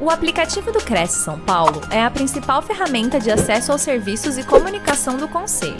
O 0.00 0.10
aplicativo 0.10 0.70
do 0.70 0.78
Cresce 0.78 1.24
São 1.24 1.40
Paulo 1.40 1.80
é 1.90 2.00
a 2.00 2.08
principal 2.08 2.62
ferramenta 2.62 3.18
de 3.18 3.32
acesso 3.32 3.72
aos 3.72 3.80
serviços 3.80 4.38
e 4.38 4.46
comunicação 4.46 5.16
do 5.16 5.26
Conselho. 5.26 5.74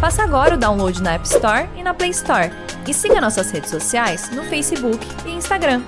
Faça 0.00 0.22
agora 0.22 0.54
o 0.54 0.58
download 0.58 1.02
na 1.02 1.12
App 1.12 1.26
Store 1.26 1.68
e 1.76 1.82
na 1.82 1.92
Play 1.92 2.08
Store. 2.08 2.50
E 2.88 2.94
siga 2.94 3.20
nossas 3.20 3.50
redes 3.50 3.68
sociais 3.68 4.30
no 4.30 4.44
Facebook 4.44 4.98
e 5.26 5.32
Instagram. 5.32 5.82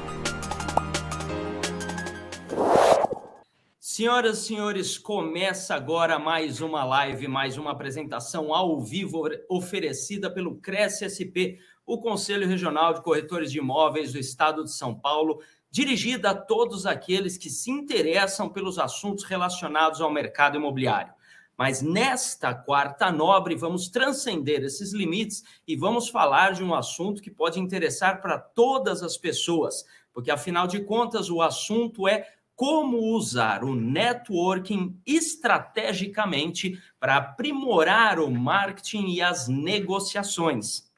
Senhoras 3.80 4.42
e 4.42 4.46
senhores, 4.48 4.98
começa 4.98 5.74
agora 5.74 6.18
mais 6.18 6.60
uma 6.60 6.84
live, 6.84 7.26
mais 7.26 7.56
uma 7.56 7.70
apresentação 7.70 8.54
ao 8.54 8.82
vivo 8.82 9.22
oferecida 9.48 10.30
pelo 10.30 10.56
Cresce 10.56 11.08
SP, 11.08 11.56
o 11.86 11.98
Conselho 12.02 12.46
Regional 12.46 12.92
de 12.92 13.02
Corretores 13.02 13.50
de 13.50 13.58
Imóveis 13.58 14.12
do 14.12 14.18
Estado 14.18 14.62
de 14.62 14.72
São 14.72 14.94
Paulo 14.94 15.40
dirigida 15.72 16.30
a 16.30 16.34
todos 16.34 16.84
aqueles 16.84 17.38
que 17.38 17.48
se 17.48 17.70
interessam 17.70 18.50
pelos 18.50 18.78
assuntos 18.78 19.24
relacionados 19.24 20.02
ao 20.02 20.12
mercado 20.12 20.58
imobiliário. 20.58 21.14
Mas 21.56 21.80
nesta 21.80 22.54
quarta 22.54 23.10
nobre, 23.10 23.56
vamos 23.56 23.88
transcender 23.88 24.62
esses 24.62 24.92
limites 24.92 25.42
e 25.66 25.74
vamos 25.74 26.10
falar 26.10 26.52
de 26.52 26.62
um 26.62 26.74
assunto 26.74 27.22
que 27.22 27.30
pode 27.30 27.58
interessar 27.58 28.20
para 28.20 28.38
todas 28.38 29.02
as 29.02 29.16
pessoas, 29.16 29.86
porque 30.12 30.30
afinal 30.30 30.66
de 30.66 30.80
contas 30.80 31.30
o 31.30 31.40
assunto 31.40 32.06
é 32.06 32.28
como 32.54 32.98
usar 33.14 33.64
o 33.64 33.74
networking 33.74 35.00
estrategicamente 35.06 36.78
para 37.00 37.16
aprimorar 37.16 38.20
o 38.20 38.30
marketing 38.30 39.06
e 39.06 39.22
as 39.22 39.48
negociações. 39.48 40.91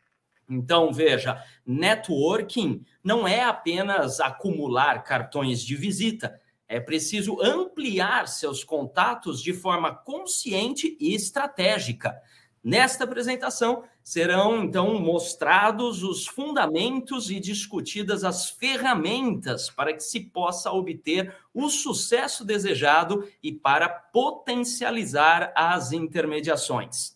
Então, 0.48 0.92
veja, 0.92 1.42
networking 1.66 2.84
não 3.02 3.26
é 3.26 3.42
apenas 3.42 4.20
acumular 4.20 5.02
cartões 5.02 5.62
de 5.62 5.74
visita, 5.76 6.40
é 6.68 6.80
preciso 6.80 7.40
ampliar 7.40 8.26
seus 8.26 8.64
contatos 8.64 9.42
de 9.42 9.52
forma 9.52 9.94
consciente 9.94 10.96
e 11.00 11.14
estratégica. 11.14 12.14
Nesta 12.62 13.04
apresentação, 13.04 13.84
serão 14.02 14.64
então 14.64 14.98
mostrados 14.98 16.02
os 16.02 16.26
fundamentos 16.26 17.30
e 17.30 17.38
discutidas 17.38 18.24
as 18.24 18.50
ferramentas 18.50 19.70
para 19.70 19.92
que 19.92 20.02
se 20.02 20.20
possa 20.20 20.70
obter 20.70 21.34
o 21.52 21.68
sucesso 21.68 22.44
desejado 22.44 23.28
e 23.42 23.52
para 23.52 23.88
potencializar 23.88 25.52
as 25.54 25.92
intermediações. 25.92 27.13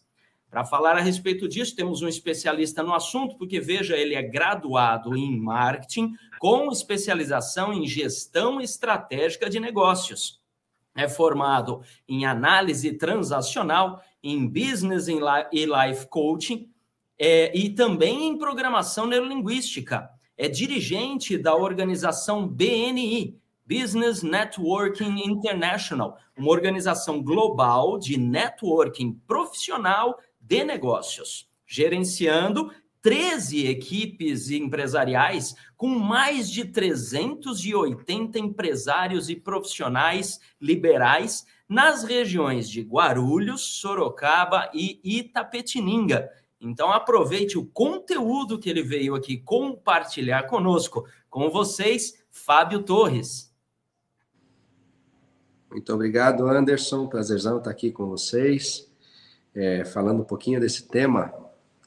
Para 0.50 0.64
falar 0.64 0.96
a 0.96 1.00
respeito 1.00 1.46
disso, 1.46 1.76
temos 1.76 2.00
um 2.00 2.08
especialista 2.08 2.82
no 2.82 2.94
assunto, 2.94 3.36
porque 3.36 3.60
veja, 3.60 3.96
ele 3.96 4.14
é 4.14 4.22
graduado 4.22 5.14
em 5.14 5.38
marketing 5.38 6.14
com 6.38 6.72
especialização 6.72 7.72
em 7.72 7.86
gestão 7.86 8.60
estratégica 8.60 9.50
de 9.50 9.60
negócios. 9.60 10.40
É 10.96 11.06
formado 11.08 11.82
em 12.08 12.24
análise 12.24 12.92
transacional, 12.94 14.02
em 14.22 14.48
business 14.48 15.06
e 15.06 15.64
life 15.64 16.06
coaching 16.08 16.68
é, 17.18 17.56
e 17.56 17.70
também 17.70 18.28
em 18.28 18.38
programação 18.38 19.06
neurolinguística. 19.06 20.08
É 20.36 20.48
dirigente 20.48 21.36
da 21.36 21.54
organização 21.54 22.48
BNI, 22.48 23.38
Business 23.66 24.22
Networking 24.22 25.20
International, 25.26 26.16
uma 26.36 26.50
organização 26.50 27.22
global 27.22 27.98
de 27.98 28.16
networking 28.16 29.12
profissional 29.26 30.18
de 30.48 30.64
negócios, 30.64 31.46
gerenciando 31.66 32.72
13 33.02 33.66
equipes 33.66 34.50
empresariais 34.50 35.54
com 35.76 35.88
mais 35.88 36.50
de 36.50 36.64
380 36.64 38.38
empresários 38.38 39.28
e 39.28 39.36
profissionais 39.36 40.40
liberais 40.58 41.46
nas 41.68 42.02
regiões 42.02 42.68
de 42.68 42.80
Guarulhos, 42.80 43.60
Sorocaba 43.60 44.70
e 44.72 44.98
Itapetininga. 45.04 46.30
Então 46.58 46.90
aproveite 46.90 47.58
o 47.58 47.66
conteúdo 47.66 48.58
que 48.58 48.70
ele 48.70 48.82
veio 48.82 49.14
aqui 49.14 49.36
compartilhar 49.36 50.44
conosco. 50.44 51.06
Com 51.28 51.50
vocês, 51.50 52.24
Fábio 52.30 52.82
Torres. 52.82 53.54
Muito 55.70 55.92
obrigado, 55.92 56.48
Anderson. 56.48 57.06
Prazerzão 57.06 57.58
estar 57.58 57.70
aqui 57.70 57.92
com 57.92 58.06
vocês 58.06 58.87
é, 59.58 59.84
falando 59.84 60.20
um 60.20 60.24
pouquinho 60.24 60.60
desse 60.60 60.84
tema, 60.84 61.34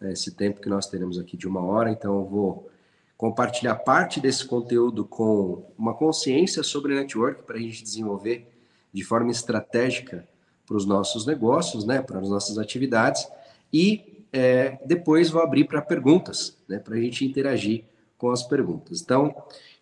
né, 0.02 0.12
esse 0.12 0.32
tempo 0.32 0.60
que 0.60 0.68
nós 0.68 0.88
teremos 0.88 1.18
aqui 1.18 1.38
de 1.38 1.48
uma 1.48 1.62
hora, 1.62 1.90
então 1.90 2.20
eu 2.20 2.26
vou 2.26 2.70
compartilhar 3.18 3.76
parte 3.76 4.20
desse 4.20 4.46
conteúdo 4.46 5.06
com 5.06 5.64
uma 5.78 5.94
consciência 5.94 6.64
sobre 6.64 6.94
network 6.94 7.44
para 7.44 7.56
a 7.56 7.60
gente 7.60 7.82
desenvolver 7.82 8.52
de 8.92 9.04
forma 9.04 9.32
estratégica 9.32 10.28
para 10.66 10.76
os 10.76 10.86
nossos 10.86 11.26
negócios, 11.26 11.86
né, 11.86 12.02
para 12.02 12.20
as 12.20 12.30
nossas 12.30 12.58
atividades, 12.58 13.26
e 13.72 14.26
é, 14.34 14.78
depois 14.86 15.30
vou 15.30 15.42
abrir 15.42 15.64
para 15.64 15.82
perguntas, 15.82 16.58
né, 16.68 16.78
para 16.78 16.96
a 16.96 17.00
gente 17.00 17.24
interagir 17.24 17.86
com 18.18 18.32
as 18.32 18.44
perguntas. 18.44 19.02
Então, 19.02 19.34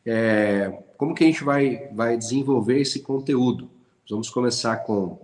é, 0.05 0.83
como 0.95 1.15
que 1.15 1.23
a 1.23 1.27
gente 1.27 1.43
vai, 1.43 1.89
vai 1.91 2.15
desenvolver 2.15 2.79
esse 2.79 2.99
conteúdo? 2.99 3.69
Vamos 4.07 4.29
começar 4.29 4.77
com 4.77 5.17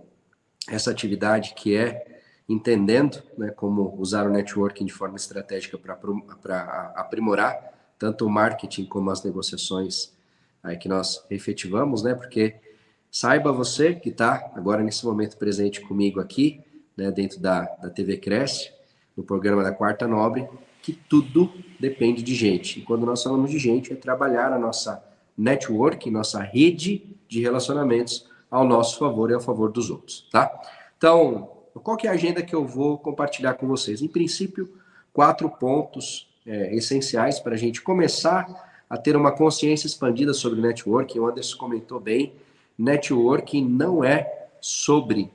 essa 0.68 0.90
atividade 0.90 1.54
que 1.54 1.76
é 1.76 2.15
entendendo 2.48 3.22
né, 3.36 3.50
como 3.50 3.94
usar 3.98 4.26
o 4.26 4.30
networking 4.30 4.84
de 4.84 4.92
forma 4.92 5.16
estratégica 5.16 5.76
para 5.78 5.94
aprimorar 6.94 7.74
tanto 7.98 8.26
o 8.26 8.30
marketing 8.30 8.84
como 8.84 9.10
as 9.10 9.22
negociações 9.22 10.12
aí 10.62 10.76
que 10.76 10.88
nós 10.88 11.24
efetivamos, 11.30 12.02
né? 12.02 12.14
Porque 12.14 12.56
saiba 13.10 13.52
você 13.52 13.94
que 13.94 14.10
está 14.10 14.50
agora 14.54 14.82
nesse 14.82 15.04
momento 15.04 15.36
presente 15.36 15.80
comigo 15.80 16.20
aqui, 16.20 16.60
né, 16.96 17.10
dentro 17.10 17.40
da, 17.40 17.62
da 17.62 17.90
TV 17.90 18.16
Cresce, 18.18 18.70
no 19.16 19.22
programa 19.22 19.62
da 19.62 19.72
Quarta 19.72 20.06
Nobre, 20.06 20.48
que 20.82 20.92
tudo 20.92 21.52
depende 21.80 22.22
de 22.22 22.34
gente. 22.34 22.80
E 22.80 22.82
quando 22.82 23.06
nós 23.06 23.22
falamos 23.22 23.50
de 23.50 23.58
gente, 23.58 23.92
é 23.92 23.96
trabalhar 23.96 24.52
a 24.52 24.58
nossa 24.58 25.02
network, 25.36 26.10
nossa 26.10 26.40
rede 26.42 27.16
de 27.28 27.40
relacionamentos 27.40 28.28
ao 28.50 28.64
nosso 28.64 28.98
favor 28.98 29.30
e 29.30 29.34
ao 29.34 29.40
favor 29.40 29.70
dos 29.70 29.90
outros, 29.90 30.28
tá? 30.30 30.50
Então, 30.96 31.55
qual 31.80 31.96
que 31.96 32.06
é 32.06 32.10
a 32.10 32.14
agenda 32.14 32.42
que 32.42 32.54
eu 32.54 32.66
vou 32.66 32.98
compartilhar 32.98 33.54
com 33.54 33.66
vocês? 33.66 34.02
Em 34.02 34.08
princípio, 34.08 34.72
quatro 35.12 35.48
pontos 35.48 36.28
é, 36.46 36.74
essenciais 36.74 37.40
para 37.40 37.54
a 37.54 37.58
gente 37.58 37.82
começar 37.82 38.46
a 38.88 38.96
ter 38.96 39.16
uma 39.16 39.32
consciência 39.32 39.86
expandida 39.86 40.32
sobre 40.32 40.60
networking. 40.60 41.18
O 41.18 41.26
Anderson 41.26 41.58
comentou 41.58 41.98
bem, 41.98 42.32
networking 42.78 43.66
não 43.66 44.04
é 44.04 44.48
sobre 44.60 45.30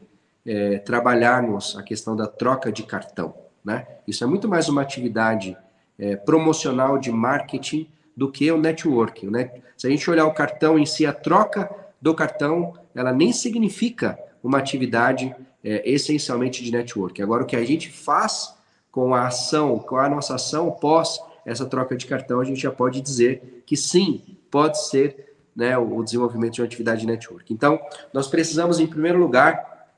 é, 0.46 0.78
trabalharmos 0.80 1.78
a 1.78 1.84
questão 1.84 2.16
da 2.16 2.28
troca 2.28 2.72
de 2.72 2.84
cartão. 2.84 3.34
Né? 3.64 3.86
Isso 4.08 4.24
é 4.24 4.28
muito 4.28 4.48
mais 4.48 4.70
uma 4.70 4.82
atividade 4.82 5.56
é, 6.00 6.16
promocional 6.16 6.98
de 6.98 7.12
marketing 7.12 7.88
do 8.16 8.32
que 8.32 8.52
o 8.52 8.58
networking. 8.58 9.28
Né? 9.28 9.52
Se 9.78 9.88
a 9.88 9.90
gente 9.90 10.10
olhar 10.10 10.26
o 10.26 10.34
cartão 10.34 10.80
em 10.80 10.86
si, 10.86 11.06
a 11.06 11.14
troca 11.14 11.70
do 12.02 12.16
cartão, 12.16 12.74
ela 12.96 13.12
nem 13.12 13.32
significa 13.32 14.18
uma 14.44 14.58
atividade 14.58 15.36
é, 15.64 15.90
essencialmente 15.90 16.64
de 16.64 16.72
network. 16.72 17.22
Agora, 17.22 17.44
o 17.44 17.46
que 17.46 17.56
a 17.56 17.64
gente 17.64 17.90
faz 17.90 18.56
com 18.92 19.14
a 19.16 19.28
ação, 19.28 19.80
com 19.80 19.98
a 19.98 20.10
nossa 20.10 20.36
ação 20.36 20.72
pós 20.72 21.20
essa 21.46 21.66
troca 21.66 21.96
de 21.96 22.06
cartão, 22.06 22.40
a 22.40 22.44
gente 22.44 22.62
já 22.62 22.72
pode 22.72 23.02
dizer 23.02 23.64
que 23.66 23.76
sim, 23.76 24.38
pode 24.50 24.88
ser 24.88 25.34
né, 25.56 25.78
o 25.78 26.04
desenvolvimento 26.04 26.54
de 26.54 26.62
uma 26.62 26.68
atividade 26.68 27.02
de 27.02 27.08
network. 27.08 27.52
Então, 27.54 27.80
nós 28.14 28.28
precisamos, 28.28 28.80
em 28.80 28.88
primeiro 28.88 29.20
lugar, 29.20 29.90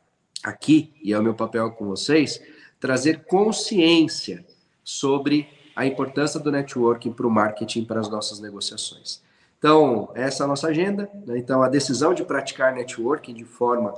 aqui, 0.43 0.93
e 1.03 1.13
é 1.13 1.19
o 1.19 1.23
meu 1.23 1.33
papel 1.33 1.71
com 1.71 1.85
vocês, 1.85 2.41
trazer 2.79 3.25
consciência 3.25 4.45
sobre 4.83 5.47
a 5.75 5.85
importância 5.85 6.39
do 6.39 6.51
networking 6.51 7.11
para 7.11 7.27
o 7.27 7.31
marketing, 7.31 7.85
para 7.85 7.99
as 7.99 8.09
nossas 8.09 8.39
negociações. 8.39 9.21
Então, 9.57 10.11
essa 10.13 10.43
é 10.43 10.45
a 10.45 10.47
nossa 10.47 10.67
agenda. 10.67 11.09
Né? 11.25 11.37
Então, 11.37 11.63
a 11.63 11.69
decisão 11.69 12.13
de 12.13 12.23
praticar 12.23 12.73
networking 12.73 13.33
de 13.33 13.45
forma 13.45 13.93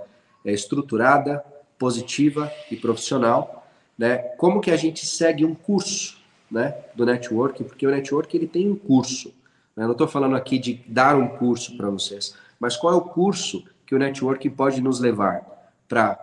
é, 0.45 0.51
estruturada, 0.51 1.43
positiva 1.77 2.51
e 2.71 2.75
profissional, 2.75 3.67
né? 3.97 4.17
Como 4.37 4.61
que 4.61 4.71
a 4.71 4.77
gente 4.77 5.05
segue 5.05 5.45
um 5.45 5.55
curso, 5.55 6.17
né, 6.49 6.75
do 6.93 7.05
network, 7.05 7.63
porque 7.63 7.87
o 7.87 7.91
network 7.91 8.35
ele 8.35 8.47
tem 8.47 8.69
um 8.69 8.75
curso. 8.75 9.29
Né? 9.75 9.83
Eu 9.83 9.87
não 9.87 9.91
estou 9.93 10.07
falando 10.07 10.35
aqui 10.35 10.59
de 10.59 10.75
dar 10.87 11.15
um 11.15 11.27
curso 11.27 11.75
para 11.75 11.89
vocês, 11.89 12.35
mas 12.59 12.77
qual 12.77 12.93
é 12.93 12.95
o 12.95 13.01
curso 13.01 13.63
que 13.85 13.95
o 13.95 13.99
network 13.99 14.49
pode 14.51 14.81
nos 14.81 14.99
levar 14.99 15.43
para 15.87 16.19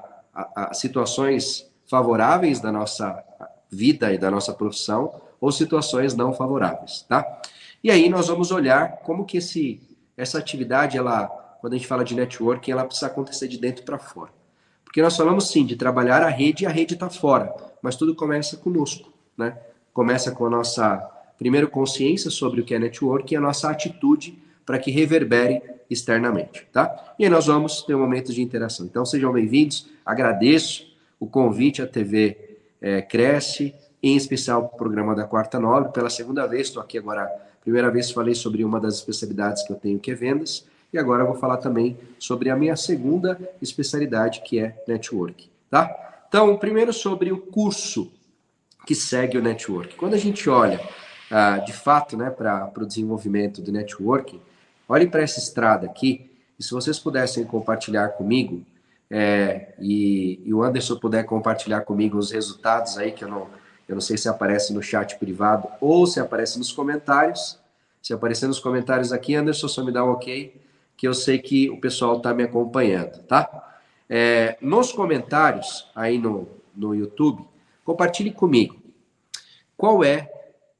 situações 0.73 1.71
favoráveis 1.87 2.61
da 2.61 2.73
nossa 2.73 3.23
vida 3.71 4.13
e 4.13 4.19
da 4.19 4.31
nossa 4.31 4.53
profissão 4.53 5.21
ou 5.41 5.51
situações 5.51 6.15
não 6.15 6.33
favoráveis, 6.33 7.05
tá? 7.09 7.43
E 7.83 7.91
aí 7.91 8.09
nós 8.09 8.29
vamos 8.29 8.51
olhar 8.51 8.99
como 8.99 9.25
que 9.25 9.39
esse 9.39 9.81
essa 10.17 10.39
atividade 10.39 10.97
ela, 10.97 11.27
quando 11.61 11.73
a 11.73 11.77
gente 11.77 11.87
fala 11.87 12.05
de 12.05 12.15
networking, 12.15 12.71
ela 12.71 12.85
precisa 12.85 13.07
acontecer 13.07 13.49
de 13.49 13.59
dentro 13.59 13.83
para 13.83 13.99
fora. 13.99 14.31
Porque 14.93 15.01
nós 15.01 15.17
falamos 15.17 15.49
sim 15.49 15.65
de 15.65 15.75
trabalhar 15.75 16.23
a 16.23 16.29
rede 16.29 16.65
e 16.65 16.67
a 16.67 16.71
rede 16.71 16.93
está 16.93 17.09
fora, 17.09 17.51
mas 17.81 17.97
tudo 17.97 18.15
começa 18.15 18.59
conosco, 18.59 19.11
né? 19.35 19.57
Começa 19.91 20.31
com 20.33 20.45
a 20.45 20.51
nossa, 20.51 20.99
primeiro, 21.39 21.67
consciência 21.67 22.31
sobre 22.31 22.61
o 22.61 22.65
que 22.65 22.75
é 22.75 22.79
network 22.79 23.33
e 23.33 23.37
a 23.39 23.41
nossa 23.41 23.71
atitude 23.71 24.39
para 24.67 24.79
que 24.79 24.91
reverbere 24.91 25.63
externamente, 25.89 26.69
tá? 26.71 27.15
E 27.19 27.25
aí 27.25 27.31
nós 27.31 27.47
vamos 27.47 27.81
ter 27.81 27.95
um 27.95 28.01
momento 28.01 28.35
de 28.35 28.43
interação. 28.43 28.85
Então 28.85 29.03
sejam 29.07 29.33
bem-vindos, 29.33 29.89
agradeço 30.05 30.95
o 31.19 31.27
convite 31.27 31.81
à 31.81 31.87
TV 31.87 32.59
é, 32.79 33.01
Cresce, 33.01 33.75
em 34.03 34.15
especial 34.15 34.71
o 34.75 34.77
programa 34.77 35.15
da 35.15 35.25
Quarta 35.25 35.59
Nobre. 35.59 35.91
Pela 35.91 36.11
segunda 36.11 36.47
vez, 36.47 36.67
estou 36.67 36.83
aqui 36.83 36.99
agora, 36.99 37.27
primeira 37.63 37.91
vez 37.91 38.11
falei 38.11 38.35
sobre 38.35 38.63
uma 38.63 38.79
das 38.79 38.97
especialidades 38.97 39.63
que 39.67 39.73
eu 39.73 39.77
tenho, 39.77 39.99
que 39.99 40.11
é 40.11 40.15
vendas, 40.15 40.67
e 40.93 40.99
agora 40.99 41.23
eu 41.23 41.27
vou 41.27 41.37
falar 41.37 41.57
também 41.57 41.99
sobre 42.19 42.51
a 42.51 42.57
minha 42.57 42.77
segunda 42.77 43.39
especialidade, 43.61 44.43
que 44.43 44.59
é 44.59 44.83
network, 44.87 45.51
tá? 45.71 46.25
Então, 46.29 46.57
primeiro 46.57 46.93
sobre 46.93 47.33
o 47.33 47.39
curso 47.39 48.13
que 48.87 48.95
segue 48.95 49.39
o 49.39 49.43
network. 49.43 49.95
Quando 49.97 50.15
a 50.15 50.19
gente 50.19 50.49
olha, 50.51 50.81
ah, 51.31 51.59
de 51.59 51.73
fato, 51.73 52.17
né, 52.17 52.31
para 52.31 52.71
o 52.77 52.87
desenvolvimento 52.87 53.63
do 53.63 53.73
networking, 53.73 54.41
olhem 54.89 55.09
para 55.09 55.23
essa 55.23 55.39
estrada 55.39 55.87
aqui, 55.87 56.31
e 56.59 56.63
se 56.63 56.71
vocês 56.71 56.99
pudessem 56.99 57.45
compartilhar 57.45 58.09
comigo, 58.11 58.65
é, 59.11 59.75
e, 59.79 60.41
e, 60.43 60.55
o 60.55 60.63
Anderson 60.63 60.97
puder 60.97 61.25
compartilhar 61.25 61.83
comigo 61.83 62.17
os 62.17 62.31
resultados 62.31 62.97
aí, 62.97 63.13
que 63.13 63.23
eu 63.23 63.29
não, 63.29 63.47
eu 63.87 63.95
não 63.95 64.01
sei 64.01 64.17
se 64.17 64.27
aparece 64.27 64.73
no 64.73 64.83
chat 64.83 65.19
privado 65.19 65.69
ou 65.83 66.07
se 66.07 66.19
aparece 66.19 66.59
nos 66.59 66.73
comentários. 66.73 67.59
Se 68.01 68.15
aparecer 68.15 68.47
nos 68.47 68.59
comentários 68.59 69.13
aqui, 69.13 69.35
Anderson, 69.35 69.69
só 69.69 69.85
me 69.85 69.93
dá 69.93 70.03
um 70.03 70.13
ok, 70.13 70.62
que 71.03 71.09
eu 71.09 71.15
sei 71.15 71.37
que 71.41 71.69
o 71.69 71.81
pessoal 71.81 72.19
está 72.19 72.33
me 72.33 72.45
acompanhando, 72.45 73.25
tá? 73.25 73.81
É, 74.09 74.57
nos 74.61 74.93
comentários 74.93 75.91
aí 75.97 76.17
no, 76.17 76.47
no 76.77 76.95
YouTube, 76.95 77.45
compartilhe 77.85 78.31
comigo. 78.31 78.77
Qual 79.77 80.05
é, 80.05 80.31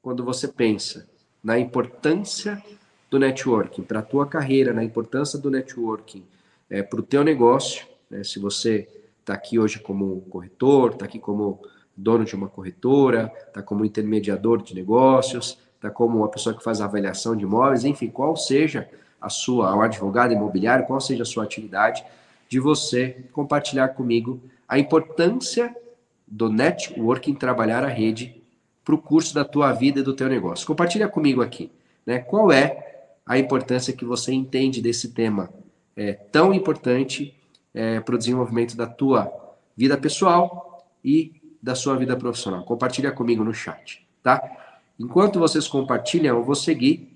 quando 0.01 0.23
você 0.23 0.47
pensa 0.47 1.09
na 1.43 1.59
importância 1.59 2.63
do 3.11 3.19
networking 3.19 3.81
para 3.81 3.99
a 3.99 4.01
tua 4.01 4.25
carreira, 4.25 4.71
na 4.71 4.81
importância 4.81 5.37
do 5.37 5.51
networking 5.51 6.23
é, 6.69 6.81
para 6.81 7.01
o 7.01 7.03
teu 7.03 7.21
negócio, 7.21 7.85
né? 8.09 8.23
Se 8.23 8.39
você 8.39 8.87
está 9.19 9.33
aqui 9.33 9.59
hoje 9.59 9.77
como 9.79 10.21
corretor, 10.29 10.91
está 10.91 11.03
aqui 11.03 11.19
como 11.19 11.59
dono 11.97 12.23
de 12.23 12.33
uma 12.33 12.47
corretora, 12.47 13.29
está 13.45 13.61
como 13.61 13.83
intermediador 13.83 14.63
de 14.63 14.73
negócios, 14.73 15.59
está 15.75 15.89
como 15.89 16.19
uma 16.19 16.29
pessoa 16.29 16.55
que 16.55 16.63
faz 16.63 16.79
avaliação 16.79 17.35
de 17.35 17.43
imóveis, 17.43 17.83
enfim, 17.83 18.07
qual 18.07 18.37
seja 18.37 18.89
a 19.23 19.29
sua, 19.29 19.75
um 19.75 19.81
advogado 19.81 20.33
imobiliário, 20.33 20.85
qual 20.85 21.01
seja 21.01 21.23
a 21.23 21.25
sua 21.25 21.43
atividade, 21.43 22.03
de 22.47 22.59
você 22.59 23.25
compartilhar 23.31 23.89
comigo 23.89 24.39
a 24.67 24.77
importância 24.77 25.75
do 26.27 26.49
networking 26.49 27.33
trabalhar 27.33 27.83
a 27.83 27.87
rede 27.87 28.41
para 28.83 28.93
o 28.93 28.97
curso 28.97 29.33
da 29.33 29.45
tua 29.45 29.71
vida 29.71 30.01
e 30.01 30.03
do 30.03 30.13
teu 30.13 30.27
negócio. 30.27 30.67
Compartilha 30.67 31.07
comigo 31.07 31.41
aqui, 31.41 31.71
né? 32.05 32.19
Qual 32.19 32.51
é 32.51 33.07
a 33.25 33.37
importância 33.37 33.93
que 33.93 34.03
você 34.03 34.33
entende 34.33 34.81
desse 34.81 35.09
tema 35.13 35.49
é, 35.95 36.13
tão 36.13 36.53
importante 36.53 37.33
é, 37.73 37.99
para 37.99 38.15
o 38.15 38.17
desenvolvimento 38.17 38.75
da 38.75 38.85
tua 38.85 39.31
vida 39.75 39.97
pessoal 39.97 40.85
e 41.03 41.41
da 41.61 41.75
sua 41.75 41.95
vida 41.95 42.15
profissional. 42.17 42.63
Compartilha 42.63 43.11
comigo 43.11 43.43
no 43.43 43.53
chat, 43.53 44.05
tá? 44.21 44.41
Enquanto 44.99 45.39
vocês 45.39 45.67
compartilham, 45.67 46.37
eu 46.37 46.43
vou 46.43 46.55
seguir 46.55 47.09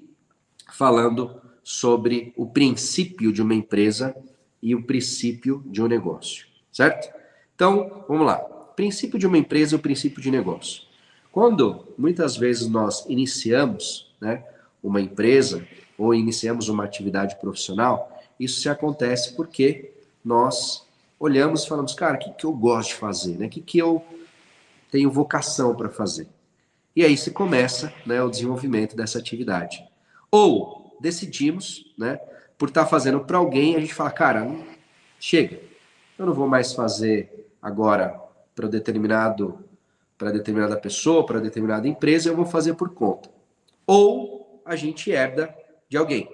falando 0.71 1.41
sobre 1.67 2.31
o 2.37 2.45
princípio 2.45 3.33
de 3.33 3.41
uma 3.41 3.53
empresa 3.53 4.15
e 4.63 4.73
o 4.73 4.83
princípio 4.83 5.61
de 5.65 5.81
um 5.81 5.85
negócio, 5.85 6.47
certo? 6.71 7.13
Então, 7.53 8.05
vamos 8.07 8.25
lá. 8.25 8.37
Princípio 8.37 9.19
de 9.19 9.27
uma 9.27 9.37
empresa 9.37 9.75
e 9.75 9.77
o 9.77 9.79
princípio 9.79 10.21
de 10.21 10.31
negócio. 10.31 10.83
Quando 11.29 11.85
muitas 11.97 12.37
vezes 12.37 12.69
nós 12.69 13.05
iniciamos, 13.09 14.15
né, 14.21 14.45
uma 14.81 15.01
empresa 15.01 15.67
ou 15.97 16.15
iniciamos 16.15 16.69
uma 16.69 16.85
atividade 16.85 17.35
profissional, 17.35 18.17
isso 18.39 18.61
se 18.61 18.69
acontece 18.69 19.35
porque 19.35 19.91
nós 20.23 20.87
olhamos 21.19 21.65
e 21.65 21.67
falamos, 21.67 21.93
cara, 21.93 22.15
o 22.15 22.19
que, 22.19 22.31
que 22.31 22.45
eu 22.45 22.53
gosto 22.53 22.91
de 22.91 22.95
fazer? 22.95 23.37
Né? 23.37 23.47
O 23.47 23.49
que, 23.49 23.59
que 23.59 23.77
eu 23.77 24.01
tenho 24.89 25.11
vocação 25.11 25.75
para 25.75 25.89
fazer? 25.89 26.29
E 26.95 27.03
aí 27.03 27.17
se 27.17 27.31
começa 27.31 27.93
né, 28.05 28.23
o 28.23 28.29
desenvolvimento 28.29 28.95
dessa 28.95 29.19
atividade. 29.19 29.83
Ou 30.31 30.86
decidimos, 30.99 31.93
né, 31.97 32.19
por 32.57 32.69
estar 32.69 32.83
tá 32.83 32.89
fazendo 32.89 33.19
para 33.21 33.37
alguém, 33.37 33.75
a 33.75 33.79
gente 33.79 33.93
fala, 33.93 34.11
cara, 34.11 34.49
chega, 35.19 35.59
eu 36.17 36.25
não 36.25 36.33
vou 36.33 36.47
mais 36.47 36.73
fazer 36.73 37.47
agora 37.61 38.19
para 38.55 38.67
determinado 38.67 39.63
para 40.17 40.31
determinada 40.31 40.75
pessoa, 40.75 41.25
para 41.25 41.39
determinada 41.39 41.87
empresa, 41.87 42.29
eu 42.29 42.35
vou 42.35 42.45
fazer 42.45 42.73
por 42.73 42.89
conta. 42.89 43.29
Ou 43.85 44.61
a 44.65 44.75
gente 44.75 45.11
herda 45.11 45.53
de 45.87 45.95
alguém, 45.95 46.27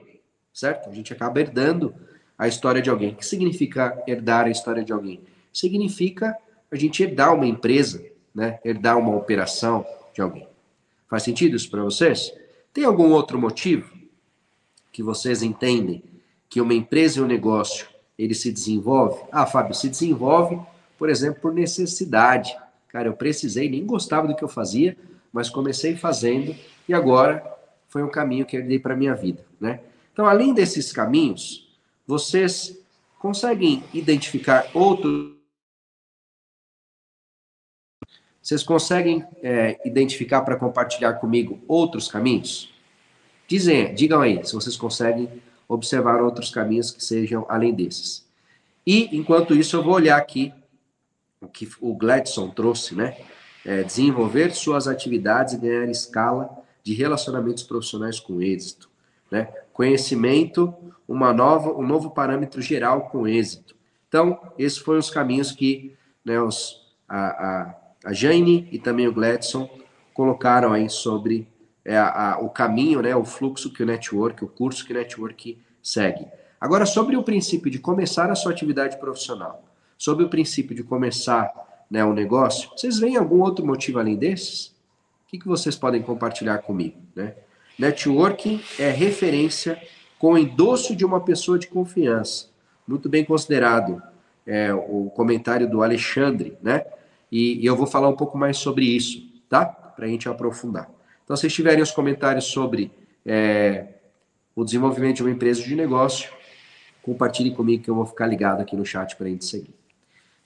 certo? 0.53 0.89
A 0.89 0.93
gente 0.93 1.11
acaba 1.11 1.41
herdando 1.41 1.93
a 2.37 2.47
história 2.47 2.81
de 2.81 2.89
alguém. 2.89 3.11
O 3.11 3.15
que 3.17 3.25
significa 3.25 4.01
herdar 4.07 4.45
a 4.45 4.49
história 4.49 4.83
de 4.83 4.93
alguém? 4.93 5.21
Significa 5.51 6.35
a 6.71 6.75
gente 6.75 7.03
herdar 7.03 7.35
uma 7.35 7.45
empresa, 7.45 8.03
né? 8.33 8.59
herdar 8.63 8.97
uma 8.97 9.15
operação 9.15 9.85
de 10.13 10.21
alguém. 10.21 10.47
Faz 11.09 11.23
sentido 11.23 11.55
isso 11.55 11.69
para 11.69 11.83
vocês? 11.83 12.33
Tem 12.73 12.85
algum 12.85 13.11
outro 13.11 13.37
motivo 13.37 13.92
que 14.93 15.01
vocês 15.01 15.41
entendem 15.41 16.03
que 16.47 16.61
uma 16.61 16.73
empresa 16.73 17.19
e 17.19 17.23
um 17.23 17.25
negócio 17.25 17.87
ele 18.17 18.35
se 18.35 18.51
desenvolve? 18.51 19.19
Ah, 19.31 19.45
Fábio, 19.45 19.73
se 19.73 19.89
desenvolve, 19.89 20.61
por 20.99 21.09
exemplo, 21.09 21.41
por 21.41 21.51
necessidade. 21.51 22.55
Cara, 22.87 23.07
eu 23.07 23.13
precisei, 23.13 23.67
nem 23.67 23.83
gostava 23.85 24.27
do 24.27 24.35
que 24.35 24.43
eu 24.43 24.47
fazia, 24.47 24.95
mas 25.33 25.49
comecei 25.49 25.95
fazendo 25.95 26.55
e 26.87 26.93
agora 26.93 27.43
foi 27.89 28.03
um 28.03 28.09
caminho 28.09 28.45
que 28.45 28.55
eu 28.55 28.65
dei 28.65 28.77
para 28.77 28.95
minha 28.95 29.15
vida, 29.15 29.43
né? 29.59 29.79
Então, 30.13 30.27
além 30.27 30.53
desses 30.53 30.93
caminhos, 30.93 31.75
vocês 32.05 32.77
conseguem 33.17 33.83
identificar 33.93 34.67
outros. 34.75 35.33
Vocês 38.39 38.61
conseguem 38.61 39.25
é, 39.41 39.79
identificar 39.87 40.41
para 40.41 40.55
compartilhar 40.55 41.13
comigo 41.13 41.63
outros 41.67 42.07
caminhos? 42.07 42.72
Dizem, 43.47 43.93
digam 43.93 44.21
aí 44.21 44.45
se 44.45 44.53
vocês 44.53 44.75
conseguem 44.75 45.29
observar 45.67 46.21
outros 46.21 46.49
caminhos 46.49 46.91
que 46.91 47.03
sejam 47.03 47.45
além 47.49 47.73
desses. 47.73 48.25
E, 48.85 49.15
enquanto 49.15 49.55
isso, 49.55 49.75
eu 49.75 49.83
vou 49.83 49.93
olhar 49.93 50.17
aqui 50.17 50.53
o 51.41 51.47
que 51.47 51.69
o 51.79 51.95
Gladson 51.95 52.49
trouxe, 52.49 52.95
né? 52.95 53.17
É, 53.65 53.83
desenvolver 53.83 54.53
suas 54.53 54.87
atividades 54.87 55.53
e 55.53 55.57
ganhar 55.57 55.89
escala 55.89 56.49
de 56.83 56.93
relacionamentos 56.93 57.63
profissionais 57.63 58.19
com 58.19 58.41
êxito. 58.41 58.89
Né? 59.31 59.45
Conhecimento, 59.71 60.73
uma 61.07 61.31
nova, 61.31 61.71
um 61.71 61.87
novo 61.87 62.11
parâmetro 62.11 62.61
geral 62.61 63.09
com 63.09 63.25
êxito. 63.25 63.73
Então, 64.09 64.39
esses 64.59 64.77
foram 64.77 64.99
os 64.99 65.09
caminhos 65.09 65.53
que 65.53 65.95
né, 66.25 66.41
os, 66.41 66.81
a, 67.07 67.17
a, 67.17 67.75
a 68.05 68.13
Jane 68.13 68.67
e 68.69 68.77
também 68.77 69.07
o 69.07 69.13
Gladson 69.13 69.69
colocaram 70.13 70.73
aí 70.73 70.89
sobre 70.89 71.47
é, 71.85 71.97
a, 71.97 72.37
o 72.41 72.49
caminho, 72.49 73.01
né, 73.01 73.15
o 73.15 73.23
fluxo 73.23 73.71
que 73.71 73.83
o 73.83 73.85
network, 73.85 74.43
o 74.43 74.47
curso 74.47 74.85
que 74.85 74.93
o 74.93 74.95
network 74.95 75.57
segue. 75.81 76.25
Agora, 76.59 76.85
sobre 76.85 77.17
o 77.17 77.23
princípio 77.23 77.69
de 77.69 77.79
começar 77.79 78.31
a 78.31 78.35
sua 78.35 78.51
atividade 78.51 78.97
profissional, 78.97 79.63
sobre 79.97 80.23
o 80.23 80.29
princípio 80.29 80.75
de 80.75 80.83
começar 80.83 81.51
né, 81.89 82.03
um 82.05 82.13
negócio, 82.13 82.69
vocês 82.75 82.99
veem 82.99 83.17
algum 83.17 83.41
outro 83.41 83.65
motivo 83.65 83.99
além 83.99 84.15
desses? 84.15 84.67
O 84.67 85.31
que, 85.31 85.39
que 85.39 85.47
vocês 85.47 85.75
podem 85.75 86.01
compartilhar 86.01 86.59
comigo? 86.59 86.97
Né? 87.15 87.33
Networking 87.77 88.61
é 88.79 88.89
referência 88.89 89.81
com 90.17 90.37
endosso 90.37 90.95
de 90.95 91.03
uma 91.03 91.19
pessoa 91.19 91.59
de 91.59 91.67
confiança. 91.67 92.47
Muito 92.87 93.09
bem 93.09 93.25
considerado 93.25 94.01
é, 94.45 94.73
o 94.73 95.11
comentário 95.15 95.69
do 95.69 95.81
Alexandre, 95.81 96.57
né? 96.61 96.85
E, 97.31 97.61
e, 97.61 97.65
eu 97.65 97.75
vou 97.75 97.87
falar 97.87 98.09
um 98.09 98.15
pouco 98.15 98.37
mais 98.37 98.57
sobre 98.57 98.85
isso, 98.85 99.27
tá? 99.49 99.65
Para 99.65 100.05
a 100.05 100.07
gente 100.07 100.29
aprofundar. 100.29 100.89
Então, 101.23 101.35
se 101.35 101.47
tiverem 101.47 101.81
os 101.81 101.91
comentários 101.91 102.45
sobre 102.45 102.91
é, 103.25 103.87
o 104.55 104.63
desenvolvimento 104.63 105.17
de 105.17 105.23
uma 105.23 105.31
empresa 105.31 105.63
de 105.63 105.75
negócio, 105.75 106.31
compartilhe 107.01 107.51
comigo 107.51 107.83
que 107.83 107.89
eu 107.89 107.95
vou 107.95 108.05
ficar 108.05 108.27
ligado 108.27 108.61
aqui 108.61 108.75
no 108.75 108.85
chat 108.85 109.15
para 109.15 109.27
a 109.27 109.29
gente 109.29 109.45
seguir. 109.45 109.73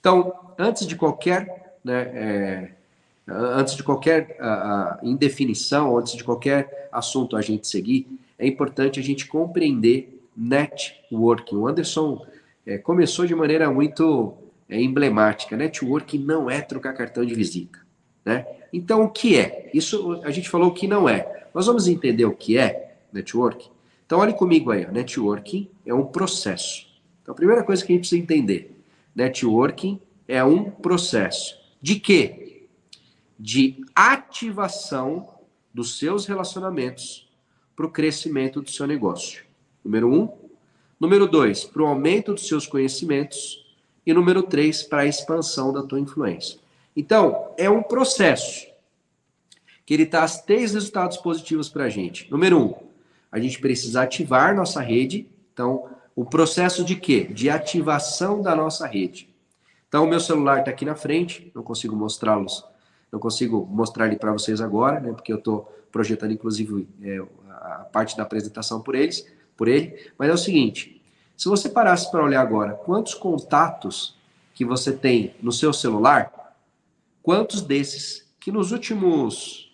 Então, 0.00 0.32
antes 0.58 0.86
de 0.86 0.96
qualquer 0.96 1.78
né, 1.84 2.02
é, 2.14 2.70
antes 3.28 3.76
de 3.76 3.82
qualquer 3.82 4.38
uh, 4.40 5.06
indefinição, 5.06 5.96
antes 5.96 6.14
de 6.14 6.24
qualquer 6.24 6.88
assunto 6.90 7.36
a 7.36 7.42
gente 7.42 7.68
seguir, 7.68 8.06
é 8.38 8.46
importante 8.46 8.98
a 8.98 9.02
gente 9.02 9.26
compreender 9.26 10.22
networking. 10.36 11.56
O 11.56 11.66
Anderson 11.66 12.24
é, 12.66 12.78
começou 12.78 13.26
de 13.26 13.34
maneira 13.34 13.70
muito 13.70 14.34
é, 14.68 14.80
emblemática. 14.80 15.56
Networking 15.56 16.18
não 16.18 16.50
é 16.50 16.60
trocar 16.60 16.94
cartão 16.94 17.24
de 17.24 17.34
visita. 17.34 17.78
Né? 18.28 18.46
Então, 18.72 19.02
o 19.02 19.08
que 19.08 19.36
é? 19.36 19.70
Isso 19.72 20.20
a 20.22 20.30
gente 20.30 20.50
falou 20.50 20.72
que 20.72 20.86
não 20.86 21.08
é. 21.08 21.46
Nós 21.54 21.66
vamos 21.66 21.88
entender 21.88 22.26
o 22.26 22.34
que 22.34 22.58
é 22.58 22.96
networking. 23.12 23.70
Então, 24.04 24.18
olhe 24.18 24.34
comigo 24.34 24.70
aí. 24.70 24.86
Networking 24.90 25.68
é 25.86 25.94
um 25.94 26.04
processo. 26.04 26.86
Então, 27.22 27.32
a 27.32 27.36
primeira 27.36 27.62
coisa 27.62 27.84
que 27.84 27.92
a 27.92 27.94
gente 27.94 28.02
precisa 28.02 28.20
entender: 28.22 28.76
networking 29.14 30.00
é 30.26 30.44
um 30.44 30.70
processo. 30.70 31.56
De 31.80 31.98
quê? 31.98 32.48
de 33.38 33.84
ativação 33.94 35.28
dos 35.72 35.98
seus 35.98 36.26
relacionamentos 36.26 37.30
para 37.76 37.86
o 37.86 37.90
crescimento 37.90 38.60
do 38.60 38.70
seu 38.70 38.86
negócio. 38.86 39.44
Número 39.84 40.12
um. 40.12 40.28
Número 40.98 41.28
dois, 41.28 41.64
para 41.64 41.82
o 41.82 41.86
aumento 41.86 42.34
dos 42.34 42.48
seus 42.48 42.66
conhecimentos. 42.66 43.64
E 44.04 44.12
número 44.12 44.42
três, 44.42 44.82
para 44.82 45.02
a 45.02 45.06
expansão 45.06 45.72
da 45.72 45.82
tua 45.84 46.00
influência. 46.00 46.58
Então, 46.98 47.52
é 47.56 47.70
um 47.70 47.80
processo 47.80 48.66
que 49.86 49.94
ele 49.94 50.04
traz 50.04 50.42
três 50.42 50.74
resultados 50.74 51.16
positivos 51.16 51.68
para 51.68 51.84
a 51.84 51.88
gente. 51.88 52.28
Número 52.28 52.58
um, 52.60 52.74
a 53.30 53.38
gente 53.38 53.60
precisa 53.60 54.02
ativar 54.02 54.52
nossa 54.52 54.80
rede. 54.80 55.30
Então, 55.54 55.88
o 56.16 56.24
processo 56.24 56.84
de 56.84 56.96
quê? 56.96 57.22
De 57.22 57.48
ativação 57.48 58.42
da 58.42 58.52
nossa 58.56 58.84
rede. 58.84 59.32
Então, 59.88 60.02
o 60.02 60.08
meu 60.08 60.18
celular 60.18 60.58
está 60.58 60.72
aqui 60.72 60.84
na 60.84 60.96
frente, 60.96 61.52
não 61.54 61.62
consigo 61.62 61.94
mostrá-los, 61.94 62.64
não 63.12 63.20
consigo 63.20 63.64
mostrar 63.64 64.08
ele 64.08 64.16
para 64.16 64.32
vocês 64.32 64.60
agora, 64.60 64.98
né? 64.98 65.12
Porque 65.12 65.32
eu 65.32 65.38
estou 65.38 65.72
projetando, 65.92 66.32
inclusive, 66.32 66.88
é, 67.00 67.22
a 67.48 67.86
parte 67.92 68.16
da 68.16 68.24
apresentação 68.24 68.80
por 68.80 68.96
eles, 68.96 69.24
por 69.56 69.68
ele. 69.68 70.10
Mas 70.18 70.30
é 70.30 70.32
o 70.32 70.36
seguinte: 70.36 71.00
se 71.36 71.48
você 71.48 71.68
parasse 71.68 72.10
para 72.10 72.24
olhar 72.24 72.40
agora 72.40 72.72
quantos 72.72 73.14
contatos 73.14 74.18
que 74.52 74.64
você 74.64 74.90
tem 74.90 75.36
no 75.40 75.52
seu 75.52 75.72
celular, 75.72 76.37
quantos 77.28 77.60
desses 77.60 78.26
que 78.40 78.50
nos 78.50 78.72
últimos 78.72 79.70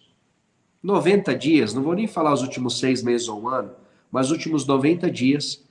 90 0.83 1.37
dias, 1.37 1.73
não 1.73 1.85
vou 1.85 1.95
nem 1.95 2.09
falar 2.09 2.33
os 2.33 2.43
últimos 2.43 2.81
seis 2.81 3.01
meses 3.01 3.29
ou 3.29 3.43
um 3.43 3.49
ano, 3.49 3.71
mas 4.11 4.27
os 4.27 4.33
últimos 4.33 4.67
90 4.67 5.09
dias, 5.09 5.63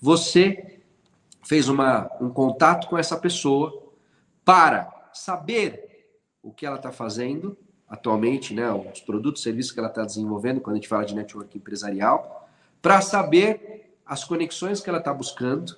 você 0.00 0.80
fez 1.44 1.68
uma, 1.68 2.10
um 2.20 2.28
contato 2.28 2.88
com 2.88 2.98
essa 2.98 3.16
pessoa 3.16 3.88
para 4.44 5.10
saber 5.12 6.10
o 6.42 6.50
que 6.50 6.66
ela 6.66 6.74
está 6.74 6.90
fazendo 6.90 7.56
atualmente, 7.88 8.52
né, 8.52 8.72
os 8.72 9.00
produtos 9.00 9.40
serviços 9.40 9.70
que 9.70 9.78
ela 9.78 9.90
está 9.90 10.04
desenvolvendo, 10.04 10.60
quando 10.60 10.74
a 10.74 10.78
gente 10.78 10.88
fala 10.88 11.04
de 11.04 11.14
network 11.14 11.56
empresarial, 11.56 12.50
para 12.82 13.00
saber 13.00 13.96
as 14.04 14.24
conexões 14.24 14.80
que 14.80 14.88
ela 14.90 14.98
está 14.98 15.14
buscando 15.14 15.76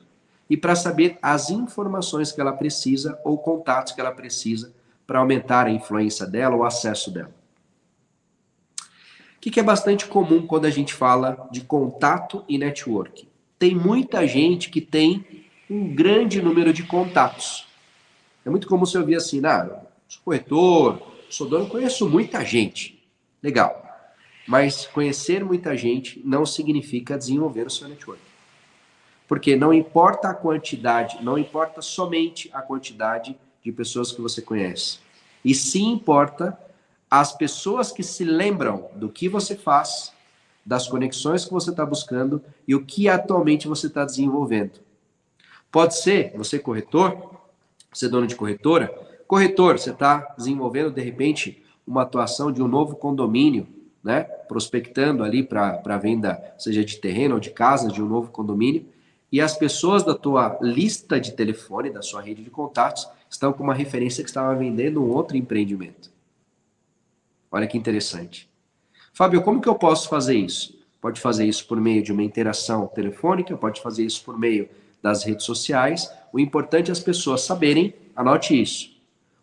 e 0.48 0.56
para 0.56 0.74
saber 0.74 1.18
as 1.20 1.50
informações 1.50 2.32
que 2.32 2.40
ela 2.40 2.54
precisa 2.54 3.20
ou 3.26 3.36
contatos 3.36 3.92
que 3.92 4.00
ela 4.00 4.10
precisa 4.10 4.79
para 5.10 5.18
aumentar 5.18 5.66
a 5.66 5.70
influência 5.70 6.24
dela, 6.24 6.54
o 6.54 6.62
acesso 6.62 7.10
dela. 7.10 7.34
O 8.78 9.40
que, 9.40 9.50
que 9.50 9.58
é 9.58 9.62
bastante 9.62 10.06
comum 10.06 10.46
quando 10.46 10.66
a 10.66 10.70
gente 10.70 10.94
fala 10.94 11.48
de 11.50 11.62
contato 11.62 12.44
e 12.48 12.56
network? 12.56 13.26
Tem 13.58 13.74
muita 13.74 14.24
gente 14.24 14.70
que 14.70 14.80
tem 14.80 15.48
um 15.68 15.92
grande 15.92 16.40
número 16.40 16.72
de 16.72 16.84
contatos. 16.84 17.66
É 18.46 18.50
muito 18.50 18.68
comum 18.68 18.86
você 18.86 18.98
ouvir 18.98 19.16
assim, 19.16 19.44
ah, 19.44 19.82
sou 20.06 20.22
corretor, 20.26 21.02
sou 21.28 21.48
dono, 21.48 21.66
conheço 21.66 22.08
muita 22.08 22.44
gente. 22.44 23.02
Legal. 23.42 23.84
Mas 24.46 24.86
conhecer 24.86 25.44
muita 25.44 25.76
gente 25.76 26.22
não 26.24 26.46
significa 26.46 27.18
desenvolver 27.18 27.66
o 27.66 27.70
seu 27.70 27.88
network. 27.88 28.22
Porque 29.26 29.56
não 29.56 29.74
importa 29.74 30.28
a 30.28 30.34
quantidade, 30.34 31.20
não 31.20 31.36
importa 31.36 31.82
somente 31.82 32.48
a 32.52 32.62
quantidade 32.62 33.36
de 33.64 33.72
pessoas 33.72 34.12
que 34.12 34.20
você 34.20 34.40
conhece. 34.40 34.98
E 35.44 35.54
sim 35.54 35.92
importa 35.92 36.58
as 37.10 37.36
pessoas 37.36 37.90
que 37.90 38.02
se 38.02 38.24
lembram 38.24 38.88
do 38.94 39.08
que 39.08 39.28
você 39.28 39.56
faz, 39.56 40.12
das 40.64 40.86
conexões 40.86 41.44
que 41.44 41.52
você 41.52 41.70
está 41.70 41.84
buscando 41.84 42.42
e 42.68 42.74
o 42.74 42.84
que 42.84 43.08
atualmente 43.08 43.66
você 43.66 43.88
está 43.88 44.04
desenvolvendo. 44.04 44.80
Pode 45.72 45.96
ser 45.96 46.32
você 46.36 46.58
corretor, 46.58 47.40
você 47.92 48.08
dono 48.08 48.26
de 48.26 48.36
corretora, 48.36 48.88
corretor, 49.26 49.78
você 49.78 49.90
está 49.90 50.34
desenvolvendo 50.36 50.90
de 50.90 51.00
repente 51.00 51.62
uma 51.86 52.02
atuação 52.02 52.52
de 52.52 52.62
um 52.62 52.68
novo 52.68 52.94
condomínio, 52.96 53.66
né? 54.02 54.22
Prospectando 54.22 55.24
ali 55.24 55.42
para 55.42 55.98
venda, 55.98 56.54
seja 56.58 56.84
de 56.84 56.98
terreno 56.98 57.34
ou 57.34 57.40
de 57.40 57.50
casa, 57.50 57.88
de 57.90 58.02
um 58.02 58.06
novo 58.06 58.30
condomínio, 58.30 58.86
e 59.32 59.40
as 59.40 59.56
pessoas 59.56 60.02
da 60.02 60.14
tua 60.14 60.58
lista 60.60 61.20
de 61.20 61.32
telefone, 61.32 61.90
da 61.90 62.02
sua 62.02 62.20
rede 62.20 62.42
de 62.42 62.50
contatos, 62.50 63.08
estão 63.30 63.52
com 63.52 63.62
uma 63.62 63.72
referência 63.72 64.24
que 64.24 64.28
estava 64.28 64.54
vendendo 64.54 65.02
um 65.02 65.08
outro 65.08 65.36
empreendimento. 65.36 66.10
Olha 67.50 67.66
que 67.66 67.78
interessante. 67.78 68.50
Fábio, 69.12 69.42
como 69.42 69.60
que 69.60 69.68
eu 69.68 69.74
posso 69.76 70.08
fazer 70.08 70.34
isso? 70.34 70.78
Pode 71.00 71.20
fazer 71.20 71.46
isso 71.46 71.66
por 71.66 71.80
meio 71.80 72.02
de 72.02 72.12
uma 72.12 72.22
interação 72.22 72.86
telefônica, 72.88 73.56
pode 73.56 73.80
fazer 73.80 74.04
isso 74.04 74.22
por 74.24 74.38
meio 74.38 74.68
das 75.02 75.24
redes 75.24 75.46
sociais. 75.46 76.10
O 76.32 76.38
importante 76.38 76.90
é 76.90 76.92
as 76.92 77.00
pessoas 77.00 77.42
saberem, 77.42 77.94
anote 78.14 78.60
isso. 78.60 78.90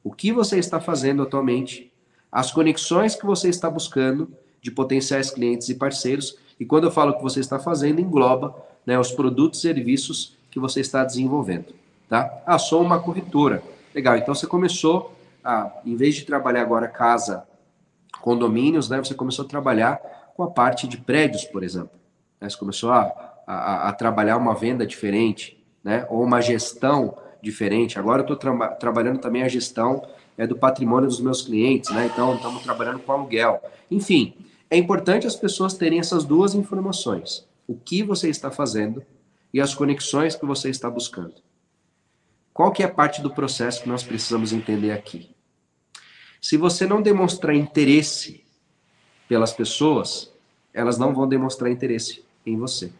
O 0.03 0.11
que 0.11 0.31
você 0.31 0.59
está 0.59 0.79
fazendo 0.79 1.23
atualmente, 1.23 1.91
as 2.31 2.51
conexões 2.51 3.15
que 3.15 3.25
você 3.25 3.49
está 3.49 3.69
buscando 3.69 4.31
de 4.61 4.69
potenciais 4.71 5.31
clientes 5.31 5.69
e 5.69 5.75
parceiros. 5.75 6.37
E 6.59 6.65
quando 6.65 6.85
eu 6.85 6.91
falo 6.91 7.15
que 7.15 7.23
você 7.23 7.39
está 7.39 7.57
fazendo, 7.57 8.01
engloba 8.01 8.55
né, 8.85 8.99
os 8.99 9.11
produtos 9.11 9.59
e 9.59 9.61
serviços 9.63 10.35
que 10.51 10.59
você 10.59 10.81
está 10.81 11.03
desenvolvendo. 11.03 11.73
Tá? 12.07 12.41
Ah, 12.45 12.59
sou 12.59 12.81
uma 12.81 12.99
corretora. 12.99 13.61
Legal, 13.97 14.15
então 14.15 14.35
você 14.35 14.45
começou 14.45 15.11
a, 15.43 15.71
em 15.83 15.95
vez 15.95 16.13
de 16.13 16.23
trabalhar 16.23 16.61
agora 16.61 16.87
casa, 16.87 17.47
condomínios, 18.21 18.87
né, 18.87 18.99
você 18.99 19.15
começou 19.15 19.43
a 19.43 19.47
trabalhar 19.47 19.99
com 20.35 20.43
a 20.43 20.51
parte 20.51 20.87
de 20.87 20.97
prédios, 20.97 21.45
por 21.45 21.63
exemplo. 21.63 21.89
Né, 22.39 22.47
você 22.47 22.55
começou 22.55 22.91
a, 22.91 23.11
a, 23.47 23.89
a 23.89 23.93
trabalhar 23.93 24.37
uma 24.37 24.53
venda 24.53 24.85
diferente, 24.85 25.59
né, 25.83 26.05
ou 26.11 26.23
uma 26.23 26.41
gestão 26.41 27.17
diferente. 27.41 27.97
Agora 27.97 28.21
eu 28.21 28.31
estou 28.31 28.37
tra 28.37 28.67
trabalhando 28.75 29.17
também 29.17 29.41
a 29.41 29.47
gestão 29.47 30.07
é, 30.37 30.45
do 30.45 30.55
patrimônio 30.55 31.09
dos 31.09 31.19
meus 31.19 31.41
clientes, 31.41 31.89
né? 31.89 32.05
Então 32.05 32.35
estamos 32.35 32.61
trabalhando 32.61 32.99
com 32.99 33.11
aluguel. 33.11 33.59
Enfim, 33.89 34.35
é 34.69 34.77
importante 34.77 35.25
as 35.25 35.35
pessoas 35.35 35.73
terem 35.73 35.97
essas 35.97 36.23
duas 36.23 36.53
informações: 36.53 37.47
o 37.65 37.73
que 37.73 38.03
você 38.03 38.29
está 38.29 38.51
fazendo 38.51 39.03
e 39.51 39.59
as 39.59 39.73
conexões 39.73 40.35
que 40.35 40.45
você 40.45 40.69
está 40.69 40.87
buscando. 40.87 41.46
Qual 42.57 42.71
que 42.71 42.81
é 42.81 42.87
a 42.87 42.91
parte 42.91 43.21
do 43.21 43.29
processo 43.29 43.83
que 43.83 43.87
nós 43.87 44.01
precisamos 44.01 44.51
entender 44.51 44.89
aqui? 44.89 45.29
Se 46.41 46.57
você 46.57 46.87
não 46.87 47.03
demonstrar 47.03 47.55
interesse 47.55 48.43
pelas 49.29 49.53
pessoas, 49.53 50.33
elas 50.73 50.97
não 50.97 51.13
vão 51.13 51.29
demonstrar 51.29 51.71
interesse 51.71 52.25
em 52.43 52.57
você. 52.57 52.91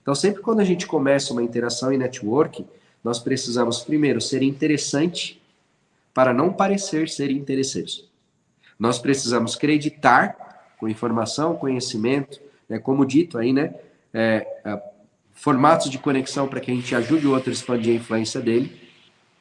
Então, 0.00 0.14
sempre 0.14 0.40
quando 0.40 0.60
a 0.60 0.64
gente 0.64 0.86
começa 0.86 1.32
uma 1.32 1.42
interação 1.42 1.92
em 1.92 1.98
network, 1.98 2.64
nós 3.02 3.18
precisamos 3.18 3.80
primeiro 3.80 4.20
ser 4.20 4.40
interessante 4.40 5.42
para 6.14 6.32
não 6.32 6.52
parecer 6.52 7.08
ser 7.08 7.32
interesseiros. 7.32 8.08
Nós 8.78 9.00
precisamos 9.00 9.56
acreditar 9.56 10.76
com 10.78 10.88
informação, 10.88 11.56
conhecimento, 11.56 12.40
né, 12.68 12.78
como 12.78 13.04
dito 13.04 13.36
aí, 13.36 13.52
né, 13.52 13.74
é, 14.14 14.46
é, 14.64 14.82
formatos 15.32 15.90
de 15.90 15.98
conexão 15.98 16.46
para 16.46 16.60
que 16.60 16.70
a 16.70 16.74
gente 16.74 16.94
ajude 16.94 17.26
o 17.26 17.32
outro 17.32 17.50
a 17.50 17.52
expandir 17.52 17.94
a 17.94 17.96
influência 17.96 18.40
dele, 18.40 18.81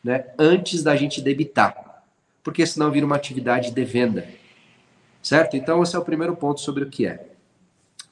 né, 0.03 0.25
antes 0.38 0.84
da 0.84 0.96
gente 0.96 1.22
debitar, 1.22 2.03
porque 2.43 2.65
senão 2.65 2.91
vira 2.91 3.05
uma 3.05 3.15
atividade 3.15 3.72
de 3.72 3.84
venda, 3.86 4.27
certo? 5.22 5.55
Então 5.55 5.84
esse 5.84 5.96
é 5.96 6.00
o 6.00 6.05
primeiro 6.05 6.36
ponto 6.36 6.60
sobre 6.62 6.84
o 6.84 6.89
que 6.89 7.05
é. 7.05 7.27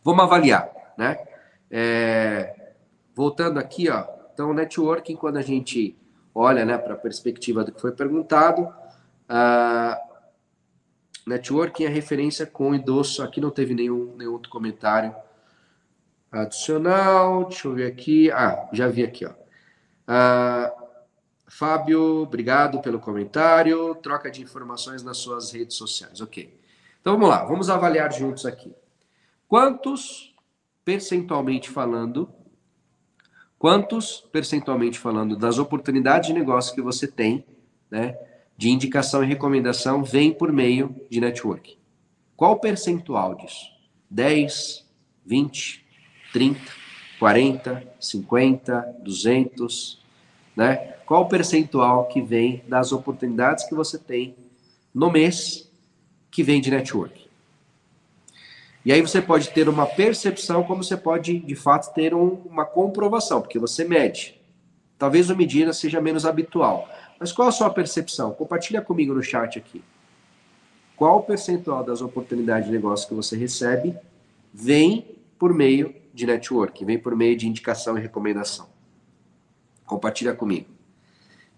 Vamos 0.03 0.23
avaliar, 0.23 0.69
né? 0.97 1.17
É, 1.71 2.73
voltando 3.15 3.59
aqui, 3.59 3.89
ó, 3.89 4.05
então, 4.39 4.53
networking, 4.53 5.17
quando 5.17 5.35
a 5.35 5.41
gente 5.41 5.97
olha 6.33 6.63
né, 6.63 6.77
para 6.77 6.93
a 6.93 6.97
perspectiva 6.97 7.61
do 7.61 7.73
que 7.73 7.81
foi 7.81 7.91
perguntado, 7.91 8.61
uh, 8.61 9.97
networking 11.27 11.83
é 11.83 11.89
referência 11.89 12.45
com 12.45 12.73
endosso. 12.73 13.21
Aqui 13.21 13.41
não 13.41 13.49
teve 13.49 13.73
nenhum, 13.73 14.15
nenhum 14.15 14.31
outro 14.31 14.49
comentário 14.49 15.13
adicional. 16.31 17.49
Deixa 17.49 17.67
eu 17.67 17.73
ver 17.73 17.87
aqui. 17.87 18.31
Ah, 18.31 18.69
já 18.71 18.87
vi 18.87 19.03
aqui. 19.03 19.25
Ó. 19.25 19.31
Uh, 19.31 20.78
Fábio, 21.49 22.21
obrigado 22.21 22.79
pelo 22.79 22.99
comentário. 22.99 23.95
Troca 23.95 24.29
de 24.29 24.41
informações 24.41 25.03
nas 25.03 25.17
suas 25.17 25.51
redes 25.51 25.75
sociais. 25.75 26.21
Ok. 26.21 26.57
Então 27.01 27.13
vamos 27.13 27.29
lá, 27.29 27.43
vamos 27.43 27.69
avaliar 27.69 28.13
juntos 28.13 28.45
aqui. 28.45 28.73
Quantos, 29.47 30.35
percentualmente 30.85 31.69
falando, 31.69 32.29
quantos, 33.57 34.21
percentualmente 34.31 34.99
falando, 34.99 35.35
das 35.35 35.57
oportunidades 35.57 36.27
de 36.27 36.33
negócio 36.33 36.75
que 36.75 36.81
você 36.81 37.07
tem, 37.07 37.43
né, 37.89 38.15
de 38.55 38.69
indicação 38.69 39.23
e 39.23 39.27
recomendação, 39.27 40.03
vem 40.03 40.31
por 40.31 40.51
meio 40.51 40.95
de 41.09 41.19
network? 41.19 41.79
Qual 42.37 42.53
o 42.53 42.59
percentual 42.59 43.33
disso? 43.35 43.65
10, 44.09 44.85
20, 45.25 45.85
30, 46.31 46.61
40, 47.17 47.87
50, 47.99 48.97
200, 49.03 49.99
né? 50.55 50.98
Qual 51.09 51.23
o 51.23 51.27
percentual 51.27 52.05
que 52.05 52.21
vem 52.21 52.63
das 52.67 52.91
oportunidades 52.91 53.67
que 53.67 53.73
você 53.73 53.97
tem 53.97 54.35
no 54.93 55.09
mês 55.09 55.67
que 56.29 56.43
vem 56.43 56.61
de 56.61 56.69
network? 56.69 57.27
E 58.85 58.93
aí 58.93 59.01
você 59.01 59.19
pode 59.19 59.49
ter 59.49 59.67
uma 59.67 59.87
percepção, 59.87 60.63
como 60.63 60.83
você 60.83 60.95
pode, 60.95 61.39
de 61.39 61.55
fato, 61.55 61.91
ter 61.95 62.13
um, 62.13 62.35
uma 62.45 62.63
comprovação, 62.63 63.41
porque 63.41 63.57
você 63.57 63.83
mede. 63.83 64.39
Talvez 64.99 65.31
a 65.31 65.35
medida 65.35 65.73
seja 65.73 65.99
menos 65.99 66.27
habitual. 66.27 66.87
Mas 67.19 67.31
qual 67.31 67.47
a 67.47 67.51
sua 67.51 67.71
percepção? 67.71 68.29
Compartilha 68.29 68.79
comigo 68.79 69.11
no 69.11 69.23
chat 69.23 69.57
aqui. 69.57 69.83
Qual 70.95 71.17
o 71.17 71.23
percentual 71.23 71.83
das 71.83 72.03
oportunidades 72.03 72.67
de 72.67 72.71
negócio 72.71 73.07
que 73.07 73.15
você 73.15 73.35
recebe 73.35 73.97
vem 74.53 75.17
por 75.39 75.55
meio 75.55 75.91
de 76.13 76.27
network, 76.27 76.85
vem 76.85 76.99
por 76.99 77.15
meio 77.15 77.35
de 77.35 77.47
indicação 77.47 77.97
e 77.97 78.01
recomendação. 78.01 78.69
Compartilha 79.87 80.35
comigo. 80.35 80.77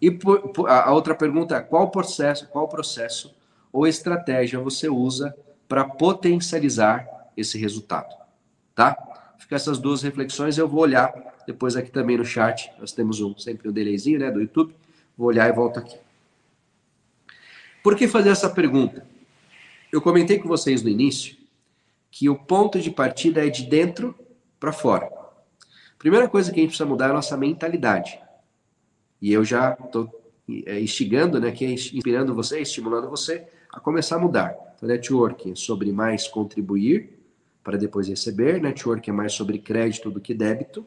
E 0.02 0.10
por, 0.10 0.50
por, 0.50 0.70
a 0.70 0.92
outra 0.92 1.14
pergunta 1.14 1.56
é 1.56 1.62
qual 1.62 1.92
processo, 1.92 2.48
qual 2.48 2.68
processo 2.68 3.34
ou 3.72 3.88
estratégia 3.88 4.60
você 4.60 4.90
usa 4.90 5.36
para 5.68 5.86
potencializar 5.86 7.08
esse 7.38 7.58
resultado, 7.58 8.14
tá? 8.76 8.98
Fica 9.38 9.56
essas 9.56 9.78
duas 9.78 10.02
reflexões, 10.02 10.58
eu 10.58 10.68
vou 10.68 10.82
olhar 10.82 11.14
depois 11.46 11.76
aqui 11.76 11.92
também 11.92 12.18
no 12.18 12.26
chat, 12.26 12.72
nós 12.80 12.92
temos 12.92 13.22
um, 13.22 13.38
sempre 13.38 13.70
um 13.70 13.72
delayzinho, 13.72 14.20
né, 14.20 14.32
do 14.32 14.42
YouTube, 14.42 14.76
vou 15.18 15.28
olhar 15.28 15.48
e 15.50 15.54
volto 15.54 15.80
aqui. 15.80 15.98
Por 17.84 17.96
que 17.96 18.08
fazer 18.08 18.30
essa 18.30 18.50
pergunta? 18.50 19.06
Eu 19.92 20.02
comentei 20.02 20.40
com 20.40 20.48
vocês 20.48 20.82
no 20.82 20.90
início 20.90 21.36
que 22.10 22.30
o 22.30 22.36
ponto 22.36 22.80
de 22.80 22.92
partida 22.92 23.46
é 23.46 23.50
de 23.50 23.66
dentro 23.66 24.16
para 24.60 24.72
fora. 24.72 25.10
Primeira 25.98 26.28
coisa 26.28 26.52
que 26.52 26.60
a 26.60 26.62
gente 26.62 26.70
precisa 26.70 26.88
mudar 26.88 27.08
é 27.08 27.10
a 27.10 27.14
nossa 27.14 27.38
mentalidade. 27.38 28.20
E 29.22 29.32
eu 29.32 29.46
já 29.46 29.78
estou 29.80 30.10
é, 30.66 30.80
instigando, 30.82 31.40
né, 31.40 31.52
que 31.52 31.64
é 31.64 31.72
inspirando 31.72 32.34
você, 32.34 32.62
estimulando 32.62 33.10
você 33.10 33.46
a 33.72 33.80
começar 33.80 34.16
a 34.16 34.20
mudar. 34.20 34.56
Então, 34.76 34.90
networking 34.90 35.52
é 35.52 35.56
sobre 35.56 35.92
mais 35.92 36.28
contribuir 36.28 37.18
para 37.64 37.78
depois 37.78 38.08
receber, 38.08 38.60
networking 38.60 39.12
é 39.12 39.14
mais 39.14 39.34
sobre 39.34 39.60
crédito 39.60 40.10
do 40.10 40.20
que 40.20 40.34
débito. 40.34 40.86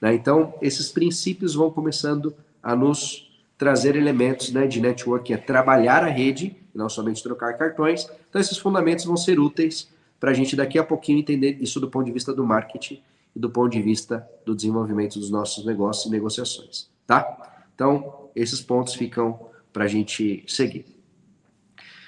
Né? 0.00 0.14
Então, 0.14 0.54
esses 0.60 0.92
princípios 0.92 1.54
vão 1.54 1.70
começando 1.70 2.34
a 2.62 2.76
nos 2.76 3.30
trazer 3.56 3.96
elementos 3.96 4.52
né, 4.52 4.66
de 4.66 4.80
networking, 4.80 5.32
é 5.32 5.36
trabalhar 5.36 6.04
a 6.04 6.08
rede, 6.08 6.56
não 6.74 6.88
somente 6.88 7.22
trocar 7.22 7.54
cartões. 7.54 8.06
Então, 8.28 8.40
esses 8.40 8.58
fundamentos 8.58 9.04
vão 9.04 9.16
ser 9.16 9.40
úteis 9.40 9.88
para 10.20 10.30
a 10.30 10.34
gente 10.34 10.54
daqui 10.54 10.78
a 10.78 10.84
pouquinho 10.84 11.18
entender 11.18 11.56
isso 11.60 11.80
do 11.80 11.88
ponto 11.88 12.04
de 12.04 12.12
vista 12.12 12.34
do 12.34 12.44
marketing 12.44 13.02
e 13.34 13.38
do 13.38 13.48
ponto 13.48 13.72
de 13.72 13.80
vista 13.80 14.28
do 14.44 14.54
desenvolvimento 14.54 15.18
dos 15.18 15.30
nossos 15.30 15.64
negócios 15.64 16.06
e 16.06 16.10
negociações, 16.10 16.88
tá? 17.06 17.53
Então, 17.74 18.30
esses 18.34 18.60
pontos 18.60 18.94
ficam 18.94 19.48
para 19.72 19.84
a 19.84 19.88
gente 19.88 20.44
seguir. 20.46 20.86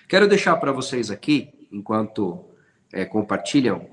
Quero 0.08 0.28
deixar 0.28 0.56
para 0.56 0.70
vocês 0.70 1.10
aqui, 1.10 1.52
enquanto 1.72 2.44
é, 2.92 3.04
compartilham 3.04 3.86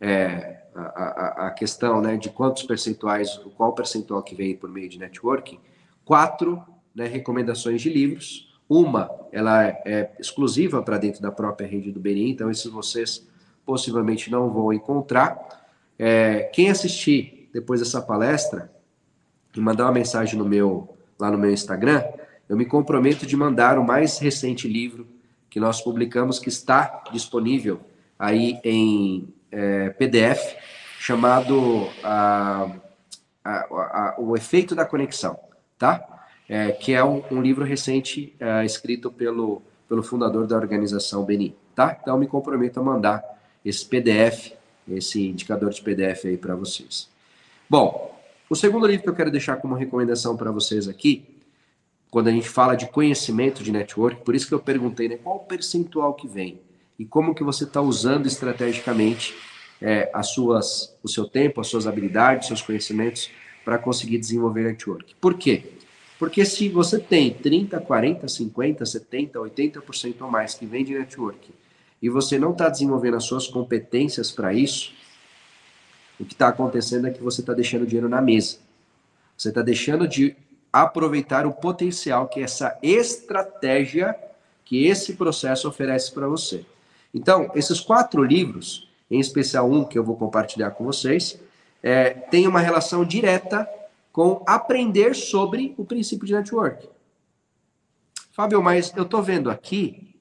é, 0.00 0.62
a, 0.74 0.80
a, 0.82 1.46
a, 1.46 1.50
questão 1.50 2.02
né, 2.02 2.16
de 2.16 2.28
quantos 2.28 2.64
percentuais, 2.64 3.40
qual 3.56 3.72
percentual 3.72 4.22
que 4.22 4.34
vem 4.34 4.54
por 4.54 4.68
meio 4.68 4.88
de 4.88 4.98
networking, 4.98 5.58
quatro 6.04 6.62
né, 6.94 7.06
recomendações 7.06 7.80
de 7.80 7.88
livros. 7.88 8.52
Uma, 8.68 9.10
ela 9.32 9.66
é, 9.66 10.10
exclusiva 10.18 10.82
para 10.82 10.98
dentro 10.98 11.22
da 11.22 11.30
própria 11.32 11.66
rede 11.66 11.90
do 11.90 12.00
BNI, 12.00 12.30
então 12.30 12.50
esses 12.50 12.70
vocês 12.70 13.26
possivelmente 13.64 14.30
não 14.30 14.50
vão 14.50 14.72
encontrar. 14.72 15.64
É, 15.98 16.44
quem 16.52 16.70
assistir 16.70 17.48
depois 17.52 17.80
dessa 17.80 18.02
palestra 18.02 18.70
e 19.56 19.60
mandar 19.60 19.84
uma 19.84 19.92
mensagem 19.92 20.38
no 20.38 20.44
meu 20.44 20.94
lá 21.18 21.30
no 21.30 21.38
meu 21.38 21.52
Instagram, 21.52 22.02
eu 22.48 22.56
me 22.56 22.64
comprometo 22.64 23.26
de 23.26 23.36
mandar 23.36 23.78
o 23.78 23.84
mais 23.84 24.18
recente 24.18 24.68
livro 24.68 25.06
que 25.48 25.60
nós 25.60 25.80
publicamos, 25.80 26.38
que 26.38 26.48
está 26.48 27.04
disponível 27.12 27.80
aí 28.18 28.58
em 28.64 29.32
é, 29.50 29.90
PDF, 29.90 30.56
chamado 30.98 31.88
a, 32.02 32.70
a, 33.44 33.50
a, 33.52 34.14
O 34.18 34.36
Efeito 34.36 34.74
da 34.74 34.84
Conexão, 34.84 35.38
tá? 35.78 36.26
É, 36.48 36.72
que 36.72 36.92
é 36.92 37.02
um, 37.04 37.22
um 37.30 37.40
livro 37.40 37.64
recente 37.64 38.34
é, 38.38 38.64
escrito 38.64 39.10
pelo, 39.10 39.62
pelo 39.88 40.02
fundador 40.02 40.46
da 40.46 40.56
organização 40.56 41.24
Beni, 41.24 41.56
tá? 41.74 41.96
Então, 42.00 42.18
me 42.18 42.26
comprometo 42.26 42.80
a 42.80 42.82
mandar 42.82 43.22
esse 43.64 43.84
PDF, 43.86 44.52
esse 44.88 45.28
indicador 45.28 45.70
de 45.70 45.80
PDF 45.80 46.26
aí 46.26 46.36
para 46.36 46.54
vocês. 46.54 47.08
Bom, 47.68 48.13
o 48.48 48.54
segundo 48.54 48.86
livro 48.86 49.02
que 49.02 49.08
eu 49.08 49.14
quero 49.14 49.30
deixar 49.30 49.56
como 49.56 49.74
recomendação 49.74 50.36
para 50.36 50.50
vocês 50.50 50.88
aqui, 50.88 51.34
quando 52.10 52.28
a 52.28 52.30
gente 52.30 52.48
fala 52.48 52.76
de 52.76 52.86
conhecimento 52.86 53.62
de 53.62 53.72
network, 53.72 54.22
por 54.22 54.34
isso 54.34 54.46
que 54.46 54.54
eu 54.54 54.60
perguntei, 54.60 55.08
né, 55.08 55.16
qual 55.16 55.36
o 55.36 55.40
percentual 55.40 56.14
que 56.14 56.28
vem 56.28 56.60
e 56.98 57.04
como 57.04 57.34
que 57.34 57.42
você 57.42 57.64
está 57.64 57.80
usando 57.80 58.26
estrategicamente 58.26 59.34
é, 59.80 60.10
as 60.14 60.28
suas, 60.28 60.96
o 61.02 61.08
seu 61.08 61.26
tempo, 61.26 61.60
as 61.60 61.66
suas 61.66 61.86
habilidades, 61.86 62.46
seus 62.46 62.62
conhecimentos 62.62 63.30
para 63.64 63.78
conseguir 63.78 64.18
desenvolver 64.18 64.62
network. 64.62 65.14
Por 65.20 65.34
quê? 65.34 65.64
Porque 66.18 66.44
se 66.44 66.68
você 66.68 66.98
tem 66.98 67.32
30, 67.32 67.80
40, 67.80 68.28
50, 68.28 68.86
70, 68.86 69.38
80% 69.38 70.14
ou 70.20 70.30
mais 70.30 70.54
que 70.54 70.64
vem 70.64 70.84
de 70.84 70.94
network 70.94 71.50
e 72.00 72.08
você 72.08 72.38
não 72.38 72.52
está 72.52 72.68
desenvolvendo 72.68 73.16
as 73.16 73.24
suas 73.24 73.48
competências 73.48 74.30
para 74.30 74.54
isso, 74.54 74.92
o 76.18 76.24
que 76.24 76.34
está 76.34 76.48
acontecendo 76.48 77.06
é 77.06 77.10
que 77.10 77.22
você 77.22 77.40
está 77.40 77.52
deixando 77.52 77.86
dinheiro 77.86 78.08
na 78.08 78.20
mesa. 78.20 78.58
Você 79.36 79.48
está 79.48 79.62
deixando 79.62 80.06
de 80.06 80.36
aproveitar 80.72 81.46
o 81.46 81.52
potencial 81.52 82.28
que 82.28 82.40
essa 82.40 82.78
estratégia, 82.82 84.16
que 84.64 84.86
esse 84.86 85.14
processo 85.14 85.68
oferece 85.68 86.12
para 86.12 86.26
você. 86.26 86.64
Então, 87.12 87.50
esses 87.54 87.80
quatro 87.80 88.22
livros, 88.22 88.88
em 89.10 89.20
especial 89.20 89.70
um 89.70 89.84
que 89.84 89.98
eu 89.98 90.04
vou 90.04 90.16
compartilhar 90.16 90.72
com 90.72 90.84
vocês, 90.84 91.38
é, 91.82 92.10
tem 92.10 92.46
uma 92.48 92.60
relação 92.60 93.04
direta 93.04 93.68
com 94.12 94.42
aprender 94.46 95.14
sobre 95.14 95.74
o 95.76 95.84
princípio 95.84 96.26
de 96.26 96.32
network. 96.32 96.88
Fábio, 98.32 98.62
mas 98.62 98.92
eu 98.96 99.04
estou 99.04 99.22
vendo 99.22 99.50
aqui 99.50 100.14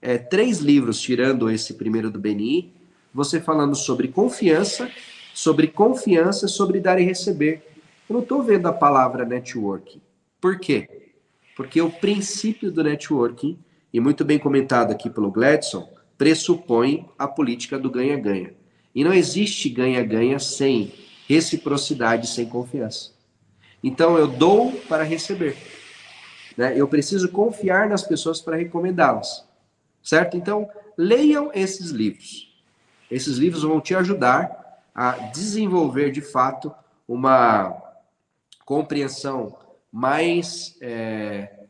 é, 0.00 0.18
três 0.18 0.58
livros, 0.58 1.00
tirando 1.00 1.48
esse 1.48 1.74
primeiro 1.74 2.10
do 2.10 2.18
BNI, 2.18 2.72
você 3.14 3.40
falando 3.40 3.76
sobre 3.76 4.08
confiança, 4.08 4.90
sobre 5.32 5.68
confiança, 5.68 6.46
sobre 6.48 6.80
dar 6.80 7.00
e 7.00 7.04
receber. 7.04 7.62
Eu 8.08 8.14
não 8.14 8.22
estou 8.22 8.42
vendo 8.42 8.66
a 8.66 8.72
palavra 8.72 9.24
networking. 9.24 10.00
Por 10.40 10.58
quê? 10.58 10.88
Porque 11.56 11.80
o 11.80 11.90
princípio 11.90 12.70
do 12.70 12.82
networking, 12.82 13.58
e 13.92 14.00
muito 14.00 14.24
bem 14.24 14.38
comentado 14.38 14.90
aqui 14.90 15.08
pelo 15.08 15.30
Gladson, 15.30 15.88
pressupõe 16.18 17.08
a 17.18 17.26
política 17.26 17.78
do 17.78 17.90
ganha-ganha. 17.90 18.54
E 18.94 19.04
não 19.04 19.12
existe 19.12 19.68
ganha-ganha 19.68 20.38
sem 20.38 20.92
reciprocidade, 21.28 22.26
sem 22.26 22.46
confiança. 22.46 23.12
Então 23.82 24.16
eu 24.16 24.28
dou 24.28 24.72
para 24.88 25.02
receber. 25.02 25.56
Né? 26.56 26.74
Eu 26.76 26.86
preciso 26.86 27.28
confiar 27.28 27.88
nas 27.88 28.02
pessoas 28.02 28.40
para 28.40 28.56
recomendá-las. 28.56 29.44
Certo? 30.02 30.36
Então, 30.36 30.68
leiam 30.96 31.50
esses 31.54 31.90
livros. 31.90 32.52
Esses 33.10 33.36
livros 33.38 33.62
vão 33.62 33.80
te 33.80 33.94
ajudar 33.94 34.61
a 34.94 35.12
desenvolver 35.12 36.10
de 36.10 36.20
fato 36.20 36.72
uma 37.08 37.80
compreensão 38.64 39.56
mais, 39.90 40.76
é, 40.80 41.66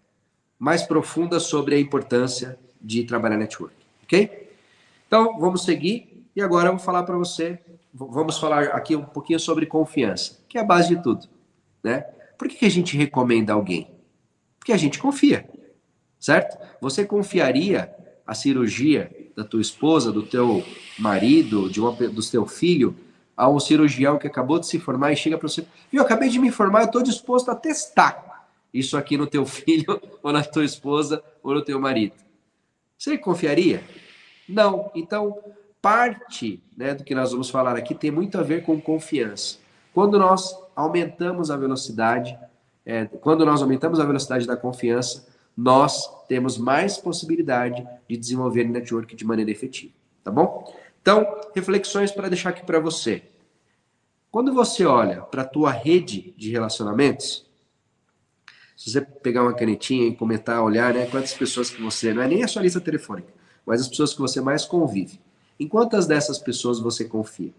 mais 0.59 0.83
profunda 0.83 1.41
sobre 1.41 1.75
a 1.75 1.81
importância 1.81 2.59
de 2.81 3.05
trabalhar 3.05 3.37
network, 3.37 3.75
ok? 4.05 4.51
Então, 5.07 5.39
vamos 5.39 5.65
seguir 5.65 6.27
e 6.35 6.41
agora 6.41 6.69
eu 6.69 6.77
vou 6.77 6.81
falar 6.81 7.03
para 7.03 7.17
você, 7.17 7.59
vamos 7.93 8.39
falar 8.39 8.65
aqui 8.69 8.97
um 8.97 9.05
pouquinho 9.05 9.39
sobre 9.39 9.67
confiança, 9.67 10.39
que 10.49 10.59
é 10.59 10.61
a 10.61 10.65
base 10.65 10.95
de 10.95 11.03
tudo, 11.03 11.29
né? 11.83 12.01
Por 12.39 12.49
que, 12.49 12.57
que 12.57 12.67
a 12.67 12.71
gente 12.71 12.97
recomenda 12.97 13.53
alguém? 13.53 13.91
Porque 14.59 14.73
a 14.73 14.77
gente 14.77 14.99
confia, 14.99 15.49
certo? 16.19 16.59
Você 16.81 17.05
confiaria 17.05 17.93
a 18.27 18.35
cirurgia 18.35 19.11
da 19.37 19.45
tua 19.45 19.61
esposa, 19.61 20.13
do 20.13 20.23
teu 20.23 20.65
marido, 20.99 21.69
de 21.69 21.81
uma, 21.81 21.93
do 21.93 22.23
teu 22.23 22.47
filho, 22.47 22.97
a 23.42 23.48
um 23.48 23.59
cirurgião 23.59 24.18
que 24.18 24.26
acabou 24.28 24.61
de 24.61 24.68
se 24.68 24.78
formar 24.78 25.11
e 25.11 25.16
chega 25.16 25.37
para 25.37 25.48
você, 25.48 25.66
viu, 25.90 26.00
acabei 26.00 26.28
de 26.28 26.38
me 26.38 26.52
formar, 26.52 26.83
eu 26.83 26.87
estou 26.87 27.02
disposto 27.02 27.50
a 27.50 27.57
testar 27.57 28.46
isso 28.72 28.96
aqui 28.96 29.16
no 29.16 29.26
teu 29.26 29.44
filho, 29.44 30.00
ou 30.22 30.33
na 30.33 30.44
tua 30.44 30.64
esposa, 30.64 31.20
ou 31.42 31.52
no 31.52 31.61
teu 31.61 31.81
marido. 31.81 32.14
Você 32.96 33.18
confiaria? 33.18 33.83
Não. 34.48 34.92
Então, 34.94 35.40
parte 35.81 36.62
né, 36.76 36.94
do 36.94 37.02
que 37.02 37.16
nós 37.16 37.33
vamos 37.33 37.50
falar 37.50 37.76
aqui 37.76 37.96
tem 37.96 38.12
muito 38.12 38.38
a 38.38 38.44
ver 38.44 38.64
com 38.64 38.81
confiança. 38.81 39.59
Quando 39.92 40.20
nós 40.20 40.57
aumentamos 40.76 41.50
a 41.50 41.57
velocidade, 41.57 42.38
é, 42.87 43.07
quando 43.07 43.44
nós 43.44 43.61
aumentamos 43.61 43.98
a 43.98 44.05
velocidade 44.05 44.46
da 44.46 44.57
confiança, 44.57 45.26
nós 45.57 46.09
temos 46.28 46.57
mais 46.57 46.96
possibilidade 46.96 47.85
de 48.09 48.16
desenvolver 48.16 48.62
network 48.68 49.16
de 49.16 49.24
maneira 49.26 49.50
efetiva. 49.50 49.92
Tá 50.22 50.31
bom? 50.31 50.72
Então, 51.02 51.26
reflexões 51.57 52.12
para 52.12 52.28
deixar 52.28 52.50
aqui 52.50 52.64
para 52.64 52.78
você. 52.78 53.32
Quando 54.33 54.55
você 54.55 54.87
olha 54.87 55.21
para 55.21 55.42
a 55.42 55.47
tua 55.47 55.71
rede 55.71 56.33
de 56.38 56.51
relacionamentos, 56.51 57.47
se 58.75 58.90
você 58.90 59.03
pegar 59.03 59.42
uma 59.42 59.53
canetinha 59.53 60.09
e 60.09 60.16
comentar, 60.16 60.62
olhar, 60.62 60.95
né, 60.95 61.05
quantas 61.05 61.35
pessoas 61.35 61.68
que 61.68 61.83
você, 61.83 62.14
não 62.14 62.23
é 62.23 62.27
nem 62.27 62.42
a 62.42 62.49
sua 62.49 62.62
lista 62.62 62.81
telefônica, 62.81 63.29
mas 63.66 63.83
as 63.83 63.88
pessoas 63.88 64.14
que 64.14 64.21
você 64.23 64.40
mais 64.40 64.64
convive. 64.64 65.21
Em 65.61 65.68
quantas 65.68 66.07
dessas 66.07 66.38
pessoas 66.38 66.81
você 66.81 67.05
confia? 67.05 67.53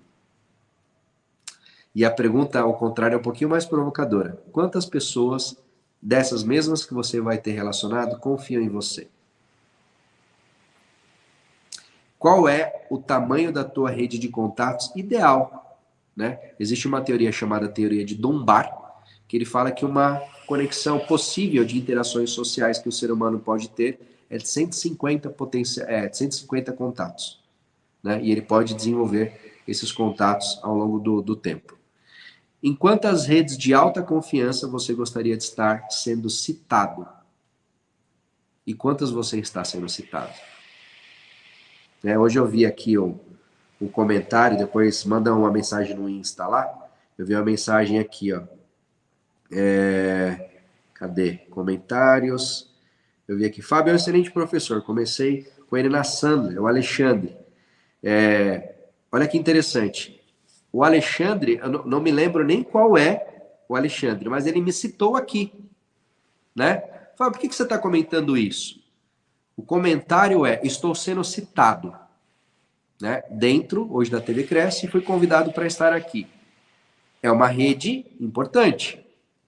E 1.94 2.04
a 2.04 2.10
pergunta, 2.10 2.60
ao 2.60 2.76
contrário, 2.76 3.14
é 3.14 3.20
um 3.20 3.24
pouquinho 3.24 3.52
mais 3.52 3.68
provocadora. 3.68 4.42
Quantas 4.52 4.84
pessoas 4.84 5.56
dessas 6.02 6.44
mesmas 6.44 6.84
que 6.84 6.96
você 6.96 7.22
vai 7.22 7.38
ter 7.38 7.52
relacionado 7.52 8.18
confiam 8.18 8.64
em 8.64 8.68
você? 8.68 9.08
Qual 12.18 12.50
é 12.50 12.88
o 12.90 12.98
tamanho 12.98 13.54
da 13.54 13.64
tua 13.64 13.92
rede 13.92 14.18
de 14.18 14.28
contatos 14.28 14.92
ideal 14.96 15.64
né? 16.16 16.40
Existe 16.60 16.88
uma 16.88 17.02
teoria 17.02 17.32
chamada 17.32 17.68
teoria 17.68 18.06
de 18.06 18.16
Dunbar, 18.16 18.72
que 19.28 19.38
ele 19.38 19.46
fala 19.46 19.72
que 19.72 19.86
uma 19.86 20.22
conexão 20.46 21.00
possível 21.00 21.66
de 21.66 21.78
interações 21.78 22.30
sociais 22.30 22.78
que 22.78 22.90
o 22.90 22.92
ser 22.92 23.12
humano 23.12 23.40
pode 23.40 23.70
ter 23.70 24.00
é 24.30 24.38
de 24.38 24.48
150, 24.48 25.30
potencia, 25.30 25.84
é, 25.84 26.12
150 26.12 26.74
contatos. 26.74 27.42
Né? 28.02 28.22
E 28.24 28.32
ele 28.32 28.42
pode 28.42 28.74
desenvolver 28.74 29.62
esses 29.68 29.92
contatos 29.92 30.60
ao 30.62 30.76
longo 30.76 31.00
do, 31.00 31.22
do 31.22 31.36
tempo. 31.36 31.78
Em 32.62 32.76
quantas 32.76 33.26
redes 33.26 33.58
de 33.58 33.74
alta 33.74 34.02
confiança 34.02 34.68
você 34.68 34.94
gostaria 34.94 35.36
de 35.36 35.44
estar 35.44 35.88
sendo 35.90 36.30
citado? 36.30 37.08
E 38.66 38.74
quantas 38.74 39.12
você 39.12 39.40
está 39.40 39.64
sendo 39.64 39.90
citado? 39.90 40.34
É, 42.04 42.18
hoje 42.18 42.40
eu 42.40 42.48
vi 42.48 42.66
aqui 42.66 42.98
um, 42.98 43.20
um 43.84 43.90
comentário, 43.90 44.58
depois 44.58 45.04
manda 45.04 45.34
uma 45.34 45.52
mensagem 45.52 45.96
no 45.96 46.08
Insta 46.08 46.48
lá. 46.48 46.72
Eu 47.18 47.26
vi 47.26 47.36
uma 47.36 47.44
mensagem 47.44 48.00
aqui, 48.00 48.32
ó. 48.32 48.42
É, 49.52 50.50
cadê? 50.94 51.40
Comentários. 51.50 52.74
Eu 53.28 53.38
vi 53.38 53.46
aqui. 53.46 53.62
Fábio 53.62 53.92
é 53.92 53.94
um 53.94 53.98
excelente 53.98 54.32
professor. 54.32 54.82
Comecei 54.82 55.52
com 55.70 55.76
ele 55.76 55.90
na 55.90 56.04
Sandra, 56.04 56.62
o 56.62 56.68
Alexandre. 56.68 57.36
É, 58.02 58.76
olha 59.12 59.28
que 59.28 59.38
interessante. 59.38 60.22
O 60.72 60.84
Alexandre, 60.84 61.60
eu 61.62 61.70
não, 61.70 62.00
me 62.00 62.12
lembro 62.12 62.44
nem 62.44 62.64
qual 62.64 62.98
é 62.98 63.52
o 63.68 63.76
Alexandre, 63.76 64.30
mas 64.30 64.48
ele 64.48 64.62
me 64.62 64.72
citou 64.72 65.16
aqui. 65.16 65.54
Né? 66.56 66.84
Fábio, 67.18 67.34
por 67.34 67.40
que, 67.40 67.50
que 67.50 67.56
você 67.56 67.64
está 67.64 67.78
comentando 67.78 68.38
isso? 68.38 68.82
O 69.58 69.62
comentário 69.62 70.46
é: 70.46 70.60
estou 70.64 70.96
sendo 70.96 71.24
citado. 71.24 72.03
Né? 73.04 73.22
Dentro, 73.30 73.88
hoje 73.94 74.10
da 74.10 74.20
TV 74.20 74.44
Cresce, 74.44 74.86
e 74.86 74.90
fui 74.90 75.02
convidado 75.02 75.52
para 75.52 75.68
estar 75.68 75.94
aqui. 75.94 76.26
É 77.22 77.32
uma 77.32 77.48
rede 77.48 78.06
importante 78.20 79.04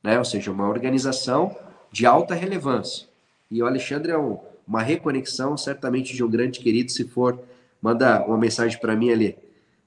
né? 0.06 0.20
ou 0.20 0.24
seja, 0.24 0.52
uma 0.52 0.70
organização 0.70 1.58
de 1.92 2.06
alta 2.06 2.36
relevância. 2.36 3.08
E 3.50 3.64
o 3.64 3.66
Alexandre 3.66 4.12
é 4.12 4.18
um, 4.18 4.38
uma 4.68 4.84
reconexão, 4.84 5.58
certamente, 5.58 6.14
de 6.14 6.24
um 6.24 6.30
grande 6.30 6.60
querido. 6.60 6.92
Se 6.92 7.06
for, 7.06 7.40
manda 7.82 8.24
uma 8.24 8.38
mensagem 8.38 8.80
para 8.80 8.96
mim 8.96 9.10
ali. 9.10 9.36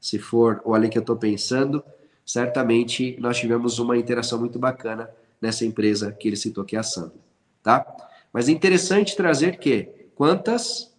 Se 0.01 0.19
for 0.19 0.61
o 0.65 0.75
ali 0.75 0.89
que 0.89 0.99
eu 0.99 1.03
estou 1.03 1.15
pensando, 1.15 1.85
certamente 2.27 3.17
nós 3.21 3.39
tivemos 3.39 3.79
uma 3.79 3.97
interação 3.97 4.41
muito 4.41 4.59
bacana 4.59 5.09
nessa 5.41 5.65
empresa 5.65 6.11
que 6.11 6.27
ele 6.27 6.37
citou, 6.37 6.65
que 6.65 6.75
é 6.75 6.81
a 6.81 6.83
Sandra. 6.83 7.15
Tá? 7.63 7.87
Mas 8.33 8.49
é 8.49 8.53
interessante 8.53 9.17
trazer 9.17 9.57
que 9.59 9.89
quantas 10.17 10.93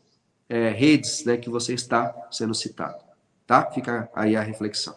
é, 0.49 0.69
redes 0.69 1.23
né, 1.23 1.37
que 1.37 1.49
você 1.49 1.73
está 1.73 2.13
sendo 2.31 2.53
citado. 2.53 2.97
Tá? 3.45 3.69
Fica 3.71 4.09
aí 4.13 4.35
a 4.35 4.41
reflexão. 4.41 4.95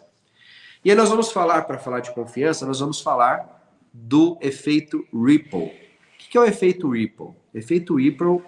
E 0.83 0.89
aí 0.89 0.97
nós 0.97 1.09
vamos 1.09 1.31
falar, 1.31 1.61
para 1.61 1.77
falar 1.77 2.01
de 2.01 2.11
confiança, 2.11 2.65
nós 2.65 2.79
vamos 2.79 2.99
falar 2.99 3.63
do 3.93 4.37
efeito 4.41 5.07
Ripple. 5.13 5.65
O 5.65 5.71
que 6.17 6.37
é 6.37 6.41
o 6.41 6.45
efeito 6.45 6.89
Ripple? 6.89 7.27
O 7.27 7.37
efeito 7.53 7.95
Ripple 7.95 8.41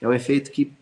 é 0.00 0.08
um 0.08 0.12
efeito 0.12 0.50
que 0.50 0.72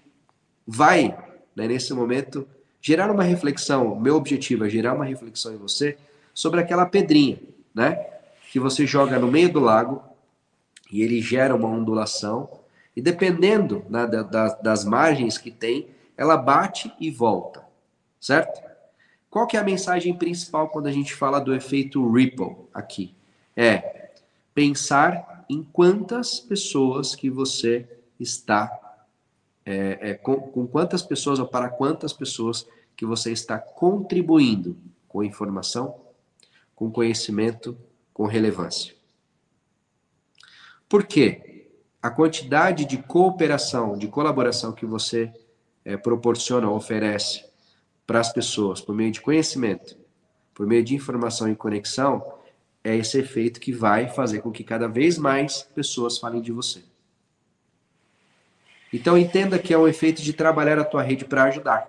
vai, 0.66 1.16
né, 1.54 1.66
nesse 1.66 1.92
momento, 1.92 2.48
gerar 2.80 3.10
uma 3.10 3.22
reflexão. 3.22 3.98
Meu 3.98 4.14
objetivo 4.14 4.64
é 4.64 4.70
gerar 4.70 4.94
uma 4.94 5.04
reflexão 5.04 5.52
em 5.54 5.56
você 5.56 5.96
sobre 6.32 6.60
aquela 6.60 6.86
pedrinha, 6.86 7.38
né? 7.74 8.06
Que 8.50 8.60
você 8.60 8.86
joga 8.86 9.18
no 9.18 9.30
meio 9.30 9.52
do 9.52 9.60
lago 9.60 10.02
e 10.92 11.02
ele 11.02 11.20
gera 11.20 11.54
uma 11.54 11.68
ondulação. 11.68 12.48
E 12.96 13.02
dependendo 13.02 13.84
né, 13.88 14.06
da, 14.06 14.48
das 14.54 14.84
margens 14.84 15.36
que 15.36 15.50
tem, 15.50 15.88
ela 16.16 16.36
bate 16.36 16.92
e 17.00 17.10
volta, 17.10 17.64
certo? 18.20 18.62
Qual 19.28 19.46
que 19.46 19.56
é 19.56 19.60
a 19.60 19.64
mensagem 19.64 20.16
principal 20.16 20.68
quando 20.68 20.86
a 20.86 20.92
gente 20.92 21.12
fala 21.12 21.40
do 21.40 21.52
efeito 21.54 22.08
Ripple 22.12 22.54
aqui? 22.72 23.12
É 23.56 24.10
pensar 24.54 25.44
em 25.48 25.62
quantas 25.62 26.38
pessoas 26.38 27.16
que 27.16 27.28
você 27.28 27.86
está, 28.20 28.70
é, 29.66 29.98
é, 30.00 30.14
com, 30.14 30.36
com 30.36 30.66
quantas 30.66 31.02
pessoas 31.02 31.40
ou 31.40 31.46
para 31.46 31.68
quantas 31.68 32.12
pessoas 32.12 32.66
que 32.96 33.04
você 33.04 33.32
está 33.32 33.58
contribuindo 33.58 34.76
com 35.08 35.24
informação, 35.24 35.96
com 36.76 36.90
conhecimento, 36.90 37.76
com 38.12 38.26
relevância. 38.26 38.94
Por 40.88 41.04
quê? 41.04 41.53
A 42.04 42.10
quantidade 42.10 42.84
de 42.84 42.98
cooperação, 42.98 43.96
de 43.96 44.08
colaboração 44.08 44.72
que 44.72 44.84
você 44.84 45.32
é, 45.82 45.96
proporciona, 45.96 46.70
oferece 46.70 47.46
para 48.06 48.20
as 48.20 48.30
pessoas 48.30 48.78
por 48.78 48.94
meio 48.94 49.10
de 49.10 49.22
conhecimento, 49.22 49.96
por 50.52 50.66
meio 50.66 50.84
de 50.84 50.94
informação 50.94 51.50
e 51.50 51.56
conexão, 51.56 52.22
é 52.84 52.94
esse 52.94 53.18
efeito 53.18 53.58
que 53.58 53.72
vai 53.72 54.06
fazer 54.06 54.42
com 54.42 54.52
que 54.52 54.62
cada 54.62 54.86
vez 54.86 55.16
mais 55.16 55.62
pessoas 55.62 56.18
falem 56.18 56.42
de 56.42 56.52
você. 56.52 56.84
Então 58.92 59.16
entenda 59.16 59.58
que 59.58 59.72
é 59.72 59.78
um 59.78 59.88
efeito 59.88 60.20
de 60.20 60.34
trabalhar 60.34 60.78
a 60.78 60.84
tua 60.84 61.02
rede 61.02 61.24
para 61.24 61.44
ajudar. 61.44 61.88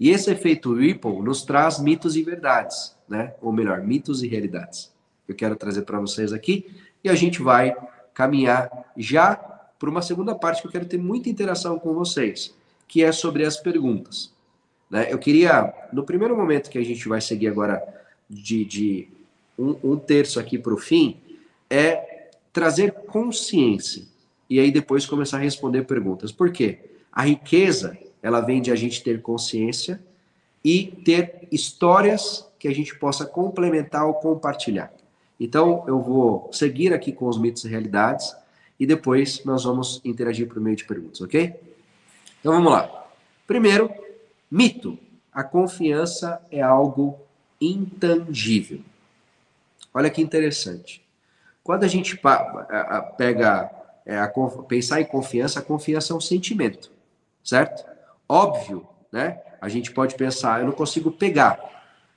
E 0.00 0.08
esse 0.08 0.30
efeito 0.30 0.74
Ripple 0.74 1.20
nos 1.20 1.42
traz 1.42 1.78
mitos 1.78 2.16
e 2.16 2.22
verdades, 2.22 2.96
né? 3.06 3.34
Ou 3.42 3.52
melhor, 3.52 3.82
mitos 3.82 4.22
e 4.22 4.28
realidades. 4.28 4.90
Eu 5.28 5.34
quero 5.34 5.56
trazer 5.56 5.82
para 5.82 6.00
vocês 6.00 6.32
aqui 6.32 6.74
e 7.04 7.10
a 7.10 7.14
gente 7.14 7.42
vai 7.42 7.76
caminhar 8.14 8.92
já 8.96 9.34
para 9.78 9.90
uma 9.90 10.02
segunda 10.02 10.34
parte 10.34 10.62
que 10.62 10.68
eu 10.68 10.72
quero 10.72 10.86
ter 10.86 10.98
muita 10.98 11.28
interação 11.28 11.78
com 11.78 11.92
vocês, 11.92 12.54
que 12.86 13.02
é 13.02 13.10
sobre 13.10 13.44
as 13.44 13.56
perguntas. 13.56 14.32
Né? 14.88 15.12
Eu 15.12 15.18
queria, 15.18 15.74
no 15.92 16.04
primeiro 16.04 16.36
momento 16.36 16.70
que 16.70 16.78
a 16.78 16.84
gente 16.84 17.08
vai 17.08 17.20
seguir 17.20 17.48
agora 17.48 17.82
de, 18.28 18.64
de 18.64 19.08
um, 19.58 19.76
um 19.82 19.96
terço 19.96 20.38
aqui 20.38 20.58
para 20.58 20.74
o 20.74 20.78
fim, 20.78 21.16
é 21.68 22.30
trazer 22.52 22.92
consciência. 22.92 24.04
E 24.48 24.60
aí 24.60 24.70
depois 24.70 25.06
começar 25.06 25.38
a 25.38 25.40
responder 25.40 25.82
perguntas. 25.84 26.30
Por 26.30 26.52
quê? 26.52 26.78
A 27.10 27.22
riqueza, 27.22 27.96
ela 28.22 28.40
vem 28.40 28.60
de 28.60 28.70
a 28.70 28.76
gente 28.76 29.02
ter 29.02 29.20
consciência 29.22 30.00
e 30.64 30.86
ter 31.04 31.48
histórias 31.50 32.46
que 32.58 32.68
a 32.68 32.74
gente 32.74 32.94
possa 32.96 33.24
complementar 33.24 34.06
ou 34.06 34.14
compartilhar. 34.14 34.92
Então, 35.44 35.82
eu 35.88 36.00
vou 36.00 36.48
seguir 36.52 36.94
aqui 36.94 37.10
com 37.10 37.26
os 37.26 37.36
mitos 37.36 37.64
e 37.64 37.68
realidades 37.68 38.32
e 38.78 38.86
depois 38.86 39.44
nós 39.44 39.64
vamos 39.64 40.00
interagir 40.04 40.46
por 40.46 40.60
meio 40.60 40.76
de 40.76 40.84
perguntas, 40.84 41.20
ok? 41.20 41.52
Então, 42.38 42.52
vamos 42.52 42.70
lá. 42.70 43.08
Primeiro, 43.44 43.90
mito. 44.48 44.96
A 45.32 45.42
confiança 45.42 46.40
é 46.48 46.62
algo 46.62 47.18
intangível. 47.60 48.78
Olha 49.92 50.08
que 50.10 50.22
interessante. 50.22 51.04
Quando 51.64 51.82
a 51.82 51.88
gente 51.88 52.16
pega 53.16 53.70
é, 54.06 54.20
a, 54.20 54.32
pensar 54.68 55.00
em 55.00 55.06
confiança, 55.06 55.58
a 55.58 55.62
confiança 55.62 56.12
é 56.12 56.16
um 56.16 56.20
sentimento, 56.20 56.92
certo? 57.42 57.84
Óbvio, 58.28 58.86
né? 59.10 59.40
A 59.60 59.68
gente 59.68 59.90
pode 59.90 60.14
pensar, 60.14 60.60
eu 60.60 60.66
não 60.66 60.72
consigo 60.72 61.10
pegar, 61.10 61.58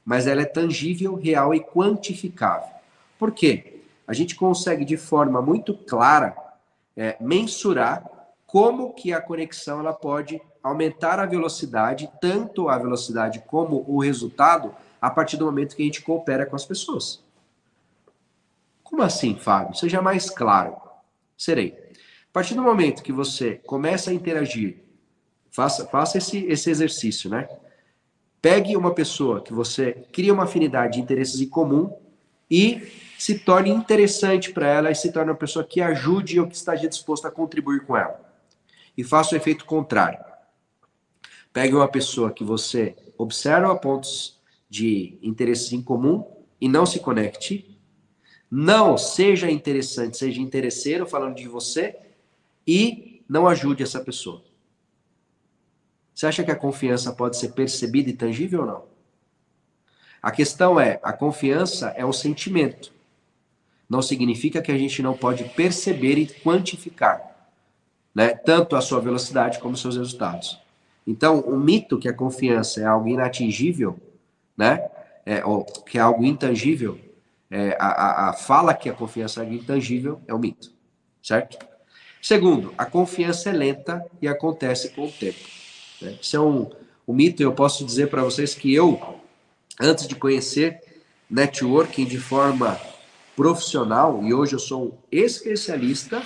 mas 0.05 0.27
ela 0.27 0.43
é 0.43 0.45
tangível, 0.45 1.15
real 1.15 1.55
e 1.55 1.59
quantificável. 1.59 2.74
Por 3.25 3.31
quê? 3.31 3.81
A 4.05 4.13
gente 4.13 4.35
consegue 4.35 4.85
de 4.85 4.97
forma 4.97 5.41
muito 5.41 5.73
clara 5.73 6.37
é, 6.95 7.17
mensurar 7.19 8.05
como 8.45 8.93
que 8.93 9.11
a 9.11 9.19
conexão 9.19 9.79
ela 9.79 9.93
pode 9.93 10.39
aumentar 10.61 11.19
a 11.19 11.25
velocidade, 11.25 12.07
tanto 12.21 12.69
a 12.69 12.77
velocidade 12.77 13.43
como 13.47 13.83
o 13.87 13.99
resultado, 13.99 14.75
a 15.01 15.09
partir 15.09 15.37
do 15.37 15.45
momento 15.45 15.75
que 15.75 15.81
a 15.81 15.85
gente 15.85 16.03
coopera 16.03 16.45
com 16.45 16.55
as 16.55 16.65
pessoas. 16.65 17.23
Como 18.83 19.01
assim, 19.01 19.35
Fábio? 19.35 19.75
Seja 19.75 20.03
mais 20.03 20.29
claro. 20.29 20.77
Serei. 21.35 21.75
A 22.29 22.31
partir 22.31 22.53
do 22.53 22.61
momento 22.61 23.01
que 23.01 23.11
você 23.11 23.55
começa 23.65 24.11
a 24.11 24.13
interagir, 24.13 24.83
faça, 25.49 25.87
faça 25.87 26.19
esse, 26.19 26.45
esse 26.45 26.69
exercício, 26.69 27.27
né? 27.27 27.49
Pegue 28.39 28.77
uma 28.77 28.93
pessoa 28.93 29.41
que 29.41 29.51
você 29.51 29.93
cria 30.13 30.31
uma 30.31 30.43
afinidade 30.43 30.93
de 30.93 31.01
interesses 31.01 31.41
em 31.41 31.49
comum 31.49 31.91
e 32.49 33.03
se 33.17 33.39
torne 33.39 33.69
interessante 33.69 34.51
para 34.51 34.67
ela 34.67 34.91
e 34.91 34.95
se 34.95 35.11
torne 35.11 35.31
uma 35.31 35.37
pessoa 35.37 35.65
que 35.65 35.81
ajude 35.81 36.39
ou 36.39 36.47
que 36.47 36.55
esteja 36.55 36.87
disposto 36.87 37.25
a 37.25 37.31
contribuir 37.31 37.85
com 37.85 37.95
ela. 37.95 38.19
E 38.97 39.03
faça 39.03 39.35
o 39.35 39.37
efeito 39.37 39.65
contrário. 39.65 40.23
Pegue 41.51 41.75
uma 41.75 41.87
pessoa 41.87 42.31
que 42.31 42.43
você 42.43 42.95
observa 43.17 43.75
pontos 43.75 44.41
de 44.69 45.17
interesses 45.21 45.71
em 45.71 45.81
comum 45.81 46.25
e 46.59 46.67
não 46.67 46.85
se 46.85 46.99
conecte 46.99 47.75
não 48.49 48.97
seja 48.97 49.51
interessante, 49.51 50.17
seja 50.17 50.39
interesseiro 50.39 51.05
falando 51.05 51.35
de 51.35 51.45
você 51.45 51.97
e 52.65 53.21
não 53.27 53.47
ajude 53.47 53.83
essa 53.83 53.99
pessoa. 53.99 54.43
Você 56.13 56.27
acha 56.27 56.41
que 56.41 56.51
a 56.51 56.55
confiança 56.55 57.11
pode 57.11 57.37
ser 57.37 57.49
percebida 57.49 58.09
e 58.09 58.13
tangível 58.13 58.61
ou 58.61 58.65
não? 58.65 58.85
A 60.21 60.31
questão 60.31 60.79
é, 60.79 61.01
a 61.03 61.11
confiança 61.11 61.89
é 61.97 62.05
um 62.05 62.13
sentimento. 62.13 62.93
Não 63.89 64.01
significa 64.01 64.61
que 64.61 64.71
a 64.71 64.77
gente 64.77 65.01
não 65.01 65.15
pode 65.15 65.43
perceber 65.43 66.17
e 66.17 66.27
quantificar, 66.27 67.21
né? 68.13 68.29
Tanto 68.29 68.75
a 68.75 68.81
sua 68.81 68.99
velocidade 68.99 69.59
como 69.59 69.75
os 69.75 69.81
seus 69.81 69.95
resultados. 69.97 70.59
Então, 71.05 71.39
o 71.41 71.55
mito 71.57 71.99
que 71.99 72.07
a 72.07 72.13
confiança 72.13 72.81
é 72.81 72.85
algo 72.85 73.07
inatingível, 73.07 73.99
né? 74.57 74.89
é, 75.25 75.43
ou 75.43 75.65
que 75.65 75.97
é 75.97 76.01
algo 76.01 76.23
intangível, 76.23 76.99
é, 77.49 77.75
a, 77.79 78.29
a, 78.29 78.33
fala 78.33 78.73
que 78.73 78.89
a 78.89 78.93
confiança 78.93 79.39
é 79.39 79.43
algo 79.43 79.55
intangível 79.55 80.21
é 80.27 80.33
um 80.33 80.37
mito, 80.37 80.71
certo? 81.21 81.57
Segundo, 82.21 82.73
a 82.77 82.85
confiança 82.85 83.49
é 83.49 83.53
lenta 83.53 84.05
e 84.21 84.27
acontece 84.27 84.89
com 84.89 85.05
o 85.05 85.11
tempo. 85.11 85.39
Né? 86.01 86.17
Isso 86.21 86.35
é 86.35 86.39
um, 86.39 86.69
um 87.07 87.13
mito, 87.13 87.41
eu 87.41 87.53
posso 87.53 87.85
dizer 87.85 88.09
para 88.09 88.23
vocês 88.23 88.53
que 88.53 88.73
eu, 88.73 88.99
antes 89.79 90.07
de 90.07 90.15
conhecer 90.15 90.81
networking 91.29 92.05
de 92.05 92.17
forma 92.17 92.79
profissional, 93.35 94.23
e 94.23 94.33
hoje 94.33 94.53
eu 94.53 94.59
sou 94.59 94.85
um 94.85 94.97
especialista, 95.11 96.23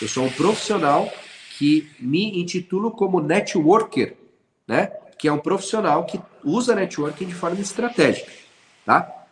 eu 0.00 0.08
sou 0.08 0.24
um 0.24 0.30
profissional 0.30 1.12
que 1.58 1.90
me 1.98 2.40
intitulo 2.40 2.90
como 2.90 3.20
networker, 3.20 4.16
né? 4.66 4.86
Que 5.18 5.28
é 5.28 5.32
um 5.32 5.38
profissional 5.38 6.06
que 6.06 6.20
usa 6.44 6.74
networking 6.74 7.26
de 7.26 7.34
forma 7.34 7.60
estratégica, 7.60 8.30
tá? 8.84 9.26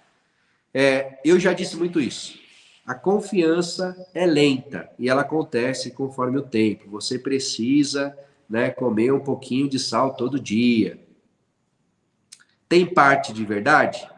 É, 0.72 1.18
eu 1.24 1.38
já 1.38 1.52
disse 1.52 1.76
muito 1.76 2.00
isso. 2.00 2.38
A 2.86 2.94
confiança 2.94 3.96
é 4.14 4.26
lenta 4.26 4.90
e 4.98 5.08
ela 5.08 5.22
acontece 5.22 5.92
conforme 5.92 6.38
o 6.38 6.42
tempo. 6.42 6.90
Você 6.90 7.18
precisa, 7.18 8.16
né, 8.48 8.70
comer 8.70 9.12
um 9.12 9.20
pouquinho 9.20 9.68
de 9.68 9.78
sal 9.78 10.14
todo 10.14 10.40
dia. 10.40 10.98
Tem 12.68 12.86
parte 12.86 13.32
de 13.32 13.44
verdade? 13.44 14.08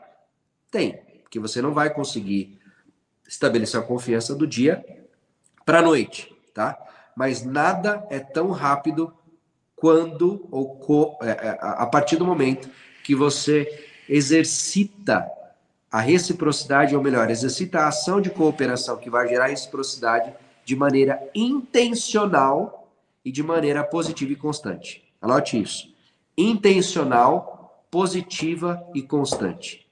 Tem, 0.70 0.98
porque 1.22 1.38
você 1.38 1.60
não 1.60 1.72
vai 1.72 1.92
conseguir 1.92 2.58
estabelecer 3.26 3.80
a 3.80 3.82
confiança 3.82 4.34
do 4.34 4.46
dia 4.46 4.84
para 5.64 5.78
a 5.78 5.82
noite, 5.82 6.34
tá? 6.54 6.78
Mas 7.16 7.44
nada 7.44 8.06
é 8.10 8.18
tão 8.18 8.50
rápido 8.50 9.12
quando 9.76 10.46
ou 10.50 10.76
co, 10.76 11.18
é, 11.22 11.30
é, 11.30 11.58
a 11.60 11.86
partir 11.86 12.16
do 12.16 12.24
momento 12.24 12.70
que 13.02 13.14
você 13.14 13.88
exercita 14.08 15.28
a 15.90 16.00
reciprocidade, 16.00 16.96
ou 16.96 17.02
melhor, 17.02 17.30
exercita 17.30 17.80
a 17.80 17.88
ação 17.88 18.20
de 18.20 18.30
cooperação 18.30 18.96
que 18.96 19.10
vai 19.10 19.28
gerar 19.28 19.48
reciprocidade 19.48 20.32
de 20.64 20.76
maneira 20.76 21.20
intencional 21.34 22.90
e 23.24 23.30
de 23.30 23.42
maneira 23.42 23.84
positiva 23.84 24.32
e 24.32 24.36
constante. 24.36 25.04
Anote 25.20 25.60
isso. 25.60 25.92
Intencional, 26.36 27.84
positiva 27.90 28.82
e 28.94 29.02
constante. 29.02 29.86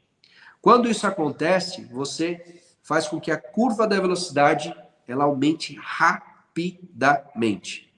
Quando 0.63 0.89
isso 0.89 1.07
acontece, 1.07 1.85
você 1.87 2.60
faz 2.91 3.07
com 3.07 3.21
que 3.21 3.31
a 3.31 3.37
curva 3.37 3.87
da 3.87 4.01
velocidade 4.01 4.75
ela 5.07 5.23
aumente 5.23 5.79
rapidamente. 5.81 7.89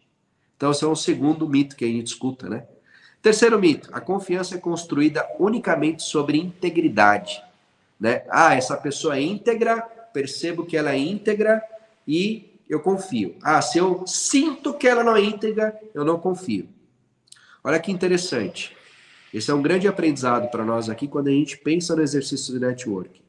Então, 0.54 0.70
esse 0.70 0.84
é 0.84 0.86
um 0.86 0.94
segundo 0.94 1.48
mito 1.48 1.76
que 1.76 1.86
a 1.86 1.88
gente 1.88 2.08
escuta, 2.08 2.46
né? 2.46 2.66
Terceiro 3.22 3.58
mito: 3.58 3.88
a 3.90 4.02
confiança 4.02 4.56
é 4.56 4.58
construída 4.58 5.26
unicamente 5.38 6.02
sobre 6.02 6.36
integridade. 6.36 7.42
Né? 7.98 8.22
Ah, 8.28 8.54
essa 8.54 8.76
pessoa 8.76 9.16
é 9.16 9.22
íntegra, 9.22 9.80
percebo 9.80 10.66
que 10.66 10.76
ela 10.76 10.92
é 10.92 10.98
íntegra 10.98 11.62
e 12.06 12.60
eu 12.68 12.78
confio. 12.78 13.34
Ah, 13.42 13.62
se 13.62 13.78
eu 13.78 14.06
sinto 14.06 14.74
que 14.74 14.86
ela 14.86 15.02
não 15.02 15.16
é 15.16 15.22
íntegra, 15.22 15.74
eu 15.94 16.04
não 16.04 16.18
confio. 16.18 16.68
Olha 17.64 17.80
que 17.80 17.90
interessante. 17.90 18.76
Esse 19.32 19.50
é 19.50 19.54
um 19.54 19.62
grande 19.62 19.88
aprendizado 19.88 20.50
para 20.50 20.66
nós 20.66 20.90
aqui 20.90 21.08
quando 21.08 21.28
a 21.28 21.32
gente 21.32 21.56
pensa 21.56 21.96
no 21.96 22.02
exercício 22.02 22.52
de 22.52 22.60
network. 22.60 23.22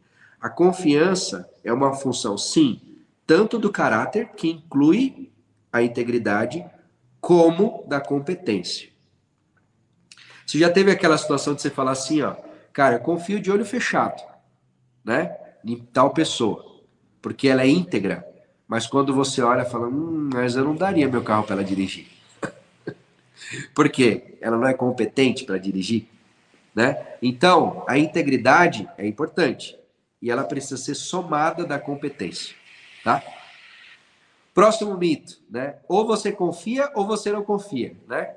A 0.43 0.49
confiança 0.49 1.49
é 1.63 1.71
uma 1.71 1.93
função, 1.93 2.37
sim, 2.37 2.81
tanto 3.25 3.57
do 3.57 3.71
caráter, 3.71 4.31
que 4.35 4.49
inclui 4.49 5.31
a 5.71 5.81
integridade, 5.81 6.65
como 7.21 7.85
da 7.87 8.01
competência. 8.01 8.89
Você 10.45 10.59
já 10.59 10.69
teve 10.69 10.91
aquela 10.91 11.17
situação 11.17 11.53
de 11.53 11.61
você 11.61 11.69
falar 11.69 11.91
assim, 11.91 12.23
ó, 12.23 12.35
cara, 12.73 12.95
eu 12.95 12.99
confio 12.99 13.39
de 13.39 13.49
olho 13.49 13.63
fechado, 13.63 14.21
né, 15.01 15.33
em 15.63 15.77
tal 15.77 16.09
pessoa, 16.09 16.83
porque 17.21 17.47
ela 17.47 17.61
é 17.61 17.69
íntegra, 17.69 18.27
mas 18.67 18.85
quando 18.85 19.15
você 19.15 19.41
olha, 19.41 19.63
fala, 19.63 19.87
hum, 19.87 20.29
mas 20.33 20.57
eu 20.57 20.65
não 20.65 20.75
daria 20.75 21.07
meu 21.07 21.23
carro 21.23 21.45
para 21.45 21.55
ela 21.55 21.63
dirigir. 21.63 22.07
Por 23.73 23.87
quê? 23.87 24.37
Ela 24.41 24.57
não 24.57 24.67
é 24.67 24.73
competente 24.73 25.45
para 25.45 25.57
dirigir, 25.57 26.05
né? 26.75 27.15
Então, 27.21 27.85
a 27.87 27.97
integridade 27.97 28.89
é 28.97 29.07
importante 29.07 29.81
e 30.23 30.31
ela 30.31 30.45
precisa 30.45 30.77
ser 30.77 30.95
somada 30.95 31.65
da 31.65 31.77
competência, 31.77 32.55
tá? 33.03 33.21
Próximo 34.53 34.97
mito, 34.97 35.37
né? 35.49 35.75
Ou 35.85 36.07
você 36.07 36.31
confia 36.31 36.89
ou 36.95 37.05
você 37.05 37.29
não 37.29 37.43
confia, 37.43 37.97
né? 38.07 38.33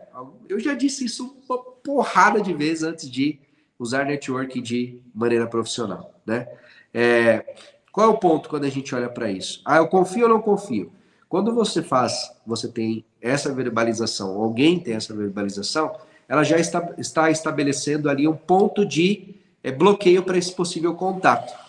Eu 0.48 0.58
já 0.58 0.74
disse 0.74 1.04
isso 1.04 1.36
uma 1.48 1.58
porrada 1.62 2.40
de 2.40 2.52
vezes 2.52 2.82
antes 2.82 3.08
de 3.08 3.38
usar 3.78 4.04
network 4.04 4.60
de 4.60 5.00
maneira 5.14 5.46
profissional, 5.46 6.12
né? 6.26 6.48
É, 6.92 7.54
qual 7.92 8.08
é 8.08 8.10
o 8.10 8.18
ponto 8.18 8.48
quando 8.48 8.64
a 8.64 8.68
gente 8.68 8.92
olha 8.92 9.08
para 9.08 9.30
isso? 9.30 9.62
Ah, 9.64 9.76
eu 9.76 9.86
confio 9.86 10.24
ou 10.24 10.28
não 10.28 10.42
confio? 10.42 10.90
Quando 11.28 11.54
você 11.54 11.84
faz, 11.84 12.32
você 12.44 12.66
tem 12.66 13.04
essa 13.20 13.54
verbalização, 13.54 14.42
alguém 14.42 14.80
tem 14.80 14.94
essa 14.94 15.14
verbalização, 15.14 15.94
ela 16.28 16.42
já 16.42 16.58
está, 16.58 16.94
está 16.98 17.30
estabelecendo 17.30 18.10
ali 18.10 18.26
um 18.26 18.36
ponto 18.36 18.84
de 18.84 19.36
é, 19.62 19.70
bloqueio 19.70 20.24
para 20.24 20.36
esse 20.36 20.52
possível 20.52 20.92
contato. 20.94 21.65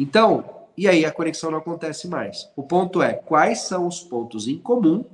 Então, 0.00 0.48
e 0.78 0.88
aí 0.88 1.04
a 1.04 1.12
conexão 1.12 1.50
não 1.50 1.58
acontece 1.58 2.08
mais. 2.08 2.50
O 2.56 2.62
ponto 2.62 3.02
é 3.02 3.12
quais 3.12 3.60
são 3.64 3.86
os 3.86 4.00
pontos 4.00 4.48
em 4.48 4.56
comum 4.56 5.04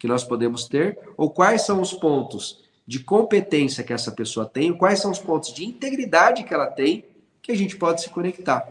que 0.00 0.08
nós 0.08 0.24
podemos 0.24 0.66
ter, 0.66 0.98
ou 1.16 1.30
quais 1.30 1.62
são 1.62 1.80
os 1.80 1.92
pontos 1.92 2.64
de 2.84 2.98
competência 2.98 3.84
que 3.84 3.92
essa 3.92 4.10
pessoa 4.10 4.44
tem, 4.44 4.76
quais 4.76 4.98
são 4.98 5.12
os 5.12 5.20
pontos 5.20 5.54
de 5.54 5.64
integridade 5.64 6.42
que 6.42 6.52
ela 6.52 6.66
tem, 6.66 7.04
que 7.40 7.52
a 7.52 7.56
gente 7.56 7.76
pode 7.76 8.02
se 8.02 8.10
conectar. 8.10 8.66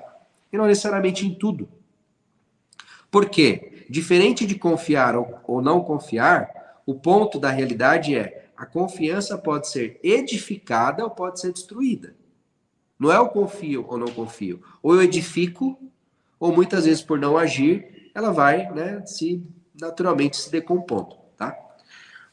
E 0.52 0.58
não 0.58 0.66
necessariamente 0.66 1.26
em 1.26 1.34
tudo. 1.34 1.70
Por 3.10 3.30
quê? 3.30 3.86
Diferente 3.90 4.46
de 4.46 4.56
confiar 4.56 5.16
ou, 5.16 5.36
ou 5.48 5.62
não 5.62 5.80
confiar, 5.80 6.82
o 6.86 6.96
ponto 6.96 7.40
da 7.40 7.50
realidade 7.50 8.14
é 8.14 8.50
a 8.58 8.66
confiança 8.66 9.38
pode 9.38 9.70
ser 9.70 10.02
edificada 10.04 11.02
ou 11.02 11.10
pode 11.10 11.40
ser 11.40 11.54
destruída. 11.54 12.14
Não 12.98 13.12
é 13.12 13.18
eu 13.18 13.28
confio 13.28 13.86
ou 13.88 13.98
não 13.98 14.08
confio. 14.08 14.62
Ou 14.82 14.96
eu 14.96 15.04
edifico, 15.04 15.78
ou 16.40 16.54
muitas 16.54 16.86
vezes 16.86 17.02
por 17.02 17.20
não 17.20 17.38
agir, 17.38 18.12
ela 18.14 18.32
vai 18.32 18.72
né, 18.72 19.06
se 19.06 19.44
naturalmente 19.80 20.38
se 20.38 20.50
decompondo. 20.52 21.18
Tá? 21.38 21.58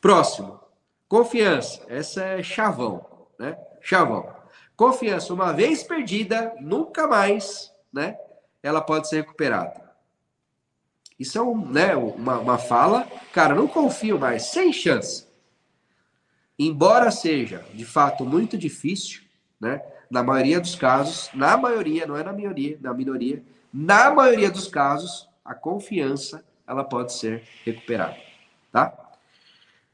Próximo. 0.00 0.60
Confiança. 1.08 1.84
Essa 1.88 2.22
é 2.22 2.42
chavão. 2.42 3.04
Né? 3.38 3.58
Chavão. 3.80 4.32
Confiança, 4.76 5.34
uma 5.34 5.52
vez 5.52 5.82
perdida, 5.82 6.54
nunca 6.60 7.06
mais, 7.06 7.72
né? 7.92 8.16
Ela 8.62 8.80
pode 8.80 9.08
ser 9.08 9.16
recuperada. 9.16 9.82
Isso 11.18 11.38
é 11.38 11.42
um, 11.42 11.66
né, 11.66 11.94
uma, 11.94 12.38
uma 12.38 12.58
fala, 12.58 13.06
cara, 13.32 13.54
não 13.54 13.68
confio 13.68 14.18
mais, 14.18 14.46
sem 14.46 14.72
chance. 14.72 15.26
Embora 16.58 17.10
seja, 17.10 17.64
de 17.74 17.84
fato, 17.84 18.24
muito 18.24 18.56
difícil, 18.56 19.22
né? 19.60 19.80
Na 20.12 20.22
maioria 20.22 20.60
dos 20.60 20.74
casos, 20.74 21.30
na 21.32 21.56
maioria, 21.56 22.06
não 22.06 22.18
é 22.18 22.22
na 22.22 22.34
maioria, 22.34 22.78
na 22.82 22.92
minoria, 22.92 23.42
na 23.72 24.10
maioria 24.10 24.50
dos 24.50 24.68
casos, 24.68 25.26
a 25.42 25.54
confiança 25.54 26.44
ela 26.66 26.84
pode 26.84 27.14
ser 27.14 27.44
recuperada, 27.64 28.18
tá? 28.70 28.94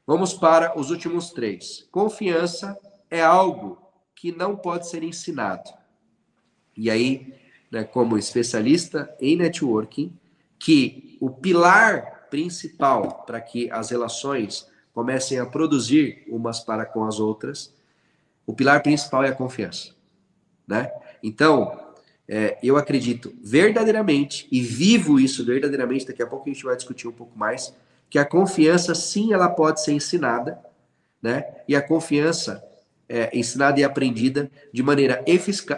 Vamos 0.05 0.35
para 0.35 0.77
os 0.77 0.91
últimos 0.91 1.31
três. 1.31 1.87
Confiança 1.93 2.77
é 3.09 3.23
algo 3.23 3.81
que 4.13 4.33
não 4.33 4.57
pode 4.57 4.89
ser 4.89 5.05
ensinado. 5.05 5.71
E 6.77 6.91
aí, 6.91 7.33
né, 7.71 7.85
como 7.85 8.19
especialista 8.19 9.15
em 9.21 9.37
networking, 9.37 10.13
que 10.59 11.17
o 11.21 11.31
pilar 11.31 12.27
principal 12.29 13.23
para 13.25 13.41
que 13.41 13.71
as 13.71 13.91
relações 13.91 14.69
comecem 14.93 15.39
a 15.39 15.47
produzir 15.47 16.25
umas 16.27 16.59
para 16.59 16.85
com 16.85 17.05
as 17.05 17.21
outras, 17.21 17.73
o 18.45 18.53
pilar 18.53 18.83
principal 18.83 19.23
é 19.23 19.29
a 19.29 19.35
confiança 19.35 19.97
né? 20.69 20.93
Então, 21.23 21.89
é, 22.29 22.59
eu 22.63 22.77
acredito 22.77 23.33
verdadeiramente 23.43 24.47
e 24.53 24.61
vivo 24.61 25.19
isso 25.19 25.45
verdadeiramente. 25.45 26.07
Daqui 26.07 26.23
a 26.23 26.27
pouco 26.27 26.49
a 26.49 26.53
gente 26.53 26.65
vai 26.65 26.77
discutir 26.77 27.09
um 27.09 27.13
pouco 27.13 27.37
mais 27.37 27.75
que 28.11 28.19
a 28.19 28.25
confiança 28.25 28.95
sim 28.95 29.33
ela 29.33 29.49
pode 29.49 29.83
ser 29.83 29.93
ensinada, 29.93 30.59
né? 31.23 31.45
E 31.67 31.75
a 31.75 31.81
confiança 31.81 32.63
é 33.09 33.37
ensinada 33.37 33.81
e 33.81 33.85
aprendida 33.85 34.51
de 34.73 34.83
maneira 34.83 35.25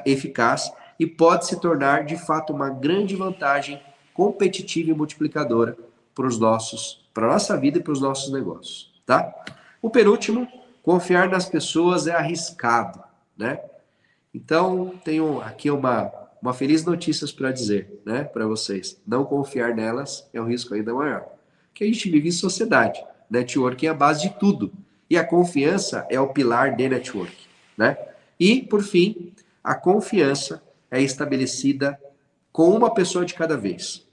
eficaz 0.04 0.72
e 0.98 1.06
pode 1.06 1.46
se 1.46 1.60
tornar 1.60 2.04
de 2.04 2.16
fato 2.16 2.52
uma 2.52 2.68
grande 2.68 3.14
vantagem 3.14 3.80
competitiva 4.12 4.90
e 4.90 4.94
multiplicadora 4.94 5.76
para 6.14 6.26
os 6.26 6.38
nossos, 6.38 7.08
para 7.14 7.28
nossa 7.28 7.56
vida 7.56 7.78
e 7.78 7.82
para 7.82 7.92
os 7.92 8.00
nossos 8.00 8.32
negócios, 8.32 8.92
tá? 9.06 9.32
O 9.80 9.88
penúltimo, 9.88 10.46
confiar 10.82 11.28
nas 11.28 11.48
pessoas 11.48 12.06
é 12.06 12.12
arriscado, 12.12 13.02
né? 13.38 13.60
Então, 14.32 14.94
tenho 15.04 15.40
aqui 15.40 15.70
uma, 15.70 16.12
uma 16.40 16.54
feliz 16.54 16.84
notícia 16.84 17.26
para 17.36 17.50
dizer, 17.50 18.00
né, 18.04 18.24
para 18.24 18.46
vocês. 18.46 19.00
Não 19.06 19.24
confiar 19.24 19.74
nelas 19.74 20.28
é 20.32 20.40
um 20.40 20.46
risco 20.46 20.74
ainda 20.74 20.94
maior. 20.94 21.26
Que 21.74 21.84
a 21.84 21.86
gente 21.86 22.10
vive 22.10 22.28
em 22.28 22.32
sociedade. 22.32 23.02
Networking 23.28 23.86
é 23.86 23.90
a 23.90 23.94
base 23.94 24.22
de 24.22 24.38
tudo. 24.38 24.72
E 25.08 25.16
a 25.16 25.24
confiança 25.24 26.06
é 26.08 26.20
o 26.20 26.28
pilar 26.28 26.76
de 26.76 26.88
network, 26.88 27.36
né? 27.76 27.96
E, 28.38 28.62
por 28.62 28.82
fim, 28.82 29.32
a 29.62 29.74
confiança 29.74 30.62
é 30.90 31.02
estabelecida 31.02 32.00
com 32.52 32.70
uma 32.70 32.94
pessoa 32.94 33.24
de 33.24 33.34
cada 33.34 33.56
vez. 33.56 34.06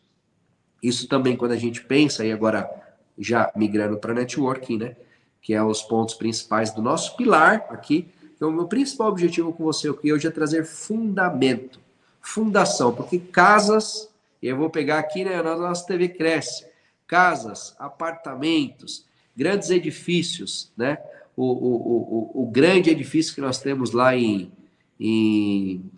Isso 0.81 1.07
também 1.07 1.35
quando 1.35 1.51
a 1.51 1.57
gente 1.57 1.83
pensa, 1.83 2.25
e 2.25 2.31
agora 2.31 2.69
já 3.17 3.51
migrando 3.55 3.97
para 3.97 4.13
networking, 4.13 4.77
né? 4.77 4.95
Que 5.41 5.53
é 5.53 5.63
os 5.63 5.81
pontos 5.81 6.15
principais 6.15 6.71
do 6.71 6.81
nosso 6.81 7.15
pilar 7.15 7.65
aqui. 7.69 8.07
Então, 8.37 8.49
o 8.49 8.53
meu 8.53 8.67
principal 8.67 9.09
objetivo 9.09 9.51
com 9.51 9.63
você 9.63 9.89
hoje 9.89 10.27
é 10.27 10.31
trazer 10.31 10.63
fundamento, 10.63 11.81
fundação, 12.21 12.93
porque 12.93 13.17
casas, 13.17 14.13
eu 14.41 14.55
vou 14.55 14.69
pegar 14.69 14.99
aqui, 14.99 15.25
né? 15.25 15.41
Na 15.41 15.55
nossa 15.55 15.87
TV 15.87 16.09
cresce, 16.09 16.67
casas, 17.07 17.75
apartamentos, 17.79 19.07
grandes 19.35 19.71
edifícios, 19.71 20.71
né? 20.77 20.99
O, 21.35 21.45
o, 21.45 22.41
o, 22.41 22.43
o 22.43 22.45
grande 22.45 22.91
edifício 22.91 23.33
que 23.33 23.41
nós 23.41 23.59
temos 23.59 23.91
lá 23.91 24.15
em, 24.15 24.51
em 24.99 25.91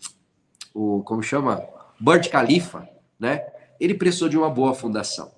o, 0.73 1.03
como 1.03 1.21
chama? 1.21 1.61
Burj 1.99 2.29
Khalifa, 2.29 2.87
né? 3.19 3.45
Ele 3.81 3.93
precisou 3.93 4.29
de 4.29 4.37
uma 4.37 4.49
boa 4.49 4.73
fundação. 4.73 5.29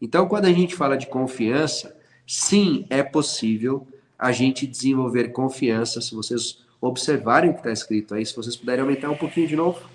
Então, 0.00 0.26
quando 0.26 0.46
a 0.46 0.52
gente 0.52 0.74
fala 0.74 0.96
de 0.96 1.06
confiança, 1.08 1.94
sim, 2.26 2.86
é 2.88 3.02
possível 3.02 3.86
a 4.18 4.32
gente 4.32 4.66
desenvolver 4.66 5.28
confiança. 5.28 6.00
Se 6.00 6.14
vocês 6.14 6.58
observarem 6.80 7.50
o 7.50 7.52
que 7.52 7.60
está 7.60 7.72
escrito 7.72 8.14
aí, 8.14 8.26
se 8.26 8.34
vocês 8.34 8.56
puderem 8.56 8.82
aumentar 8.82 9.10
um 9.10 9.16
pouquinho 9.16 9.46
de 9.46 9.56
novo. 9.56 9.88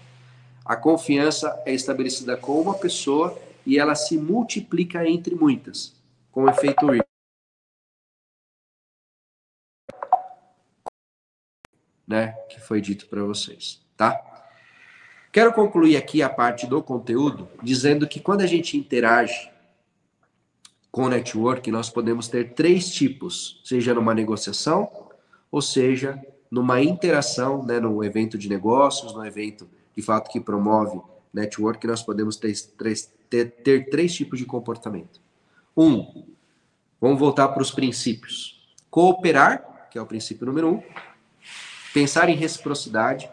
A 0.66 0.78
confiança 0.78 1.62
é 1.66 1.74
estabelecida 1.74 2.38
com 2.38 2.60
uma 2.62 2.74
pessoa 2.74 3.38
e 3.66 3.78
ela 3.78 3.96
se 3.96 4.18
multiplica 4.18 5.06
entre 5.08 5.36
muitas, 5.36 5.94
com 6.32 6.48
efeito 6.48 6.86
Ripple. 6.86 7.04
Né, 12.06 12.34
que 12.50 12.60
foi 12.60 12.80
dito 12.80 13.08
para 13.08 13.24
vocês, 13.24 13.82
tá? 13.98 14.22
Quero 15.32 15.52
concluir 15.54 15.98
aqui 15.98 16.22
a 16.22 16.30
parte 16.30 16.68
do 16.68 16.84
conteúdo 16.84 17.50
dizendo 17.62 18.08
que 18.08 18.20
quando 18.20 18.42
a 18.42 18.46
gente 18.46 18.78
interage 18.78 19.50
com 20.94 21.10
network, 21.10 21.72
nós 21.72 21.90
podemos 21.90 22.28
ter 22.28 22.54
três 22.54 22.88
tipos, 22.94 23.60
seja 23.64 23.96
numa 23.96 24.14
negociação, 24.14 24.88
ou 25.52 25.60
seja, 25.60 26.24
numa 26.52 26.84
interação, 26.84 27.66
né, 27.66 27.80
num 27.80 28.04
evento 28.04 28.38
de 28.38 28.48
negócios, 28.48 29.12
num 29.12 29.26
evento 29.26 29.68
de 29.98 30.04
fato 30.04 30.30
que 30.30 30.40
promove 30.40 31.02
network, 31.34 31.88
nós 31.88 32.04
podemos 32.04 32.36
ter 32.36 32.56
três, 32.78 33.12
ter, 33.28 33.50
ter 33.64 33.90
três 33.90 34.14
tipos 34.14 34.38
de 34.38 34.46
comportamento. 34.46 35.20
Um, 35.76 36.26
vamos 37.02 37.18
voltar 37.18 37.48
para 37.48 37.64
os 37.64 37.72
princípios. 37.72 38.64
Cooperar, 38.92 39.88
que 39.90 39.98
é 39.98 40.02
o 40.02 40.06
princípio 40.06 40.46
número 40.46 40.76
um. 40.76 40.84
Pensar 41.92 42.30
em 42.30 42.36
reciprocidade, 42.36 43.28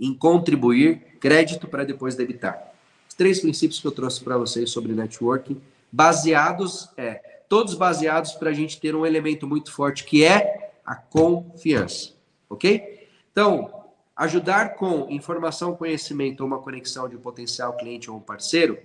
em 0.00 0.14
contribuir, 0.14 1.18
crédito 1.20 1.68
para 1.68 1.84
depois 1.84 2.14
debitar. 2.14 2.72
Os 3.06 3.14
três 3.14 3.40
princípios 3.40 3.78
que 3.78 3.86
eu 3.86 3.92
trouxe 3.92 4.24
para 4.24 4.38
vocês 4.38 4.70
sobre 4.70 4.94
networking 4.94 5.60
baseados, 5.92 6.88
é, 6.96 7.14
todos 7.48 7.74
baseados 7.74 8.32
para 8.32 8.50
a 8.50 8.54
gente 8.54 8.80
ter 8.80 8.96
um 8.96 9.04
elemento 9.04 9.46
muito 9.46 9.70
forte 9.70 10.04
que 10.04 10.24
é 10.24 10.72
a 10.84 10.96
confiança, 10.96 12.14
ok? 12.48 13.08
Então, 13.30 13.84
ajudar 14.16 14.74
com 14.74 15.06
informação, 15.10 15.76
conhecimento 15.76 16.40
ou 16.40 16.46
uma 16.46 16.58
conexão 16.58 17.08
de 17.08 17.16
um 17.16 17.20
potencial 17.20 17.76
cliente 17.76 18.10
ou 18.10 18.16
um 18.16 18.20
parceiro, 18.20 18.78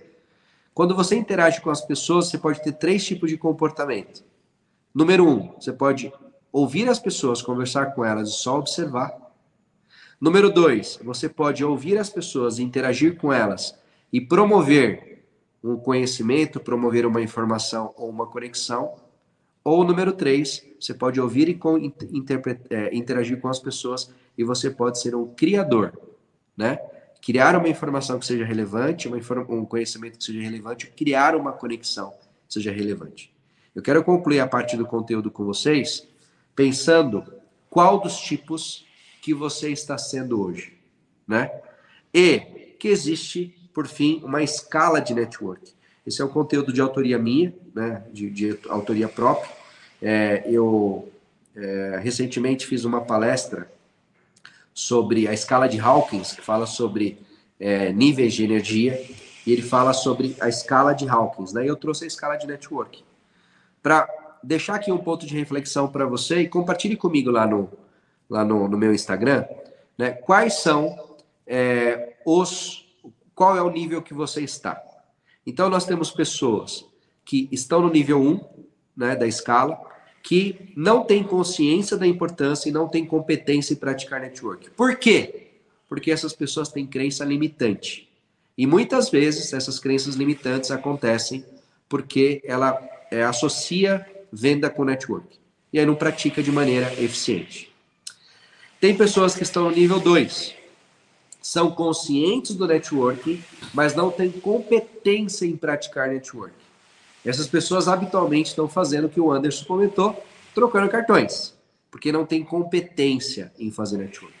quando 0.74 0.94
você 0.94 1.16
interage 1.16 1.60
com 1.60 1.70
as 1.70 1.80
pessoas, 1.80 2.28
você 2.28 2.38
pode 2.38 2.62
ter 2.62 2.72
três 2.72 3.04
tipos 3.04 3.30
de 3.30 3.36
comportamento. 3.36 4.22
Número 4.94 5.26
um, 5.26 5.52
você 5.58 5.72
pode 5.72 6.12
ouvir 6.52 6.88
as 6.88 6.98
pessoas, 6.98 7.42
conversar 7.42 7.94
com 7.94 8.04
elas 8.04 8.28
e 8.28 8.32
só 8.32 8.58
observar. 8.58 9.12
Número 10.20 10.50
dois, 10.50 10.98
você 11.02 11.28
pode 11.28 11.64
ouvir 11.64 11.98
as 11.98 12.10
pessoas, 12.10 12.58
interagir 12.58 13.16
com 13.16 13.32
elas 13.32 13.76
e 14.12 14.20
promover 14.20 15.17
um 15.62 15.76
conhecimento, 15.76 16.60
promover 16.60 17.06
uma 17.06 17.20
informação 17.20 17.92
ou 17.96 18.08
uma 18.08 18.26
conexão. 18.26 18.94
Ou 19.64 19.84
número 19.84 20.12
três, 20.12 20.64
você 20.80 20.94
pode 20.94 21.20
ouvir 21.20 21.48
e 21.48 21.58
é, 22.70 22.96
interagir 22.96 23.40
com 23.40 23.48
as 23.48 23.58
pessoas 23.58 24.10
e 24.36 24.44
você 24.44 24.70
pode 24.70 25.00
ser 25.00 25.14
um 25.14 25.26
criador, 25.34 25.92
né? 26.56 26.78
Criar 27.20 27.56
uma 27.56 27.68
informação 27.68 28.18
que 28.18 28.24
seja 28.24 28.44
relevante, 28.44 29.08
um 29.08 29.64
conhecimento 29.64 30.18
que 30.18 30.24
seja 30.24 30.40
relevante, 30.40 30.86
criar 30.86 31.34
uma 31.34 31.52
conexão 31.52 32.14
que 32.46 32.54
seja 32.54 32.70
relevante. 32.70 33.34
Eu 33.74 33.82
quero 33.82 34.02
concluir 34.04 34.40
a 34.40 34.46
parte 34.46 34.76
do 34.76 34.86
conteúdo 34.86 35.30
com 35.30 35.44
vocês 35.44 36.06
pensando 36.54 37.24
qual 37.68 38.00
dos 38.00 38.16
tipos 38.18 38.86
que 39.20 39.34
você 39.34 39.70
está 39.70 39.98
sendo 39.98 40.40
hoje, 40.40 40.78
né? 41.26 41.50
E 42.14 42.38
que 42.78 42.88
existe 42.88 43.57
por 43.78 43.86
fim, 43.86 44.20
uma 44.24 44.42
escala 44.42 45.00
de 45.00 45.14
network. 45.14 45.72
Esse 46.04 46.20
é 46.20 46.24
um 46.24 46.28
conteúdo 46.28 46.72
de 46.72 46.80
autoria 46.80 47.16
minha, 47.16 47.54
né, 47.72 48.02
de, 48.12 48.28
de 48.28 48.58
autoria 48.68 49.06
própria. 49.06 49.48
É, 50.02 50.42
eu 50.46 51.08
é, 51.54 52.00
recentemente 52.02 52.66
fiz 52.66 52.84
uma 52.84 53.02
palestra 53.02 53.70
sobre 54.74 55.28
a 55.28 55.32
escala 55.32 55.68
de 55.68 55.78
Hawkins, 55.78 56.32
que 56.32 56.42
fala 56.42 56.66
sobre 56.66 57.24
é, 57.60 57.92
níveis 57.92 58.34
de 58.34 58.42
energia, 58.42 59.00
e 59.46 59.52
ele 59.52 59.62
fala 59.62 59.92
sobre 59.92 60.34
a 60.40 60.48
escala 60.48 60.92
de 60.92 61.08
Hawkins. 61.08 61.52
Daí 61.52 61.68
eu 61.68 61.76
trouxe 61.76 62.02
a 62.02 62.08
escala 62.08 62.36
de 62.36 62.48
network. 62.48 63.04
Para 63.80 64.08
deixar 64.42 64.74
aqui 64.74 64.90
um 64.90 64.98
ponto 64.98 65.24
de 65.24 65.38
reflexão 65.38 65.86
para 65.86 66.04
você, 66.04 66.40
e 66.40 66.48
compartilhe 66.48 66.96
comigo 66.96 67.30
lá 67.30 67.46
no, 67.46 67.70
lá 68.28 68.44
no, 68.44 68.66
no 68.66 68.76
meu 68.76 68.92
Instagram, 68.92 69.44
né, 69.96 70.10
quais 70.10 70.54
são 70.54 71.16
é, 71.46 72.14
os 72.26 72.87
qual 73.38 73.56
é 73.56 73.62
o 73.62 73.70
nível 73.70 74.02
que 74.02 74.12
você 74.12 74.42
está. 74.42 74.82
Então, 75.46 75.70
nós 75.70 75.86
temos 75.86 76.10
pessoas 76.10 76.84
que 77.24 77.48
estão 77.52 77.80
no 77.80 77.88
nível 77.88 78.20
1 78.20 78.40
né, 78.96 79.14
da 79.14 79.28
escala, 79.28 79.80
que 80.24 80.72
não 80.74 81.04
têm 81.04 81.22
consciência 81.22 81.96
da 81.96 82.04
importância 82.04 82.68
e 82.68 82.72
não 82.72 82.88
têm 82.88 83.06
competência 83.06 83.74
em 83.74 83.76
praticar 83.76 84.20
network. 84.20 84.70
Por 84.70 84.96
quê? 84.96 85.52
Porque 85.88 86.10
essas 86.10 86.32
pessoas 86.32 86.68
têm 86.68 86.84
crença 86.84 87.24
limitante. 87.24 88.08
E 88.56 88.66
muitas 88.66 89.08
vezes 89.08 89.52
essas 89.52 89.78
crenças 89.78 90.16
limitantes 90.16 90.72
acontecem 90.72 91.44
porque 91.88 92.42
ela 92.44 92.76
é, 93.08 93.22
associa 93.22 94.04
venda 94.32 94.68
com 94.68 94.84
network. 94.84 95.38
E 95.72 95.78
aí 95.78 95.86
não 95.86 95.94
pratica 95.94 96.42
de 96.42 96.50
maneira 96.50 96.92
eficiente. 96.94 97.72
Tem 98.80 98.96
pessoas 98.96 99.36
que 99.36 99.44
estão 99.44 99.70
no 99.70 99.70
nível 99.70 100.00
2, 100.00 100.57
são 101.48 101.70
conscientes 101.70 102.54
do 102.54 102.66
networking, 102.66 103.42
mas 103.72 103.94
não 103.94 104.10
têm 104.10 104.30
competência 104.30 105.46
em 105.46 105.56
praticar 105.56 106.10
networking. 106.10 106.52
Essas 107.24 107.46
pessoas 107.46 107.88
habitualmente 107.88 108.50
estão 108.50 108.68
fazendo 108.68 109.06
o 109.06 109.08
que 109.08 109.18
o 109.18 109.32
Anderson 109.32 109.64
comentou, 109.64 110.22
trocando 110.54 110.90
cartões, 110.90 111.54
porque 111.90 112.12
não 112.12 112.26
tem 112.26 112.44
competência 112.44 113.50
em 113.58 113.70
fazer 113.70 113.96
networking. 113.96 114.36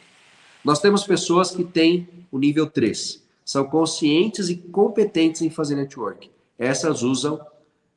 Nós 0.62 0.80
temos 0.80 1.02
pessoas 1.04 1.50
que 1.50 1.64
têm 1.64 2.06
o 2.30 2.38
nível 2.38 2.66
3, 2.66 3.24
são 3.42 3.64
conscientes 3.64 4.50
e 4.50 4.56
competentes 4.56 5.40
em 5.40 5.48
fazer 5.48 5.76
networking. 5.76 6.28
Essas 6.58 7.02
usam 7.02 7.40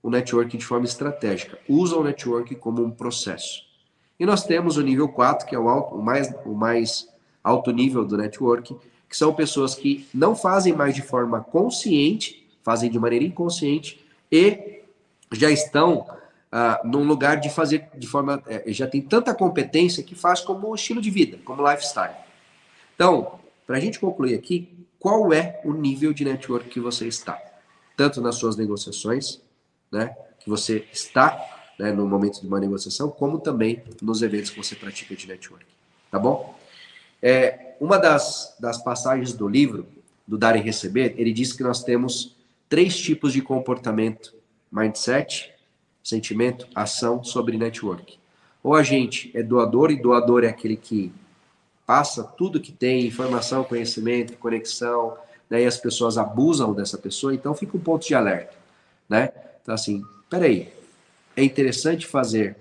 o 0.02 0.10
networking 0.10 0.58
de 0.58 0.65
forma 0.65 0.86
estratégica, 0.86 1.60
usam 1.67 2.00
o 2.00 2.04
networking 2.06 2.56
como 2.56 2.82
um 2.82 2.89
processo. 2.89 3.63
E 4.17 4.26
nós 4.26 4.45
temos 4.45 4.78
o 4.78 4.82
nível 4.82 5.10
4, 5.10 5.45
que 5.45 5.54
é 5.54 5.60
o, 5.60 5.67
alto, 5.67 5.95
o, 5.95 6.02
mais, 6.02 6.34
o 6.45 6.54
mais 6.54 7.10
alto 7.43 7.71
nível 7.71 8.06
do 8.06 8.15
networking, 8.15 8.80
que 9.12 9.17
são 9.17 9.34
pessoas 9.34 9.76
que 9.76 10.08
não 10.13 10.34
fazem 10.34 10.71
mais 10.71 10.95
de 10.95 11.02
forma 11.02 11.41
consciente, 11.41 12.47
fazem 12.63 12.89
de 12.89 12.97
maneira 12.97 13.26
inconsciente 13.26 14.02
e 14.32 14.80
já 15.34 15.52
estão 15.52 16.08
ah, 16.50 16.80
num 16.86 17.04
lugar 17.04 17.38
de 17.38 17.50
fazer 17.50 17.89
de 17.93 18.08
forma. 18.08 18.41
É, 18.47 18.63
já 18.71 18.88
tem 18.88 19.02
tanta 19.02 19.36
competência 19.36 20.02
que 20.02 20.15
faz 20.15 20.39
como 20.39 20.74
estilo 20.74 21.02
de 21.02 21.10
vida, 21.10 21.38
como 21.44 21.62
lifestyle. 21.69 22.15
Então, 22.96 23.38
para 23.67 23.75
a 23.75 23.79
gente 23.81 24.00
concluir 24.00 24.33
aqui, 24.33 24.69
qual 24.98 25.33
é 25.33 25.60
o 25.65 25.73
nível 25.73 26.13
de 26.13 26.23
network 26.23 26.69
que 26.69 26.79
você 26.79 27.06
está? 27.06 27.38
Tanto 27.98 28.21
nas 28.21 28.35
suas 28.35 28.56
negociações, 28.56 29.42
né, 29.92 30.15
que 30.40 30.50
você 30.50 30.88
está 30.94 31.38
né, 31.77 31.92
no 31.92 32.08
momento 32.08 32.40
de 32.40 32.48
uma 32.48 32.62
negociação, 32.62 33.10
como 33.10 33.40
também 33.40 33.83
nos 34.02 34.21
eventos 34.21 34.52
que 34.52 34.58
você 34.58 34.73
pratica 34.73 35.13
de 35.17 35.27
network. 35.27 35.65
Tá 36.10 36.17
bom? 36.17 36.58
É, 37.21 37.71
uma 37.82 37.98
das, 37.98 38.56
das 38.60 38.77
passagens 38.77 39.34
do 39.34 39.48
livro, 39.48 39.88
do 40.27 40.38
Dar 40.38 40.56
e 40.56 40.62
Receber, 40.62 41.15
ele 41.17 41.34
diz 41.34 41.52
que 41.52 41.63
nós 41.63 41.84
temos 41.84 42.38
três 42.69 42.96
tipos 42.96 43.34
de 43.34 43.42
comportamento: 43.42 44.36
mindset, 44.71 45.52
sentimento, 46.04 46.67
ação 46.75 47.23
sobre 47.23 47.58
network. 47.58 48.19
Ou 48.63 48.75
a 48.75 48.84
gente 48.84 49.32
é 49.34 49.42
doador, 49.42 49.90
e 49.90 50.00
doador 50.00 50.44
é 50.44 50.50
aquele 50.50 50.77
que 50.77 51.12
passa 51.84 52.23
tudo 52.23 52.62
que 52.62 52.71
tem, 52.71 53.08
informação, 53.08 53.63
conhecimento, 53.63 54.38
conexão, 54.38 55.17
né, 55.50 55.65
as 55.65 55.77
pessoas 55.77 56.19
abusam 56.19 56.73
dessa 56.75 57.00
pessoa, 57.00 57.34
então 57.34 57.56
fica 57.56 57.75
um 57.75 57.79
ponto 57.79 58.08
de 58.08 58.13
alerta, 58.13 58.56
né? 59.10 59.32
Então 59.62 59.73
assim, 59.73 60.06
peraí, 60.29 60.71
é 61.36 61.44
interessante 61.44 62.06
fazer 62.06 62.56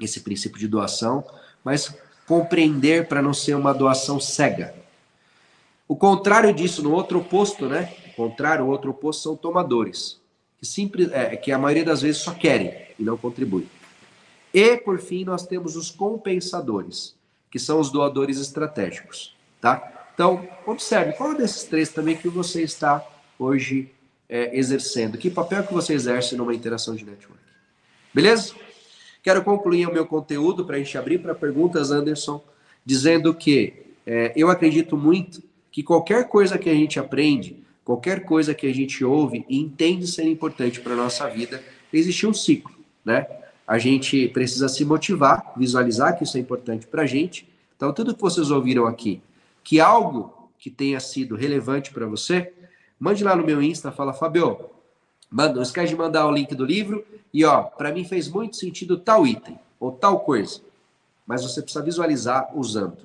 esse 0.00 0.20
princípio 0.20 0.58
de 0.58 0.66
doação, 0.66 1.22
mas 1.62 1.94
compreender 2.28 3.08
para 3.08 3.22
não 3.22 3.32
ser 3.32 3.54
uma 3.54 3.72
doação 3.72 4.20
cega. 4.20 4.74
O 5.88 5.96
contrário 5.96 6.52
disso, 6.52 6.82
no 6.82 6.92
outro 6.92 7.20
oposto, 7.20 7.66
né? 7.66 7.94
O 8.12 8.14
contrário, 8.14 8.66
o 8.66 8.68
outro 8.68 8.90
oposto 8.90 9.22
são 9.22 9.34
tomadores, 9.34 10.20
que, 10.58 10.66
simples, 10.66 11.10
é, 11.10 11.34
que 11.34 11.50
a 11.50 11.58
maioria 11.58 11.86
das 11.86 12.02
vezes 12.02 12.20
só 12.20 12.34
querem 12.34 12.70
e 12.98 13.02
não 13.02 13.16
contribuem. 13.16 13.66
E, 14.52 14.76
por 14.76 14.98
fim, 15.00 15.24
nós 15.24 15.46
temos 15.46 15.74
os 15.74 15.90
compensadores, 15.90 17.14
que 17.50 17.58
são 17.58 17.80
os 17.80 17.90
doadores 17.90 18.38
estratégicos, 18.38 19.34
tá? 19.58 20.10
Então, 20.12 20.46
observe, 20.66 21.14
qual 21.14 21.34
desses 21.34 21.64
três 21.64 21.88
também 21.90 22.16
que 22.16 22.28
você 22.28 22.62
está 22.62 23.02
hoje 23.38 23.90
é, 24.28 24.54
exercendo? 24.54 25.16
Que 25.16 25.30
papel 25.30 25.62
que 25.62 25.72
você 25.72 25.94
exerce 25.94 26.36
numa 26.36 26.54
interação 26.54 26.94
de 26.94 27.04
network? 27.06 27.40
Beleza? 28.12 28.52
Quero 29.22 29.42
concluir 29.42 29.86
o 29.86 29.92
meu 29.92 30.06
conteúdo 30.06 30.64
para 30.64 30.76
a 30.76 30.78
gente 30.78 30.96
abrir 30.96 31.18
para 31.18 31.34
perguntas, 31.34 31.90
Anderson, 31.90 32.42
dizendo 32.84 33.34
que 33.34 33.74
é, 34.06 34.32
eu 34.34 34.48
acredito 34.48 34.96
muito 34.96 35.42
que 35.70 35.82
qualquer 35.82 36.28
coisa 36.28 36.56
que 36.56 36.70
a 36.70 36.74
gente 36.74 36.98
aprende, 36.98 37.62
qualquer 37.84 38.24
coisa 38.24 38.54
que 38.54 38.66
a 38.66 38.72
gente 38.72 39.04
ouve 39.04 39.44
e 39.48 39.58
entende 39.58 40.06
ser 40.06 40.24
importante 40.24 40.80
para 40.80 40.94
a 40.94 40.96
nossa 40.96 41.28
vida, 41.28 41.62
existe 41.92 42.26
um 42.26 42.32
ciclo, 42.32 42.74
né? 43.04 43.26
A 43.66 43.78
gente 43.78 44.28
precisa 44.28 44.68
se 44.68 44.82
motivar, 44.84 45.52
visualizar 45.56 46.16
que 46.16 46.24
isso 46.24 46.38
é 46.38 46.40
importante 46.40 46.86
para 46.86 47.02
a 47.02 47.06
gente. 47.06 47.46
Então, 47.76 47.92
tudo 47.92 48.14
que 48.14 48.20
vocês 48.20 48.50
ouviram 48.50 48.86
aqui, 48.86 49.20
que 49.62 49.78
algo 49.78 50.50
que 50.58 50.70
tenha 50.70 50.98
sido 51.00 51.36
relevante 51.36 51.92
para 51.92 52.06
você, 52.06 52.52
mande 52.98 53.22
lá 53.22 53.36
no 53.36 53.44
meu 53.44 53.62
Insta, 53.62 53.92
fala, 53.92 54.14
Fabio, 54.14 54.58
manda, 55.30 55.54
não 55.54 55.62
esquece 55.62 55.88
de 55.88 55.96
mandar 55.96 56.26
o 56.26 56.32
link 56.32 56.54
do 56.54 56.64
livro 56.64 57.04
e, 57.32 57.44
ó, 57.44 57.62
para 57.62 57.92
mim 57.92 58.04
fez 58.04 58.28
muito 58.28 58.56
sentido 58.56 58.98
tal 58.98 59.26
item 59.26 59.58
ou 59.78 59.92
tal 59.92 60.20
coisa. 60.20 60.60
Mas 61.26 61.42
você 61.42 61.60
precisa 61.60 61.84
visualizar 61.84 62.50
usando. 62.54 62.98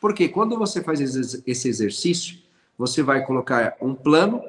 Porque 0.00 0.28
quando 0.28 0.56
você 0.56 0.82
faz 0.82 1.00
esse 1.00 1.68
exercício, 1.68 2.38
você 2.76 3.02
vai 3.02 3.24
colocar 3.24 3.76
um 3.80 3.94
plano 3.94 4.42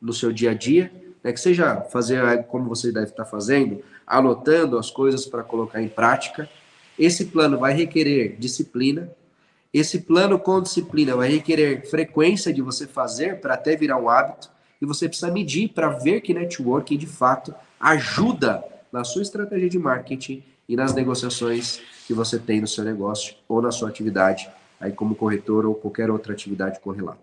no 0.00 0.12
seu 0.12 0.32
dia 0.32 0.52
a 0.52 0.54
dia, 0.54 0.90
né, 1.22 1.32
que 1.32 1.40
seja 1.40 1.82
fazer 1.82 2.44
como 2.44 2.68
você 2.68 2.90
deve 2.90 3.10
estar 3.10 3.24
fazendo, 3.26 3.82
anotando 4.06 4.78
as 4.78 4.90
coisas 4.90 5.26
para 5.26 5.42
colocar 5.42 5.82
em 5.82 5.88
prática. 5.88 6.48
Esse 6.98 7.26
plano 7.26 7.58
vai 7.58 7.74
requerer 7.74 8.36
disciplina. 8.38 9.10
Esse 9.72 10.00
plano 10.00 10.38
com 10.38 10.62
disciplina 10.62 11.16
vai 11.16 11.28
requerer 11.28 11.88
frequência 11.88 12.52
de 12.52 12.62
você 12.62 12.86
fazer 12.86 13.40
para 13.40 13.54
até 13.54 13.76
virar 13.76 13.98
um 13.98 14.08
hábito. 14.08 14.48
E 14.80 14.86
você 14.86 15.08
precisa 15.08 15.30
medir 15.30 15.68
para 15.68 15.88
ver 15.88 16.20
que 16.20 16.34
networking 16.34 16.96
de 16.96 17.06
fato 17.06 17.54
ajuda 17.78 18.64
na 18.92 19.04
sua 19.04 19.22
estratégia 19.22 19.68
de 19.68 19.78
marketing 19.78 20.42
e 20.68 20.76
nas 20.76 20.94
negociações 20.94 21.80
que 22.06 22.14
você 22.14 22.38
tem 22.38 22.60
no 22.60 22.66
seu 22.66 22.84
negócio 22.84 23.34
ou 23.48 23.60
na 23.60 23.70
sua 23.70 23.88
atividade, 23.88 24.48
aí 24.80 24.92
como 24.92 25.14
corretor 25.14 25.66
ou 25.66 25.74
qualquer 25.74 26.10
outra 26.10 26.32
atividade 26.32 26.80
correlata. 26.80 27.18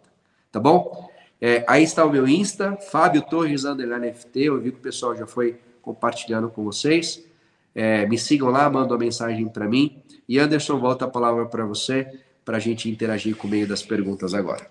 Tá 0.51 0.59
bom? 0.59 1.09
É, 1.39 1.63
aí 1.67 1.83
está 1.83 2.05
o 2.05 2.11
meu 2.11 2.27
Insta, 2.27 2.77
Fábio 2.77 3.21
Torres 3.23 3.65
Underline 3.65 4.13
FT. 4.13 4.39
Eu 4.41 4.59
vi 4.59 4.71
que 4.71 4.77
o 4.77 4.81
pessoal 4.81 5.15
já 5.15 5.25
foi 5.25 5.57
compartilhando 5.81 6.49
com 6.49 6.63
vocês. 6.63 7.23
É, 7.73 8.05
me 8.05 8.17
sigam 8.17 8.49
lá, 8.49 8.69
mandam 8.69 8.91
uma 8.91 9.03
mensagem 9.03 9.47
para 9.47 9.67
mim. 9.67 10.03
E 10.27 10.37
Anderson, 10.37 10.79
volta 10.79 11.05
a 11.05 11.07
palavra 11.07 11.45
para 11.45 11.65
você, 11.65 12.07
para 12.45 12.57
a 12.57 12.59
gente 12.59 12.89
interagir 12.89 13.35
com 13.35 13.47
o 13.47 13.49
meio 13.49 13.67
das 13.67 13.81
perguntas 13.81 14.33
agora. 14.33 14.69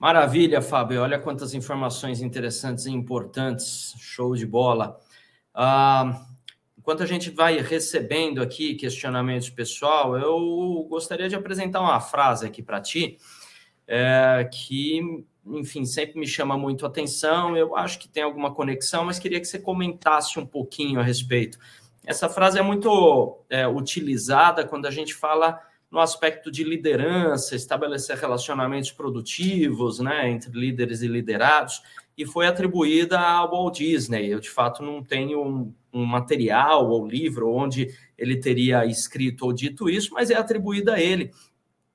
Maravilha, 0.00 0.62
Fábio. 0.62 1.02
Olha 1.02 1.18
quantas 1.18 1.52
informações 1.52 2.22
interessantes 2.22 2.86
e 2.86 2.90
importantes. 2.90 3.94
Show 3.98 4.34
de 4.34 4.46
bola. 4.46 4.98
Ah, 5.52 6.24
enquanto 6.78 7.02
a 7.02 7.06
gente 7.06 7.28
vai 7.28 7.60
recebendo 7.60 8.40
aqui 8.40 8.76
questionamentos 8.76 9.50
pessoal, 9.50 10.16
eu 10.16 10.86
gostaria 10.88 11.28
de 11.28 11.36
apresentar 11.36 11.82
uma 11.82 12.00
frase 12.00 12.46
aqui 12.46 12.62
para 12.62 12.80
ti, 12.80 13.18
é, 13.86 14.48
que, 14.50 15.02
enfim, 15.44 15.84
sempre 15.84 16.18
me 16.18 16.26
chama 16.26 16.56
muito 16.56 16.86
atenção. 16.86 17.54
Eu 17.54 17.76
acho 17.76 17.98
que 17.98 18.08
tem 18.08 18.22
alguma 18.22 18.54
conexão, 18.54 19.04
mas 19.04 19.18
queria 19.18 19.38
que 19.38 19.46
você 19.46 19.58
comentasse 19.58 20.40
um 20.40 20.46
pouquinho 20.46 20.98
a 20.98 21.02
respeito. 21.02 21.58
Essa 22.06 22.26
frase 22.26 22.58
é 22.58 22.62
muito 22.62 23.38
é, 23.50 23.68
utilizada 23.68 24.66
quando 24.66 24.86
a 24.86 24.90
gente 24.90 25.12
fala 25.12 25.60
no 25.90 25.98
aspecto 25.98 26.50
de 26.50 26.62
liderança, 26.62 27.56
estabelecer 27.56 28.16
relacionamentos 28.16 28.92
produtivos 28.92 29.98
né, 29.98 30.30
entre 30.30 30.50
líderes 30.52 31.02
e 31.02 31.08
liderados, 31.08 31.82
e 32.16 32.24
foi 32.24 32.46
atribuída 32.46 33.18
ao 33.18 33.50
Walt 33.50 33.78
Disney. 33.78 34.28
Eu, 34.28 34.38
de 34.38 34.50
fato, 34.50 34.82
não 34.82 35.02
tenho 35.02 35.42
um, 35.42 35.74
um, 35.92 36.04
material 36.04 36.88
ou 36.88 37.06
livro 37.06 37.52
onde 37.52 37.88
ele 38.16 38.36
teria 38.36 38.84
escrito 38.84 39.46
ou 39.46 39.52
dito 39.52 39.88
isso, 39.88 40.12
mas 40.12 40.30
é 40.30 40.36
atribuída 40.36 40.94
a 40.94 41.00
ele. 41.00 41.30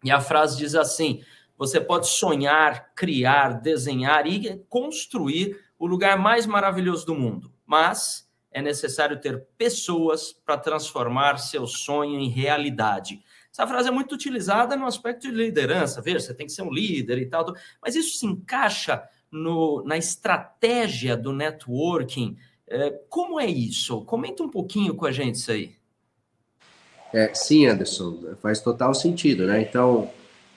E 0.04 0.12
a 0.12 0.20
frase 0.20 0.58
diz 0.58 0.76
assim: 0.76 1.22
você 1.58 1.80
pode 1.80 2.08
sonhar, 2.08 2.92
criar, 2.96 3.62
desenhar 3.62 4.28
e 4.28 4.62
construir 4.68 5.60
o 5.80 5.86
lugar 5.86 6.18
mais 6.18 6.46
maravilhoso 6.46 7.06
do 7.06 7.16
mundo, 7.16 7.52
mas 7.66 8.28
é 8.52 8.62
necessário 8.62 9.20
ter 9.20 9.46
pessoas 9.58 10.34
para 10.34 10.58
transformar 10.58 11.38
seu 11.38 11.68
sonho 11.68 12.20
em 12.20 12.30
realidade. 12.30 13.22
Essa 13.56 13.66
frase 13.66 13.88
é 13.88 13.92
muito 13.92 14.14
utilizada 14.14 14.76
no 14.76 14.86
aspecto 14.86 15.22
de 15.22 15.32
liderança, 15.34 16.02
veja, 16.02 16.20
você 16.20 16.34
tem 16.34 16.46
que 16.46 16.52
ser 16.52 16.62
um 16.62 16.70
líder 16.70 17.20
e 17.20 17.26
tal, 17.26 17.46
mas 17.82 17.96
isso 17.96 18.18
se 18.18 18.26
encaixa 18.26 19.02
no, 19.32 19.82
na 19.86 19.98
estratégia 19.98 21.16
do 21.16 21.32
networking. 21.32 22.36
É, 22.68 22.90
como 23.08 23.40
é 23.40 23.46
isso? 23.46 24.04
Comenta 24.04 24.44
um 24.44 24.50
pouquinho 24.50 24.94
com 24.94 25.06
a 25.06 25.12
gente 25.14 25.36
isso 25.36 25.54
aí. 25.54 25.74
É, 27.14 27.34
sim, 27.34 27.66
Anderson, 27.66 28.36
faz 28.42 28.60
total 28.60 28.94
sentido, 28.94 29.48
né? 29.48 29.62
Então, 29.62 30.12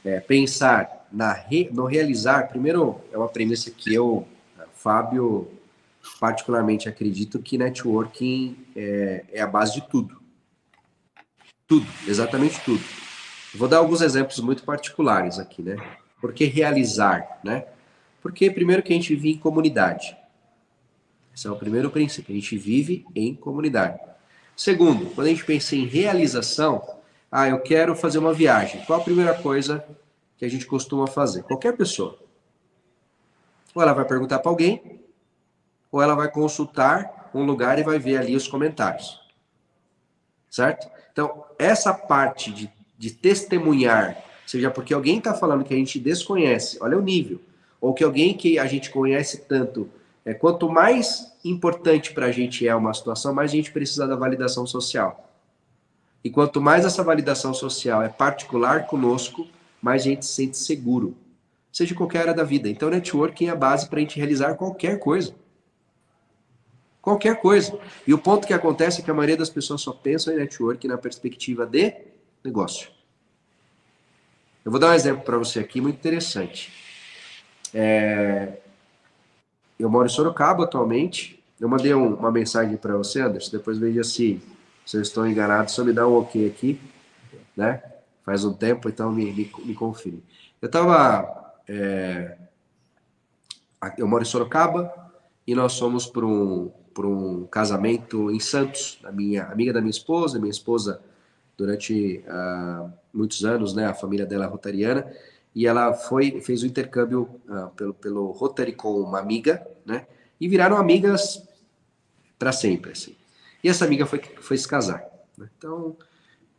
é, 0.05 0.19
pensar 0.19 1.07
na 1.13 1.33
re, 1.33 1.71
no 1.73 1.87
realizar, 1.87 2.49
primeiro, 2.49 3.01
é 3.13 3.17
uma 3.17 3.29
premissa 3.29 3.71
que 3.71 3.95
eu, 3.95 4.27
Fábio, 4.75 5.47
particularmente 6.19 6.89
acredito 6.89 7.39
que 7.39 7.57
networking 7.57 8.57
é, 8.75 9.25
é 9.35 9.41
a 9.41 9.47
base 9.47 9.75
de 9.75 9.89
tudo. 9.89 10.19
Tudo, 11.69 11.87
exatamente 12.07 12.59
tudo. 12.65 12.83
Vou 13.55 13.69
dar 13.69 13.77
alguns 13.77 14.01
exemplos 14.01 14.41
muito 14.41 14.63
particulares 14.63 15.39
aqui, 15.39 15.61
né? 15.61 15.77
Por 16.19 16.33
que 16.33 16.47
realizar, 16.47 17.39
né? 17.45 17.67
Porque 18.23 18.51
primeiro 18.51 18.83
que 18.83 18.91
a 18.91 18.97
gente 18.97 19.15
vive 19.15 19.33
em 19.33 19.39
comunidade. 19.39 20.17
Esse 21.35 21.47
é 21.47 21.51
o 21.51 21.57
primeiro 21.57 21.91
princípio, 21.91 22.33
a 22.33 22.39
gente 22.39 22.57
vive 22.57 23.05
em 23.15 23.35
comunidade. 23.35 24.01
Segundo, 24.57 25.15
quando 25.15 25.27
a 25.27 25.31
gente 25.31 25.45
pensa 25.45 25.77
em 25.77 25.87
realização, 25.87 26.83
ah, 27.31 27.47
eu 27.47 27.61
quero 27.61 27.95
fazer 27.95 28.19
uma 28.19 28.33
viagem. 28.33 28.83
Qual 28.87 28.99
a 28.99 29.05
primeira 29.05 29.35
coisa 29.35 29.85
que 30.39 30.47
a 30.47 30.49
gente 30.49 30.67
costuma 30.67 31.07
fazer? 31.07 31.43
Qualquer 31.43 31.77
pessoa. 31.77 32.19
Ou 33.75 33.83
ela 33.83 33.93
vai 33.93 34.07
perguntar 34.07 34.39
para 34.39 34.51
alguém, 34.51 35.01
ou 35.93 36.01
ela 36.01 36.15
vai 36.15 36.31
consultar 36.31 37.31
um 37.35 37.45
lugar 37.45 37.79
e 37.79 37.85
vai 37.85 37.99
ver 37.99 38.17
ali 38.17 38.35
os 38.35 38.49
comentários. 38.49 39.21
Certo? 40.51 40.91
Então, 41.13 41.45
essa 41.59 41.93
parte 41.93 42.53
de, 42.53 42.71
de 42.97 43.11
testemunhar, 43.11 44.17
seja 44.47 44.71
porque 44.71 44.95
alguém 44.95 45.19
está 45.19 45.35
falando 45.35 45.65
que 45.65 45.75
a 45.75 45.77
gente 45.77 45.99
desconhece, 45.99 46.79
olha 46.81 46.97
o 46.97 47.03
nível, 47.03 47.41
ou 47.81 47.93
que 47.93 48.05
alguém 48.05 48.35
que 48.35 48.59
a 48.59 48.67
gente 48.67 48.91
conhece 48.91 49.39
tanto, 49.43 49.89
é, 50.25 50.35
quanto 50.35 50.69
mais 50.69 51.33
importante 51.45 52.13
para 52.13 52.27
a 52.27 52.33
gente 52.33 52.67
é 52.67 52.75
uma 52.75 52.93
situação, 52.93 53.33
mais 53.33 53.51
a 53.51 53.55
gente 53.55 53.73
precisa 53.73 54.07
da 54.07 54.17
validação 54.17 54.67
social. 54.67 55.29
E 56.23 56.31
quanto 56.31 56.61
mais 56.61 56.85
essa 56.85 57.03
validação 57.03 57.55
social 57.55 58.03
é 58.03 58.09
particular 58.09 58.87
conosco, 58.87 59.47
mais 59.81 60.03
a 60.03 60.07
gente 60.07 60.27
se 60.27 60.33
sente 60.33 60.57
seguro, 60.57 61.17
seja 61.73 61.95
qualquer 61.95 62.21
área 62.23 62.35
da 62.35 62.45
vida. 62.45 62.69
Então, 62.69 62.91
networking 62.91 63.47
é 63.47 63.51
a 63.51 63.57
base 63.57 63.89
para 63.89 63.99
a 63.99 64.01
gente 64.01 64.19
realizar 64.19 64.55
qualquer 64.55 64.99
coisa. 64.99 65.35
Qualquer 67.09 67.41
coisa. 67.41 67.81
E 68.07 68.13
o 68.13 68.19
ponto 68.19 68.47
que 68.47 68.53
acontece 68.53 69.01
é 69.01 69.03
que 69.03 69.11
a 69.11 69.15
maioria 69.15 69.39
das 69.39 69.49
pessoas 69.49 69.81
só 69.81 69.93
pensa 69.93 70.31
em 70.31 70.37
network 70.37 70.87
na 70.87 70.99
perspectiva 70.99 71.65
de 71.65 71.95
negócio. 72.45 72.91
Eu 74.63 74.71
vou 74.71 74.79
dar 74.79 74.91
um 74.91 74.93
exemplo 74.93 75.23
para 75.23 75.39
você 75.39 75.59
aqui 75.59 75.81
muito 75.81 75.97
interessante. 75.97 76.71
É... 77.73 78.59
Eu 79.79 79.89
moro 79.89 80.05
em 80.05 80.11
Sorocaba 80.11 80.65
atualmente. 80.65 81.43
Eu 81.59 81.67
mandei 81.67 81.95
um, 81.95 82.15
uma 82.15 82.31
mensagem 82.31 82.77
para 82.77 82.95
você, 82.95 83.23
Anderson. 83.23 83.57
Depois 83.57 83.79
veja 83.79 84.05
se, 84.05 84.43
se 84.85 84.99
eu 84.99 85.01
estou 85.01 85.27
enganado. 85.27 85.71
Só 85.71 85.83
me 85.83 85.95
dá 85.95 86.07
um 86.07 86.19
ok 86.19 86.47
aqui, 86.47 86.79
né? 87.57 87.83
Faz 88.23 88.45
um 88.45 88.53
tempo, 88.53 88.87
então 88.87 89.11
me, 89.11 89.33
me, 89.33 89.51
me 89.65 89.75
confirme. 89.75 90.23
Eu 90.61 90.67
estava. 90.67 91.55
É... 91.67 92.37
Eu 93.97 94.07
moro 94.07 94.23
em 94.23 94.27
Sorocaba 94.27 94.93
e 95.47 95.55
nós 95.55 95.79
fomos 95.79 96.05
para 96.05 96.27
um, 96.27 96.71
por 96.95 97.07
um 97.07 97.47
casamento 97.47 98.31
em 98.31 98.41
Santos, 98.41 98.99
da 99.03 99.13
minha 99.13 99.45
amiga 99.45 99.73
da 99.73 99.81
minha 99.81 99.91
esposa, 99.91 100.39
minha 100.39 100.51
esposa 100.51 101.01
durante 101.57 102.25
uh, 102.27 102.93
muitos 103.13 103.45
anos, 103.45 103.75
né, 103.75 103.87
a 103.87 103.95
família 103.95 104.25
dela 104.25 104.45
é 104.45 104.49
rotariana, 104.49 105.11
e 105.55 105.67
ela 105.67 105.93
foi 105.93 106.41
fez 106.41 106.63
o 106.63 106.67
intercâmbio 106.67 107.29
uh, 107.49 107.71
pelo 107.77 107.95
pelo 107.95 108.31
Rotary 108.31 108.73
com 108.73 109.01
uma 109.01 109.19
amiga, 109.19 109.67
né, 109.85 110.07
e 110.41 110.49
viraram 110.49 110.77
amigas 110.77 111.43
para 112.39 112.53
sempre, 112.53 112.93
assim. 112.93 113.17
E 113.63 113.69
essa 113.69 113.85
amiga 113.85 114.07
foi 114.07 114.21
foi 114.41 114.57
se 114.57 114.69
casar. 114.69 115.05
Né? 115.37 115.49
Então 115.57 115.97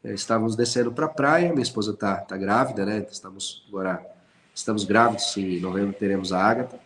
é, 0.03 0.13
estávamos 0.13 0.55
descendo 0.55 0.91
para 0.91 1.05
a 1.05 1.09
praia, 1.09 1.51
minha 1.51 1.61
esposa 1.61 1.91
está 1.91 2.17
tá 2.17 2.37
grávida, 2.37 2.85
né? 2.85 3.05
Estamos 3.11 3.65
agora, 3.67 4.05
estamos 4.55 4.85
grávidos, 4.85 5.35
em 5.35 5.59
novembro 5.59 5.93
teremos 5.93 6.31
a 6.31 6.41
Ágata, 6.41 6.79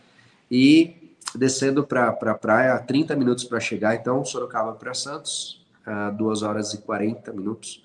e 0.50 1.03
descendo 1.34 1.84
para 1.84 2.08
a 2.10 2.34
praia, 2.34 2.78
30 2.78 3.16
minutos 3.16 3.44
para 3.44 3.60
chegar, 3.60 3.94
então, 3.94 4.24
Sorocaba 4.24 4.72
para 4.72 4.94
Santos, 4.94 5.64
a 5.84 6.10
2 6.10 6.42
horas 6.42 6.72
e 6.74 6.78
40 6.78 7.32
minutos, 7.32 7.84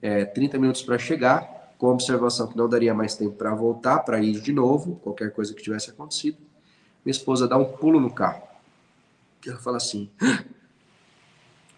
é, 0.00 0.24
30 0.24 0.58
minutos 0.58 0.82
para 0.82 0.98
chegar, 0.98 1.74
com 1.78 1.88
observação 1.88 2.46
que 2.46 2.56
não 2.56 2.68
daria 2.68 2.94
mais 2.94 3.14
tempo 3.14 3.36
para 3.36 3.54
voltar, 3.54 4.00
para 4.00 4.20
ir 4.20 4.40
de 4.40 4.52
novo, 4.52 4.96
qualquer 4.96 5.32
coisa 5.32 5.52
que 5.52 5.62
tivesse 5.62 5.90
acontecido. 5.90 6.38
Minha 7.04 7.12
esposa 7.12 7.46
dá 7.46 7.56
um 7.56 7.64
pulo 7.64 8.00
no 8.00 8.10
carro. 8.12 8.42
Ela 9.46 9.58
fala 9.58 9.76
assim: 9.76 10.08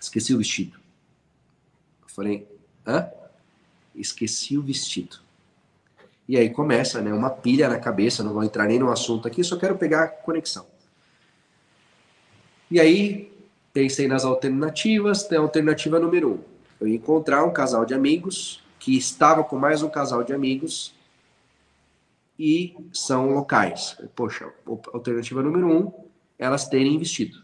esqueci 0.01 0.35
o 0.35 0.39
vestido. 0.39 0.79
Eu 2.03 2.09
falei: 2.09 2.47
hã? 2.87 3.09
Esqueci 3.95 4.57
o 4.57 4.63
vestido. 4.63 5.19
E 6.29 6.37
aí 6.37 6.51
começa, 6.51 7.01
né, 7.01 7.13
uma 7.13 7.31
pilha 7.31 7.69
na 7.69 7.79
cabeça, 7.79 8.23
não 8.23 8.33
vou 8.33 8.45
entrar 8.45 8.67
nem 8.67 8.79
no 8.79 8.91
assunto 8.91 9.27
aqui, 9.27 9.43
só 9.43 9.57
quero 9.57 9.77
pegar 9.77 10.03
a 10.05 10.09
conexão. 10.09 10.67
E 12.71 12.81
aí 12.81 13.33
pensei 13.73 14.09
nas 14.09 14.25
alternativas, 14.25 15.25
tem 15.25 15.39
a 15.39 15.41
alternativa 15.41 16.01
número 16.01 16.33
um. 16.33 16.39
Eu 16.81 16.89
ia 16.89 16.97
encontrar 16.97 17.45
um 17.45 17.53
casal 17.53 17.85
de 17.85 17.95
amigos 17.95 18.63
que 18.79 18.97
estava 18.97 19.43
com 19.45 19.59
mais 19.59 19.83
um 19.83 19.89
casal 19.89 20.23
de 20.23 20.33
amigos 20.33 20.95
e 22.39 22.77
são 22.93 23.31
locais. 23.31 23.97
Poxa, 24.15 24.53
alternativa 24.93 25.43
número 25.43 25.69
um, 25.69 25.93
elas 26.39 26.69
terem 26.69 26.95
investido. 26.95 27.43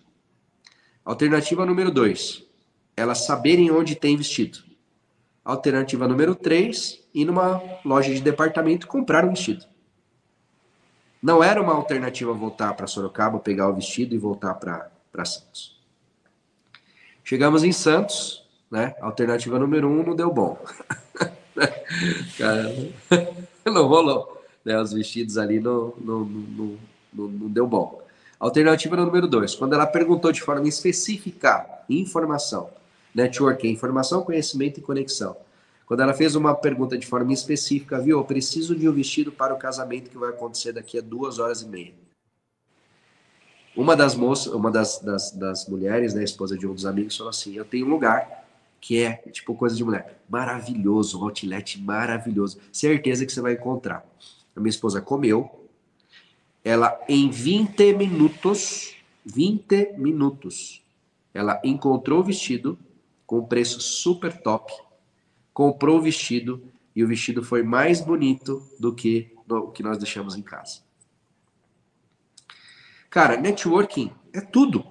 Alternativa 1.05 1.67
número 1.67 1.91
dois, 1.91 2.45
elas 2.97 3.25
saberem 3.25 3.71
onde 3.71 3.97
tem 3.97 4.17
vestido. 4.17 4.59
Alternativa 5.45 6.07
número 6.07 6.35
três, 6.35 7.03
ir 7.13 7.25
numa 7.25 7.61
loja 7.85 8.15
de 8.15 8.21
departamento 8.21 8.87
comprar 8.87 9.25
um 9.25 9.31
vestido. 9.31 9.67
Não 11.23 11.43
era 11.43 11.61
uma 11.61 11.75
alternativa 11.75 12.33
voltar 12.33 12.75
para 12.75 12.87
Sorocaba, 12.87 13.39
pegar 13.39 13.69
o 13.69 13.75
vestido 13.75 14.15
e 14.15 14.19
voltar 14.19 14.55
para 14.55 14.92
Santos. 15.25 15.81
Chegamos 17.23 17.63
em 17.63 17.73
Santos, 17.73 18.45
né? 18.71 18.95
Alternativa 19.01 19.59
número 19.59 19.89
um 19.89 20.03
não 20.03 20.17
deu 20.17 20.33
bom. 20.33 20.59
Cara, 22.39 22.75
não 23.67 23.87
rolou. 23.87 24.43
Né? 24.65 24.81
Os 24.81 24.93
vestidos 24.93 25.37
ali 25.37 25.61
não, 25.61 25.95
não, 25.99 26.25
não, 26.25 26.79
não, 27.13 27.29
não 27.29 27.51
deu 27.51 27.67
bom. 27.67 28.03
Alternativa 28.41 28.97
número 28.97 29.29
dois, 29.29 29.55
quando 29.55 29.75
ela 29.75 29.87
perguntou 29.87 30.33
de 30.33 30.43
forma 30.43 30.67
específica, 30.67 31.65
informação, 31.89 32.71
network, 33.15 33.69
informação, 33.69 34.23
conhecimento 34.23 34.81
e 34.81 34.83
conexão. 34.83 35.37
Quando 35.87 36.01
ela 36.01 36.15
fez 36.15 36.35
uma 36.35 36.55
pergunta 36.55 36.97
de 36.97 37.07
forma 37.07 37.33
específica, 37.33 38.01
viu, 38.01 38.19
eu 38.19 38.25
preciso 38.25 38.75
de 38.75 38.89
um 38.89 38.93
vestido 38.93 39.31
para 39.31 39.55
o 39.55 39.59
casamento 39.59 40.11
que 40.11 40.19
vai 40.19 40.31
acontecer 40.31 40.73
daqui 40.73 40.99
a 40.99 41.01
duas 41.01 41.39
horas 41.39 41.63
e 41.63 41.69
meia. 41.69 42.02
Uma 43.75 43.97
das 43.97 44.15
moças, 44.15 44.53
uma 44.53 44.71
das, 44.71 44.99
das, 44.99 45.31
das 45.31 45.67
mulheres, 45.67 46.13
né, 46.13 46.23
esposa 46.23 46.59
de 46.59 46.67
um 46.67 46.75
dos 46.75 46.85
amigos, 46.85 47.17
falou 47.17 47.31
assim: 47.31 47.55
Eu 47.55 47.65
tenho 47.65 47.87
um 47.87 47.91
lugar 47.91 48.43
que 48.81 49.01
é 49.01 49.13
tipo 49.31 49.55
coisa 49.55 49.75
de 49.77 49.85
mulher. 49.85 50.21
Maravilhoso, 50.29 51.21
um 51.21 51.25
outlet 51.25 51.81
maravilhoso. 51.81 52.59
Certeza 52.73 53.25
que 53.25 53.33
você 53.33 53.41
vai 53.41 53.55
encontrar. 53.55 54.05
A 54.55 54.61
minha 54.61 54.71
esposa 54.71 55.01
comeu. 55.01 55.69
Ela, 56.65 57.01
em 57.09 57.31
20 57.31 57.95
minutos, 57.95 58.95
20 59.25 59.95
minutos, 59.97 60.83
ela 61.33 61.61
encontrou 61.65 62.21
o 62.21 62.25
vestido 62.25 62.79
com 63.27 63.45
preço 63.45 63.81
super 63.81 64.37
top, 64.43 64.73
comprou 65.55 65.99
o 65.99 66.03
vestido 66.03 66.63
e 66.95 67.03
o 67.03 67.09
vestido 67.09 67.43
foi 67.43 67.63
mais 67.63 68.01
bonito 68.01 68.63
do 68.79 68.95
que 68.95 69.33
o 69.49 69.71
que 69.71 69.83
nós 69.83 69.97
deixamos 69.97 70.37
em 70.37 70.43
casa. 70.43 70.81
Cara, 73.13 73.37
networking 73.37 74.11
é 74.33 74.41
tudo. 74.41 74.87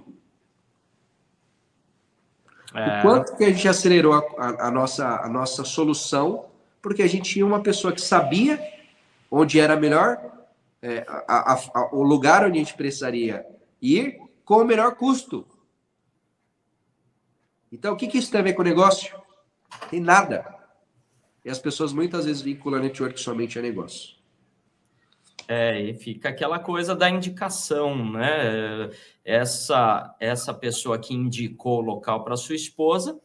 É... 2.72 3.00
O 3.00 3.02
quanto 3.02 3.36
que 3.36 3.44
a 3.44 3.50
gente 3.50 3.68
acelerou 3.68 4.14
a, 4.14 4.20
a, 4.38 4.68
a, 4.68 4.72
nossa, 4.72 5.22
a 5.22 5.28
nossa 5.28 5.66
solução, 5.66 6.46
porque 6.84 7.02
a 7.02 7.08
gente 7.08 7.34
tinha 7.34 7.44
uma 7.44 7.64
pessoa 7.64 7.92
que 7.92 8.00
sabia 8.00 8.62
onde 9.32 9.60
era 9.60 9.76
melhor, 9.76 10.22
é, 10.84 11.04
a, 11.28 11.90
o 11.92 12.04
lugar 12.04 12.46
onde 12.46 12.60
a 12.60 12.64
gente 12.64 12.76
precisaria 12.76 13.44
ir, 13.82 14.20
com 14.46 14.58
o 14.58 14.66
melhor 14.66 14.96
custo. 14.96 15.48
Então, 17.72 17.96
o 17.96 17.98
que, 17.98 18.06
que 18.06 18.20
isso 18.20 18.30
tem 18.30 18.42
a 18.42 18.44
ver 18.44 18.54
com 18.54 18.62
o 18.62 18.66
negócio? 18.66 19.20
Tem 19.90 20.00
nada. 20.00 20.46
E 21.44 21.50
as 21.50 21.58
pessoas 21.58 21.92
muitas 21.92 22.26
vezes 22.26 22.44
vinculam 22.44 22.80
a 22.80 22.84
network 22.84 23.20
somente 23.20 23.58
a 23.58 23.64
negócio. 23.64 24.21
É, 25.48 25.80
e 25.80 25.94
fica 25.94 26.30
aquela 26.30 26.60
coisa 26.60 26.96
da 26.96 27.10
indicação, 27.10 28.12
né? 28.12 28.90
Essa, 29.24 30.16
essa 30.20 30.54
pessoa 30.54 30.98
que 30.98 31.14
indicou 31.14 31.80
o 31.80 31.86
local 31.86 32.24
para 32.24 32.38
sua 32.38 32.56
esposa, 32.56 33.20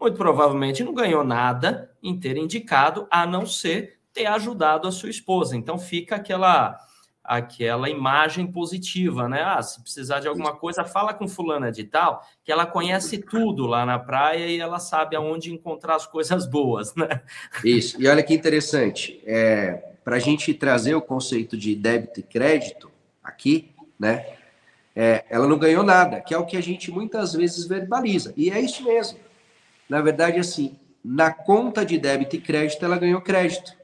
muito 0.00 0.16
provavelmente 0.16 0.82
não 0.82 0.92
ganhou 0.92 1.24
nada 1.24 1.90
em 2.02 2.18
ter 2.18 2.36
indicado, 2.36 3.06
a 3.10 3.26
não 3.26 3.46
ser 3.46 3.98
ter 4.12 4.26
ajudado 4.26 4.86
a 4.86 4.92
sua 4.92 5.08
esposa. 5.08 5.56
Então 5.56 5.78
fica 5.78 6.16
aquela 6.16 6.78
aquela 7.24 7.88
imagem 7.88 8.46
positiva, 8.50 9.28
né? 9.28 9.42
Ah, 9.42 9.62
se 9.62 9.80
precisar 9.80 10.18
de 10.18 10.26
alguma 10.26 10.56
coisa, 10.56 10.84
fala 10.84 11.14
com 11.14 11.28
fulana 11.28 11.70
de 11.70 11.84
tal, 11.84 12.26
que 12.42 12.50
ela 12.50 12.66
conhece 12.66 13.18
tudo 13.18 13.64
lá 13.64 13.86
na 13.86 13.98
praia 13.98 14.48
e 14.48 14.58
ela 14.58 14.80
sabe 14.80 15.14
aonde 15.14 15.52
encontrar 15.52 15.94
as 15.94 16.06
coisas 16.06 16.46
boas, 16.46 16.94
né? 16.96 17.22
Isso. 17.64 18.00
E 18.02 18.08
olha 18.08 18.22
que 18.22 18.34
interessante, 18.34 19.22
é, 19.24 19.91
para 20.04 20.16
a 20.16 20.18
gente 20.18 20.52
trazer 20.54 20.94
o 20.94 21.02
conceito 21.02 21.56
de 21.56 21.74
débito 21.74 22.20
e 22.20 22.22
crédito 22.22 22.90
aqui, 23.22 23.70
né? 23.98 24.26
É, 24.94 25.24
ela 25.30 25.46
não 25.46 25.58
ganhou 25.58 25.82
nada, 25.82 26.20
que 26.20 26.34
é 26.34 26.38
o 26.38 26.44
que 26.44 26.56
a 26.56 26.60
gente 26.60 26.90
muitas 26.90 27.32
vezes 27.32 27.66
verbaliza. 27.66 28.34
E 28.36 28.50
é 28.50 28.60
isso 28.60 28.84
mesmo. 28.84 29.18
Na 29.88 30.02
verdade, 30.02 30.38
assim, 30.38 30.78
na 31.02 31.32
conta 31.32 31.84
de 31.84 31.98
débito 31.98 32.36
e 32.36 32.40
crédito, 32.40 32.84
ela 32.84 32.98
ganhou 32.98 33.20
crédito. 33.20 33.74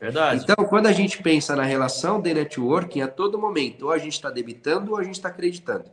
Verdade. 0.00 0.42
Então, 0.42 0.64
quando 0.64 0.86
a 0.86 0.92
gente 0.92 1.22
pensa 1.22 1.54
na 1.54 1.62
relação 1.62 2.20
de 2.20 2.34
networking, 2.34 3.02
a 3.02 3.08
todo 3.08 3.38
momento, 3.38 3.84
ou 3.84 3.92
a 3.92 3.98
gente 3.98 4.14
está 4.14 4.30
debitando 4.30 4.90
ou 4.90 4.98
a 4.98 5.04
gente 5.04 5.14
está 5.14 5.28
acreditando. 5.28 5.84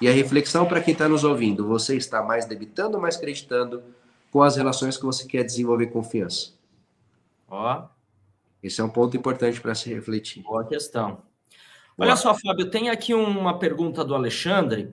E 0.00 0.08
a 0.08 0.12
reflexão 0.12 0.66
para 0.66 0.80
quem 0.80 0.92
está 0.92 1.06
nos 1.06 1.22
ouvindo, 1.22 1.66
você 1.66 1.96
está 1.96 2.22
mais 2.22 2.46
debitando 2.46 2.96
ou 2.96 3.02
mais 3.02 3.16
acreditando 3.16 3.82
com 4.30 4.42
as 4.42 4.56
relações 4.56 4.96
que 4.96 5.04
você 5.04 5.26
quer 5.26 5.42
desenvolver 5.42 5.86
confiança? 5.88 6.55
Ó. 7.48 7.86
Esse 8.62 8.80
é 8.80 8.84
um 8.84 8.88
ponto 8.88 9.16
importante 9.16 9.60
para 9.60 9.74
se 9.74 9.92
refletir. 9.92 10.42
Boa 10.42 10.66
questão. 10.66 11.22
Boa. 11.96 12.08
Olha 12.08 12.16
só, 12.16 12.34
Fábio, 12.34 12.70
tem 12.70 12.90
aqui 12.90 13.14
uma 13.14 13.58
pergunta 13.58 14.04
do 14.04 14.14
Alexandre. 14.14 14.92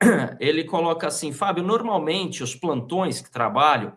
Ele 0.38 0.64
coloca 0.64 1.06
assim: 1.06 1.32
Fábio, 1.32 1.64
normalmente 1.64 2.42
os 2.42 2.54
plantões 2.54 3.20
que 3.20 3.30
trabalho, 3.30 3.92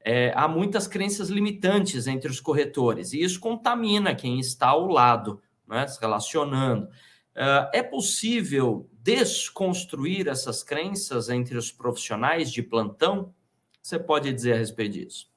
é, 0.00 0.32
há 0.36 0.46
muitas 0.46 0.86
crenças 0.86 1.28
limitantes 1.28 2.06
entre 2.06 2.30
os 2.30 2.40
corretores, 2.40 3.12
e 3.12 3.22
isso 3.22 3.40
contamina 3.40 4.14
quem 4.14 4.38
está 4.38 4.68
ao 4.68 4.86
lado, 4.86 5.40
né, 5.66 5.86
se 5.86 6.00
relacionando. 6.00 6.86
Uh, 6.86 7.70
é 7.72 7.82
possível 7.82 8.88
desconstruir 9.00 10.26
essas 10.26 10.62
crenças 10.62 11.28
entre 11.28 11.56
os 11.56 11.70
profissionais 11.70 12.50
de 12.50 12.62
plantão? 12.62 13.32
Você 13.80 13.98
pode 13.98 14.32
dizer 14.32 14.54
a 14.54 14.56
respeito 14.56 14.94
disso? 14.94 15.30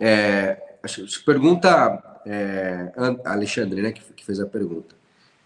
É, 0.00 0.69
pergunta 1.24 2.20
é, 2.26 2.92
Alexandre, 3.24 3.82
né, 3.82 3.92
que, 3.92 4.00
que, 4.12 4.24
fez 4.24 4.40
a 4.40 4.46
pergunta. 4.46 4.94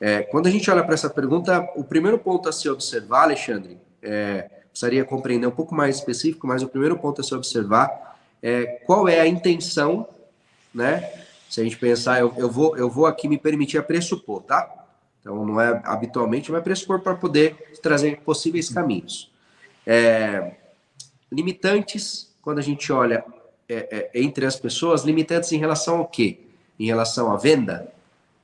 É, 0.00 0.22
quando 0.22 0.46
a 0.46 0.50
gente 0.50 0.70
olha 0.70 0.82
para 0.82 0.94
essa 0.94 1.08
pergunta, 1.08 1.60
o 1.76 1.84
primeiro 1.84 2.18
ponto 2.18 2.48
a 2.48 2.52
se 2.52 2.68
observar, 2.68 3.22
Alexandre, 3.22 3.78
é, 4.02 4.50
precisaria 4.70 5.04
compreender 5.04 5.46
um 5.46 5.52
pouco 5.52 5.74
mais 5.74 5.96
específico, 5.96 6.46
mas 6.46 6.62
o 6.62 6.68
primeiro 6.68 6.98
ponto 6.98 7.20
a 7.20 7.24
se 7.24 7.34
observar 7.34 8.18
é 8.42 8.66
qual 8.84 9.08
é 9.08 9.20
a 9.20 9.26
intenção, 9.26 10.06
né? 10.74 11.10
Se 11.48 11.60
a 11.60 11.64
gente 11.64 11.78
pensar, 11.78 12.18
eu, 12.18 12.34
eu, 12.36 12.50
vou, 12.50 12.76
eu 12.76 12.90
vou 12.90 13.06
aqui 13.06 13.28
me 13.28 13.38
permitir 13.38 13.78
a 13.78 13.82
pressupor, 13.82 14.42
tá? 14.42 14.68
Então, 15.20 15.46
não 15.46 15.60
é 15.60 15.80
habitualmente, 15.84 16.50
mas 16.50 16.62
pressupor 16.62 17.00
para 17.00 17.14
poder 17.14 17.54
trazer 17.80 18.20
possíveis 18.20 18.68
caminhos. 18.68 19.30
É, 19.86 20.56
limitantes, 21.32 22.34
quando 22.42 22.58
a 22.58 22.62
gente 22.62 22.92
olha 22.92 23.24
é, 23.68 24.10
é, 24.14 24.20
entre 24.20 24.46
as 24.46 24.56
pessoas 24.56 25.02
limitantes 25.02 25.52
em 25.52 25.58
relação 25.58 25.98
ao 25.98 26.06
quê? 26.06 26.40
Em 26.78 26.86
relação 26.86 27.32
à 27.32 27.36
venda, 27.36 27.92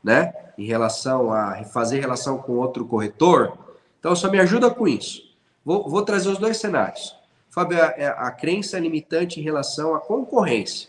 né? 0.03 0.33
Em 0.57 0.65
relação 0.65 1.33
a 1.33 1.63
fazer 1.65 2.01
relação 2.01 2.39
com 2.39 2.53
outro 2.53 2.85
corretor. 2.87 3.57
Então, 3.99 4.15
só 4.15 4.31
me 4.31 4.39
ajuda 4.39 4.71
com 4.71 4.87
isso. 4.87 5.23
Vou, 5.65 5.89
vou 5.89 6.03
trazer 6.03 6.29
os 6.29 6.39
dois 6.39 6.57
cenários. 6.57 7.15
Fábio, 7.49 7.83
a, 7.83 7.87
é, 7.97 8.07
a 8.07 8.31
crença 8.31 8.79
limitante 8.79 9.41
em 9.41 9.43
relação 9.43 9.95
à 9.95 10.01
concorrência. 10.01 10.89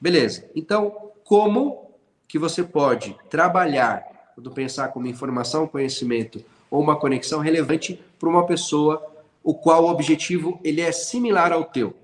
Beleza. 0.00 0.44
Então, 0.54 1.10
como 1.24 1.90
que 2.28 2.38
você 2.38 2.62
pode 2.62 3.16
trabalhar, 3.30 4.32
quando 4.34 4.50
pensar 4.50 4.88
como 4.88 5.06
informação, 5.06 5.66
conhecimento 5.66 6.44
ou 6.70 6.80
uma 6.80 6.96
conexão 6.96 7.40
relevante 7.40 8.00
para 8.18 8.28
uma 8.28 8.44
pessoa 8.46 9.04
o 9.42 9.54
qual 9.54 9.84
o 9.84 9.88
objetivo 9.88 10.58
ele 10.64 10.80
é 10.80 10.90
similar 10.90 11.52
ao 11.52 11.64
teu. 11.64 11.94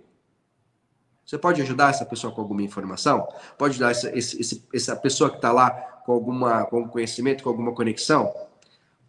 Você 1.33 1.39
pode 1.39 1.63
ajudar 1.63 1.89
essa 1.89 2.05
pessoa 2.05 2.31
com 2.31 2.43
alguma 2.43 2.61
informação? 2.61 3.27
Pode 3.57 3.73
ajudar 3.73 3.93
essa, 3.93 4.15
esse, 4.15 4.63
essa 4.71 4.95
pessoa 4.95 5.31
que 5.31 5.37
está 5.37 5.51
lá 5.51 5.71
com, 6.05 6.13
alguma, 6.13 6.67
com 6.67 6.77
algum 6.77 6.91
conhecimento, 6.91 7.43
com 7.43 7.49
alguma 7.49 7.73
conexão? 7.73 8.31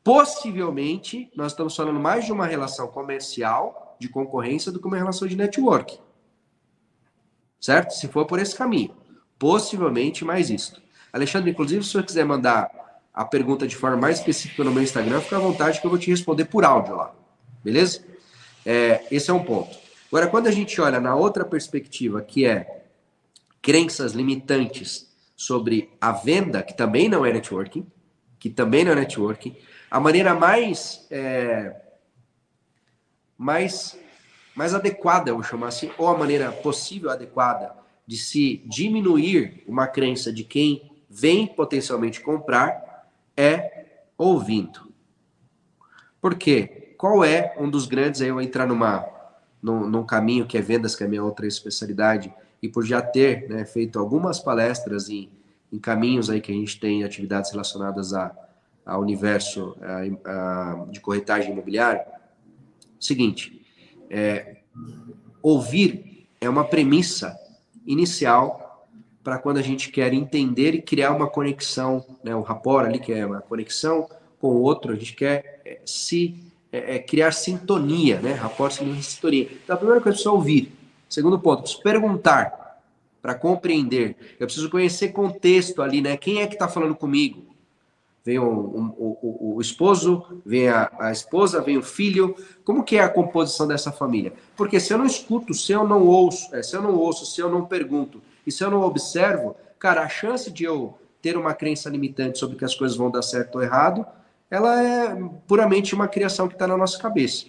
Possivelmente, 0.01 1.29
nós 1.35 1.51
estamos 1.51 1.75
falando 1.75 1.99
mais 1.99 2.23
de 2.23 2.31
uma 2.31 2.45
relação 2.45 2.87
comercial, 2.87 3.97
de 3.99 4.07
concorrência, 4.07 4.71
do 4.71 4.79
que 4.79 4.87
uma 4.87 4.95
relação 4.95 5.27
de 5.27 5.35
network. 5.35 5.99
Certo? 7.59 7.91
Se 7.91 8.07
for 8.07 8.25
por 8.25 8.39
esse 8.39 8.55
caminho. 8.55 8.95
Possivelmente 9.37 10.23
mais 10.23 10.49
isso. 10.49 10.81
Alexandre, 11.11 11.51
inclusive, 11.51 11.83
se 11.83 11.91
você 11.91 12.03
quiser 12.03 12.23
mandar 12.23 12.71
a 13.13 13.25
pergunta 13.25 13.67
de 13.67 13.75
forma 13.75 13.97
mais 13.97 14.19
específica 14.19 14.63
no 14.63 14.71
meu 14.71 14.81
Instagram, 14.81 15.19
fica 15.19 15.35
à 15.35 15.39
vontade 15.39 15.81
que 15.81 15.85
eu 15.85 15.89
vou 15.89 15.99
te 15.99 16.09
responder 16.09 16.45
por 16.45 16.63
áudio 16.63 16.95
lá. 16.95 17.13
Beleza? 17.61 18.01
É, 18.65 19.03
esse 19.11 19.29
é 19.29 19.33
um 19.33 19.43
ponto. 19.43 19.82
Agora, 20.13 20.27
quando 20.27 20.45
a 20.45 20.51
gente 20.51 20.79
olha 20.79 20.99
na 20.99 21.15
outra 21.15 21.43
perspectiva, 21.43 22.21
que 22.21 22.45
é 22.45 22.83
crenças 23.59 24.11
limitantes 24.11 25.11
sobre 25.35 25.89
a 25.99 26.11
venda, 26.11 26.61
que 26.61 26.77
também 26.77 27.09
não 27.09 27.25
é 27.25 27.33
networking, 27.33 27.83
que 28.37 28.47
também 28.47 28.85
não 28.85 28.91
é 28.91 28.95
networking, 28.95 29.57
a 29.89 29.99
maneira 29.99 30.35
mais 30.35 31.07
é, 31.09 31.75
mais 33.35 33.99
mais 34.53 34.75
adequada, 34.75 35.31
eu 35.31 35.33
vou 35.33 35.43
chamar 35.43 35.69
assim, 35.69 35.89
ou 35.97 36.07
a 36.07 36.15
maneira 36.15 36.51
possível 36.51 37.09
adequada 37.09 37.75
de 38.05 38.15
se 38.15 38.57
diminuir 38.67 39.63
uma 39.67 39.87
crença 39.87 40.31
de 40.31 40.43
quem 40.43 40.91
vem 41.09 41.47
potencialmente 41.47 42.21
comprar 42.21 43.09
é 43.35 44.03
ouvindo. 44.15 44.93
Por 46.21 46.35
quê? 46.35 46.93
Qual 46.99 47.25
é 47.25 47.55
um 47.57 47.67
dos 47.67 47.87
grandes, 47.87 48.21
aí 48.21 48.27
eu 48.27 48.35
vou 48.35 48.43
entrar 48.43 48.67
numa, 48.67 49.11
num, 49.63 49.89
num 49.89 50.05
caminho 50.05 50.45
que 50.45 50.57
é 50.57 50.61
vendas, 50.61 50.93
que 50.93 51.03
é 51.03 51.05
a 51.05 51.09
minha 51.09 51.23
outra 51.23 51.47
especialidade, 51.47 52.31
e 52.61 52.67
por 52.67 52.85
já 52.85 53.01
ter 53.01 53.49
né, 53.49 53.65
feito 53.65 53.97
algumas 53.97 54.39
palestras 54.39 55.09
em, 55.09 55.29
em 55.71 55.79
caminhos 55.79 56.29
aí 56.29 56.41
que 56.41 56.51
a 56.51 56.55
gente 56.55 56.77
tem 56.79 57.03
atividades 57.03 57.49
relacionadas 57.51 58.13
a, 58.13 58.35
universo 58.97 59.75
a, 59.81 60.29
a, 60.29 60.85
de 60.91 60.99
corretagem 60.99 61.53
imobiliária, 61.53 62.05
seguinte, 62.99 63.65
é, 64.09 64.57
ouvir 65.41 66.27
é 66.41 66.49
uma 66.49 66.65
premissa 66.65 67.37
inicial 67.85 68.87
para 69.23 69.37
quando 69.37 69.57
a 69.57 69.61
gente 69.61 69.89
quer 69.89 70.13
entender 70.13 70.75
e 70.75 70.81
criar 70.81 71.11
uma 71.11 71.29
conexão, 71.29 72.05
né, 72.21 72.35
o 72.35 72.41
rapport 72.41 72.85
ali, 72.85 72.99
que 72.99 73.13
é 73.13 73.25
uma 73.25 73.39
conexão 73.39 74.09
com 74.39 74.49
o 74.49 74.61
outro, 74.61 74.91
a 74.91 74.95
gente 74.95 75.13
quer 75.13 75.61
é, 75.65 75.79
se 75.85 76.52
é, 76.73 76.95
é, 76.95 76.99
criar 76.99 77.31
sintonia, 77.31 78.19
né? 78.19 78.33
Rapport 78.33 78.73
significa 78.73 79.03
sintonia. 79.03 79.47
Então, 79.63 79.75
a 79.75 79.77
primeira 79.77 80.01
coisa 80.01 80.15
é 80.15 80.17
preciso 80.17 80.33
ouvir. 80.33 80.71
Segundo 81.07 81.37
ponto, 81.37 81.61
preciso 81.61 81.83
perguntar 81.83 82.81
para 83.21 83.35
compreender. 83.35 84.17
Eu 84.39 84.47
preciso 84.47 84.71
conhecer 84.71 85.09
contexto 85.09 85.83
ali, 85.83 86.01
né? 86.01 86.17
Quem 86.17 86.41
é 86.41 86.47
que 86.47 86.55
está 86.55 86.67
falando 86.67 86.95
comigo? 86.95 87.45
Vem 88.25 88.39
o, 88.39 88.45
o, 88.45 89.17
o, 89.21 89.55
o 89.57 89.61
esposo, 89.61 90.41
vem 90.43 90.67
a, 90.67 90.89
a, 90.99 91.11
esposa, 91.11 91.61
vem 91.61 91.77
o 91.77 91.83
filho. 91.83 92.35
Como 92.65 92.83
que 92.83 92.97
é 92.97 93.01
a 93.01 93.09
composição 93.09 93.67
dessa 93.67 93.91
família? 93.91 94.33
Porque 94.55 94.79
se 94.79 94.91
eu 94.91 94.97
não 94.97 95.05
escuto, 95.05 95.53
se 95.53 95.71
eu 95.71 95.87
não 95.87 96.03
ouço, 96.07 96.55
é, 96.55 96.63
se 96.63 96.75
eu 96.75 96.81
não 96.81 96.95
ouço, 96.95 97.25
se 97.25 97.39
eu 97.39 97.49
não 97.49 97.65
pergunto 97.65 98.19
e 98.47 98.51
se 98.51 98.63
eu 98.63 98.71
não 98.71 98.81
observo, 98.81 99.55
cara, 99.77 100.01
a 100.01 100.09
chance 100.09 100.49
de 100.49 100.63
eu 100.63 100.97
ter 101.21 101.37
uma 101.37 101.53
crença 101.53 101.87
limitante 101.87 102.39
sobre 102.39 102.57
que 102.57 102.65
as 102.65 102.73
coisas 102.73 102.97
vão 102.97 103.11
dar 103.11 103.21
certo 103.21 103.57
ou 103.57 103.61
errado, 103.61 104.05
ela 104.53 104.83
é 104.83 105.15
puramente 105.47 105.95
uma 105.95 106.07
criação 106.07 106.47
que 106.47 106.53
está 106.53 106.67
na 106.67 106.77
nossa 106.77 106.99
cabeça. 106.99 107.47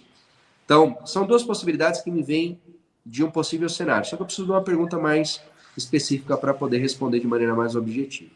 Então, 0.65 0.97
são 1.05 1.23
duas 1.23 1.43
possibilidades 1.43 2.01
que 2.01 2.09
me 2.09 2.23
vêm 2.23 2.59
de 3.05 3.23
um 3.23 3.29
possível 3.29 3.69
cenário. 3.69 4.07
Só 4.07 4.15
que 4.15 4.23
eu 4.23 4.25
preciso 4.25 4.47
de 4.47 4.51
uma 4.51 4.63
pergunta 4.63 4.97
mais 4.97 5.39
específica 5.77 6.35
para 6.35 6.51
poder 6.51 6.79
responder 6.79 7.19
de 7.19 7.27
maneira 7.27 7.53
mais 7.53 7.75
objetiva. 7.75 8.31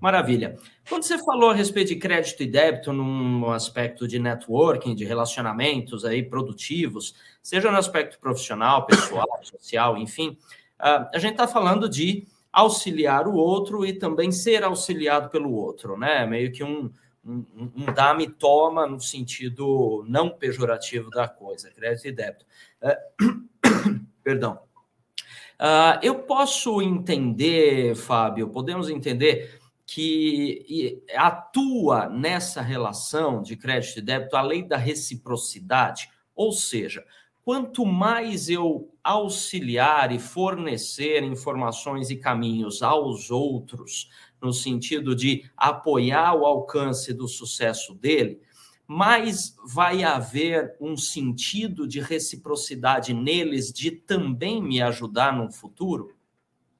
Maravilha. 0.00 0.56
Quando 0.88 1.02
você 1.02 1.18
falou 1.18 1.50
a 1.50 1.54
respeito 1.54 1.88
de 1.88 1.96
crédito 1.96 2.40
e 2.40 2.46
débito 2.46 2.92
num 2.92 3.50
aspecto 3.50 4.06
de 4.06 4.20
networking, 4.20 4.94
de 4.94 5.04
relacionamentos 5.04 6.04
aí 6.04 6.22
produtivos, 6.22 7.16
seja 7.42 7.68
no 7.72 7.78
aspecto 7.78 8.20
profissional, 8.20 8.86
pessoal, 8.86 9.26
social, 9.42 9.96
enfim, 9.96 10.38
ah, 10.78 11.10
a 11.12 11.18
gente 11.18 11.32
está 11.32 11.48
falando 11.48 11.88
de 11.88 12.28
auxiliar 12.52 13.26
o 13.26 13.34
outro 13.34 13.84
e 13.84 13.92
também 13.92 14.30
ser 14.30 14.62
auxiliado 14.62 15.30
pelo 15.30 15.52
outro, 15.52 15.98
né? 15.98 16.24
Meio 16.26 16.52
que 16.52 16.62
um, 16.62 16.92
um, 17.26 17.44
um 17.76 17.92
dá-me 17.92 18.28
toma 18.28 18.86
no 18.86 19.00
sentido 19.00 20.04
não 20.08 20.30
pejorativo 20.30 21.10
da 21.10 21.26
coisa, 21.26 21.70
crédito 21.70 22.06
e 22.06 22.12
débito. 22.12 22.46
É, 22.80 22.98
perdão. 24.22 24.60
Uh, 25.58 25.98
eu 26.02 26.16
posso 26.20 26.80
entender, 26.82 27.94
Fábio, 27.96 28.48
podemos 28.48 28.90
entender 28.90 29.58
que 29.86 31.02
atua 31.14 32.08
nessa 32.08 32.60
relação 32.60 33.40
de 33.40 33.56
crédito 33.56 33.98
e 33.98 34.02
débito 34.02 34.36
a 34.36 34.42
lei 34.42 34.62
da 34.62 34.76
reciprocidade, 34.76 36.10
ou 36.34 36.52
seja, 36.52 37.04
quanto 37.44 37.86
mais 37.86 38.50
eu 38.50 38.92
auxiliar 39.02 40.10
e 40.10 40.18
fornecer 40.18 41.22
informações 41.22 42.10
e 42.10 42.16
caminhos 42.16 42.82
aos 42.82 43.30
outros, 43.30 44.10
no 44.40 44.52
sentido 44.52 45.14
de 45.14 45.44
apoiar 45.56 46.34
o 46.34 46.44
alcance 46.44 47.12
do 47.12 47.26
sucesso 47.26 47.94
dele, 47.94 48.40
mais 48.86 49.56
vai 49.66 50.04
haver 50.04 50.76
um 50.80 50.96
sentido 50.96 51.88
de 51.88 52.00
reciprocidade 52.00 53.12
neles 53.12 53.72
de 53.72 53.90
também 53.90 54.62
me 54.62 54.80
ajudar 54.80 55.36
no 55.36 55.50
futuro? 55.50 56.14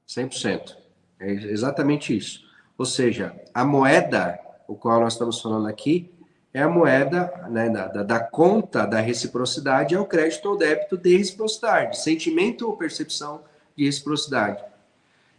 100%. 0.07 0.77
É 1.19 1.31
exatamente 1.31 2.15
isso. 2.15 2.45
Ou 2.77 2.85
seja, 2.85 3.35
a 3.53 3.65
moeda, 3.65 4.39
o 4.67 4.75
qual 4.75 5.01
nós 5.01 5.13
estamos 5.13 5.41
falando 5.41 5.67
aqui, 5.67 6.11
é 6.53 6.61
a 6.61 6.69
moeda 6.69 7.31
né, 7.49 7.69
da, 7.69 7.87
da, 8.03 8.19
conta 8.19 8.85
da 8.85 8.99
reciprocidade, 8.99 9.93
é 9.93 9.99
o 9.99 10.05
crédito 10.05 10.49
ou 10.49 10.57
débito 10.57 10.97
de 10.97 11.17
reciprocidade, 11.17 11.99
sentimento 11.99 12.67
ou 12.67 12.77
percepção 12.77 13.43
de 13.75 13.85
reciprocidade. 13.85 14.63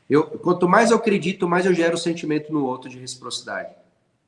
Eu, 0.09 0.24
quanto 0.24 0.68
mais 0.68 0.90
eu 0.90 0.96
acredito, 0.96 1.48
mais 1.48 1.66
eu 1.66 1.74
gero 1.74 1.98
sentimento 1.98 2.52
no 2.52 2.64
outro 2.64 2.88
de 2.88 2.98
reciprocidade, 2.98 3.74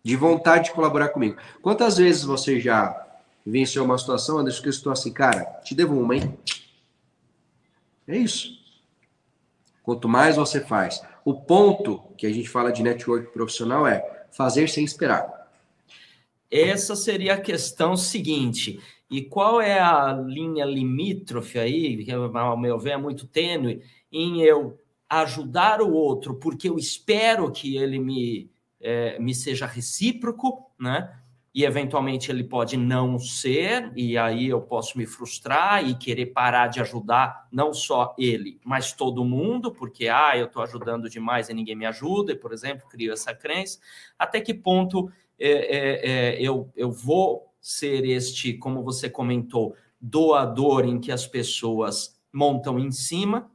de 0.02 0.16
vontade 0.16 0.66
de 0.66 0.72
colaborar 0.72 1.08
comigo. 1.08 1.36
Quantas 1.62 1.96
vezes 1.96 2.22
você 2.22 2.60
já 2.60 3.06
venceu 3.46 3.84
uma 3.84 3.96
situação, 3.96 4.38
Anderson, 4.38 4.62
que 4.62 4.68
eu 4.68 4.72
estou 4.72 4.92
assim, 4.92 5.12
cara, 5.12 5.44
te 5.64 5.74
devo 5.74 5.98
uma, 5.98 6.14
hein? 6.14 6.38
É 8.06 8.16
isso. 8.16 8.58
Quanto 9.82 10.08
mais 10.08 10.36
você 10.36 10.60
faz. 10.60 11.02
O 11.24 11.34
ponto 11.34 12.02
que 12.16 12.26
a 12.26 12.32
gente 12.32 12.48
fala 12.48 12.72
de 12.72 12.82
network 12.82 13.32
profissional 13.32 13.86
é 13.86 14.26
fazer 14.30 14.68
sem 14.68 14.84
esperar. 14.84 15.50
Essa 16.50 16.96
seria 16.96 17.34
a 17.34 17.40
questão 17.40 17.96
seguinte. 17.96 18.80
E 19.10 19.22
qual 19.22 19.60
é 19.60 19.80
a 19.80 20.12
linha 20.12 20.64
limítrofe 20.64 21.58
aí, 21.58 22.04
que 22.04 22.12
ao 22.12 22.56
meu 22.56 22.78
ver 22.78 22.90
é 22.90 22.96
muito 22.96 23.26
tênue, 23.26 23.82
em 24.12 24.42
eu 24.42 24.78
ajudar 25.10 25.82
o 25.82 25.92
outro 25.92 26.36
porque 26.36 26.68
eu 26.68 26.78
espero 26.78 27.50
que 27.50 27.76
ele 27.76 27.98
me, 27.98 28.50
é, 28.80 29.18
me 29.18 29.34
seja 29.34 29.66
recíproco, 29.66 30.70
né? 30.78 31.20
e 31.52 31.64
eventualmente 31.64 32.30
ele 32.30 32.44
pode 32.44 32.76
não 32.76 33.18
ser, 33.18 33.92
e 33.96 34.16
aí 34.16 34.48
eu 34.48 34.60
posso 34.60 34.96
me 34.96 35.04
frustrar 35.04 35.84
e 35.84 35.96
querer 35.96 36.26
parar 36.26 36.68
de 36.68 36.80
ajudar 36.80 37.48
não 37.50 37.74
só 37.74 38.14
ele, 38.16 38.60
mas 38.64 38.92
todo 38.92 39.24
mundo, 39.24 39.72
porque 39.72 40.06
ah, 40.08 40.36
eu 40.36 40.46
estou 40.46 40.62
ajudando 40.62 41.10
demais 41.10 41.48
e 41.48 41.54
ninguém 41.54 41.74
me 41.74 41.86
ajuda, 41.86 42.32
e, 42.32 42.36
por 42.36 42.52
exemplo, 42.52 42.88
crio 42.88 43.12
essa 43.12 43.34
crença. 43.34 43.80
Até 44.16 44.40
que 44.40 44.54
ponto 44.54 45.10
é, 45.38 45.50
é, 45.50 46.10
é, 46.10 46.40
eu, 46.40 46.70
eu 46.76 46.92
vou 46.92 47.52
ser 47.60 48.04
este, 48.04 48.54
como 48.54 48.84
você 48.84 49.10
comentou, 49.10 49.74
doador 50.00 50.84
em 50.84 51.00
que 51.00 51.10
as 51.10 51.26
pessoas 51.26 52.16
montam 52.32 52.78
em 52.78 52.92
cima, 52.92 53.50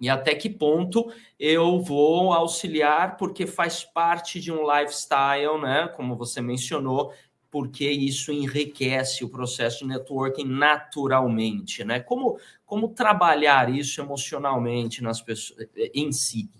e 0.00 0.08
até 0.08 0.34
que 0.34 0.50
ponto 0.50 1.10
eu 1.38 1.80
vou 1.80 2.32
auxiliar, 2.32 3.16
porque 3.16 3.46
faz 3.46 3.82
parte 3.84 4.40
de 4.40 4.52
um 4.52 4.62
lifestyle, 4.62 5.60
né? 5.60 5.88
Como 5.96 6.16
você 6.16 6.40
mencionou, 6.40 7.12
porque 7.50 7.88
isso 7.88 8.30
enriquece 8.30 9.24
o 9.24 9.28
processo 9.28 9.78
de 9.78 9.86
networking 9.86 10.44
naturalmente, 10.44 11.84
né? 11.84 12.00
Como, 12.00 12.38
como 12.66 12.88
trabalhar 12.88 13.74
isso 13.74 14.00
emocionalmente 14.00 15.02
nas 15.02 15.22
pessoas 15.22 15.66
em 15.94 16.12
si? 16.12 16.50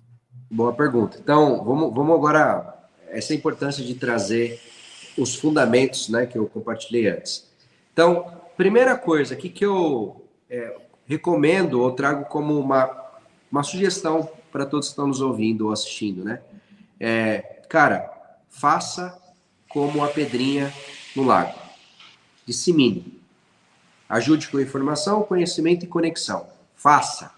Boa 0.50 0.72
pergunta. 0.72 1.18
Então, 1.20 1.62
vamos, 1.64 1.94
vamos 1.94 2.14
agora 2.14 2.88
essa 3.08 3.34
importância 3.34 3.84
de 3.84 3.94
trazer 3.94 4.60
os 5.18 5.34
fundamentos, 5.34 6.08
né, 6.08 6.26
que 6.26 6.38
eu 6.38 6.46
compartilhei 6.46 7.08
antes. 7.08 7.50
Então, 7.92 8.30
primeira 8.56 8.96
coisa 8.96 9.34
aqui 9.34 9.48
que 9.48 9.64
eu 9.64 10.24
é, 10.48 10.76
recomendo 11.06 11.80
ou 11.80 11.92
trago 11.92 12.26
como 12.26 12.58
uma, 12.58 13.05
uma 13.50 13.62
sugestão 13.62 14.28
para 14.50 14.66
todos 14.66 14.88
que 14.88 14.92
estão 14.92 15.06
nos 15.06 15.20
ouvindo 15.20 15.66
ou 15.66 15.72
assistindo, 15.72 16.24
né? 16.24 16.40
É, 16.98 17.62
cara, 17.68 18.10
faça 18.48 19.16
como 19.68 20.02
a 20.02 20.08
pedrinha 20.08 20.72
no 21.14 21.24
lago. 21.24 21.58
Dissemine. 22.46 23.20
Ajude 24.08 24.48
com 24.48 24.60
informação, 24.60 25.22
conhecimento 25.22 25.84
e 25.84 25.88
conexão. 25.88 26.46
Faça. 26.74 27.32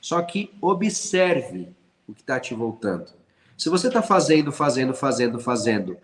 Só 0.00 0.20
que 0.22 0.52
observe 0.60 1.68
o 2.08 2.14
que 2.14 2.22
está 2.22 2.40
te 2.40 2.54
voltando. 2.54 3.12
Se 3.56 3.68
você 3.68 3.88
está 3.88 4.02
fazendo, 4.02 4.50
fazendo, 4.50 4.94
fazendo, 4.94 5.38
fazendo 5.38 5.96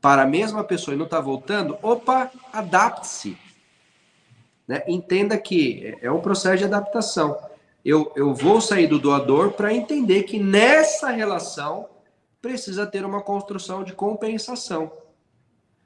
para 0.00 0.22
a 0.22 0.26
mesma 0.26 0.64
pessoa 0.64 0.94
e 0.94 0.98
não 0.98 1.04
está 1.04 1.20
voltando, 1.20 1.78
opa, 1.82 2.30
adapte-se. 2.52 3.36
Né? 4.66 4.82
Entenda 4.86 5.36
que 5.38 5.96
é 6.00 6.10
um 6.10 6.20
processo 6.20 6.58
de 6.58 6.64
adaptação. 6.64 7.38
Eu, 7.84 8.10
eu 8.16 8.32
vou 8.32 8.60
sair 8.60 8.86
do 8.86 8.98
doador 8.98 9.52
para 9.52 9.74
entender 9.74 10.22
que 10.22 10.38
nessa 10.38 11.10
relação 11.10 11.86
precisa 12.40 12.86
ter 12.86 13.04
uma 13.04 13.20
construção 13.20 13.84
de 13.84 13.92
compensação. 13.92 14.90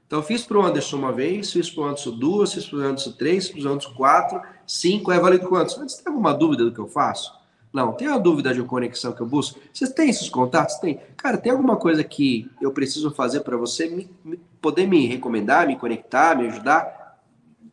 Então, 0.07 0.23
fiz 0.23 0.43
para 0.43 0.57
o 0.57 0.61
Anderson 0.63 0.97
uma 0.97 1.11
vez, 1.11 1.51
fiz 1.51 1.69
para 1.69 1.83
o 1.83 1.85
Anderson 1.85 2.11
duas, 2.11 2.53
fiz 2.53 2.65
para 2.65 2.79
o 2.79 2.81
Anderson 2.81 3.11
três, 3.11 3.47
fiz 3.47 3.61
para 3.61 3.69
o 3.69 3.73
Anderson 3.73 3.93
quatro, 3.93 4.41
cinco, 4.65 5.11
é 5.11 5.19
válido 5.19 5.47
quantos? 5.47 5.77
Mas 5.77 5.95
tem 5.95 6.07
alguma 6.07 6.33
dúvida 6.33 6.65
do 6.65 6.71
que 6.71 6.79
eu 6.79 6.87
faço? 6.87 7.37
Não. 7.71 7.93
Tem 7.93 8.07
uma 8.07 8.19
dúvida 8.19 8.53
de 8.53 8.63
conexão 8.63 9.13
que 9.13 9.21
eu 9.21 9.27
busco? 9.27 9.59
Vocês 9.71 9.91
têm 9.91 10.09
esses 10.09 10.29
contatos? 10.29 10.75
Tem. 10.75 10.99
Cara, 11.15 11.37
tem 11.37 11.51
alguma 11.51 11.75
coisa 11.75 12.03
que 12.03 12.49
eu 12.59 12.71
preciso 12.71 13.11
fazer 13.11 13.41
para 13.41 13.55
você 13.55 13.87
me, 13.87 14.09
me, 14.23 14.37
poder 14.59 14.87
me 14.87 15.05
recomendar, 15.05 15.67
me 15.67 15.77
conectar, 15.77 16.35
me 16.35 16.47
ajudar? 16.47 17.19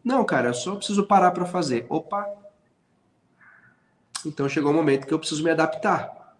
Não, 0.05 0.24
cara, 0.24 0.51
eu 0.51 0.55
só 0.55 0.74
preciso 0.77 1.07
parar 1.07 1.31
para 1.31 1.47
fazer. 1.47 1.87
Opa! 1.89 2.27
Então 4.29 4.49
chegou 4.49 4.72
o 4.72 4.74
momento 4.74 5.07
que 5.07 5.14
eu 5.14 5.18
preciso 5.18 5.43
me 5.43 5.51
adaptar. 5.51 6.37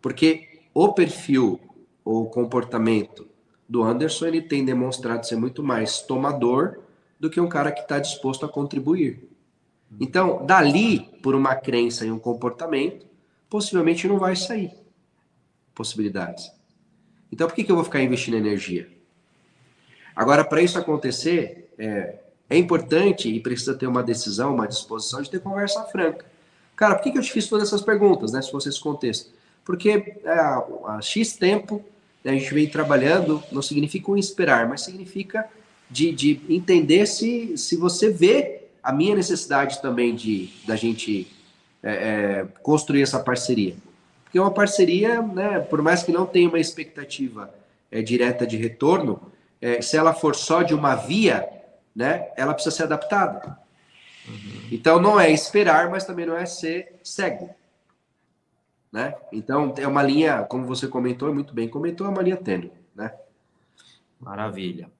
Porque 0.00 0.60
o 0.72 0.92
perfil 0.92 1.60
ou 2.04 2.28
comportamento 2.28 3.28
do 3.68 3.82
Anderson, 3.82 4.26
ele 4.26 4.42
tem 4.42 4.64
demonstrado 4.64 5.26
ser 5.26 5.36
muito 5.36 5.62
mais 5.62 6.00
tomador 6.00 6.80
do 7.18 7.30
que 7.30 7.40
um 7.40 7.48
cara 7.48 7.70
que 7.70 7.82
está 7.82 7.98
disposto 7.98 8.44
a 8.44 8.48
contribuir. 8.48 9.28
Então, 10.00 10.44
dali, 10.44 11.00
por 11.22 11.34
uma 11.34 11.54
crença 11.54 12.04
e 12.04 12.10
um 12.10 12.18
comportamento, 12.18 13.06
possivelmente 13.48 14.08
não 14.08 14.18
vai 14.18 14.34
sair 14.34 14.72
possibilidades. 15.74 16.52
Então, 17.32 17.46
por 17.46 17.54
que, 17.54 17.64
que 17.64 17.72
eu 17.72 17.76
vou 17.76 17.84
ficar 17.84 18.02
investindo 18.02 18.36
energia? 18.36 18.88
Agora, 20.14 20.44
para 20.44 20.60
isso 20.60 20.78
acontecer, 20.78 21.72
é, 21.78 22.18
é, 22.50 22.58
importante 22.58 23.28
e 23.28 23.40
precisa 23.40 23.74
ter 23.74 23.86
uma 23.86 24.02
decisão, 24.02 24.54
uma 24.54 24.66
disposição 24.66 25.22
de 25.22 25.30
ter 25.30 25.40
conversa 25.40 25.82
franca. 25.84 26.26
Cara, 26.80 26.94
por 26.94 27.02
que, 27.02 27.12
que 27.12 27.18
eu 27.18 27.22
te 27.22 27.30
fiz 27.30 27.46
todas 27.46 27.68
essas 27.68 27.82
perguntas, 27.82 28.32
né? 28.32 28.40
Se 28.40 28.50
fosse 28.50 28.70
esse 28.70 28.80
contexto. 28.80 29.30
Porque 29.66 29.90
é, 30.24 30.30
há 30.30 30.98
X 31.02 31.36
tempo 31.36 31.84
né, 32.24 32.32
a 32.32 32.34
gente 32.34 32.54
vem 32.54 32.66
trabalhando, 32.66 33.42
não 33.52 33.60
significa 33.60 34.10
um 34.10 34.16
esperar, 34.16 34.66
mas 34.66 34.80
significa 34.80 35.46
de, 35.90 36.10
de 36.10 36.40
entender 36.48 37.04
se, 37.04 37.54
se 37.58 37.76
você 37.76 38.08
vê 38.08 38.62
a 38.82 38.94
minha 38.94 39.14
necessidade 39.14 39.82
também 39.82 40.14
de 40.14 40.48
da 40.66 40.74
gente 40.74 41.30
é, 41.82 41.90
é, 41.92 42.46
construir 42.62 43.02
essa 43.02 43.20
parceria. 43.20 43.76
Porque 44.24 44.40
uma 44.40 44.50
parceria, 44.50 45.20
né, 45.20 45.60
por 45.60 45.82
mais 45.82 46.02
que 46.02 46.10
não 46.10 46.24
tenha 46.24 46.48
uma 46.48 46.58
expectativa 46.58 47.52
é, 47.90 48.00
direta 48.00 48.46
de 48.46 48.56
retorno, 48.56 49.20
é, 49.60 49.82
se 49.82 49.98
ela 49.98 50.14
for 50.14 50.34
só 50.34 50.62
de 50.62 50.74
uma 50.74 50.94
via, 50.94 51.46
né, 51.94 52.28
ela 52.38 52.54
precisa 52.54 52.74
ser 52.74 52.84
adaptada. 52.84 53.58
Uhum. 54.28 54.68
Então 54.70 55.00
não 55.00 55.18
é 55.18 55.30
esperar, 55.30 55.90
mas 55.90 56.04
também 56.04 56.26
não 56.26 56.36
é 56.36 56.46
ser 56.46 56.98
cego. 57.02 57.54
Né? 58.92 59.14
Então 59.32 59.72
é 59.76 59.86
uma 59.86 60.02
linha, 60.02 60.42
como 60.44 60.66
você 60.66 60.88
comentou, 60.88 61.32
muito 61.32 61.54
bem 61.54 61.68
comentou, 61.68 62.06
é 62.06 62.10
uma 62.10 62.22
linha 62.22 62.36
tênue. 62.36 62.72
Né? 62.94 63.12
Maravilha. 64.18 64.90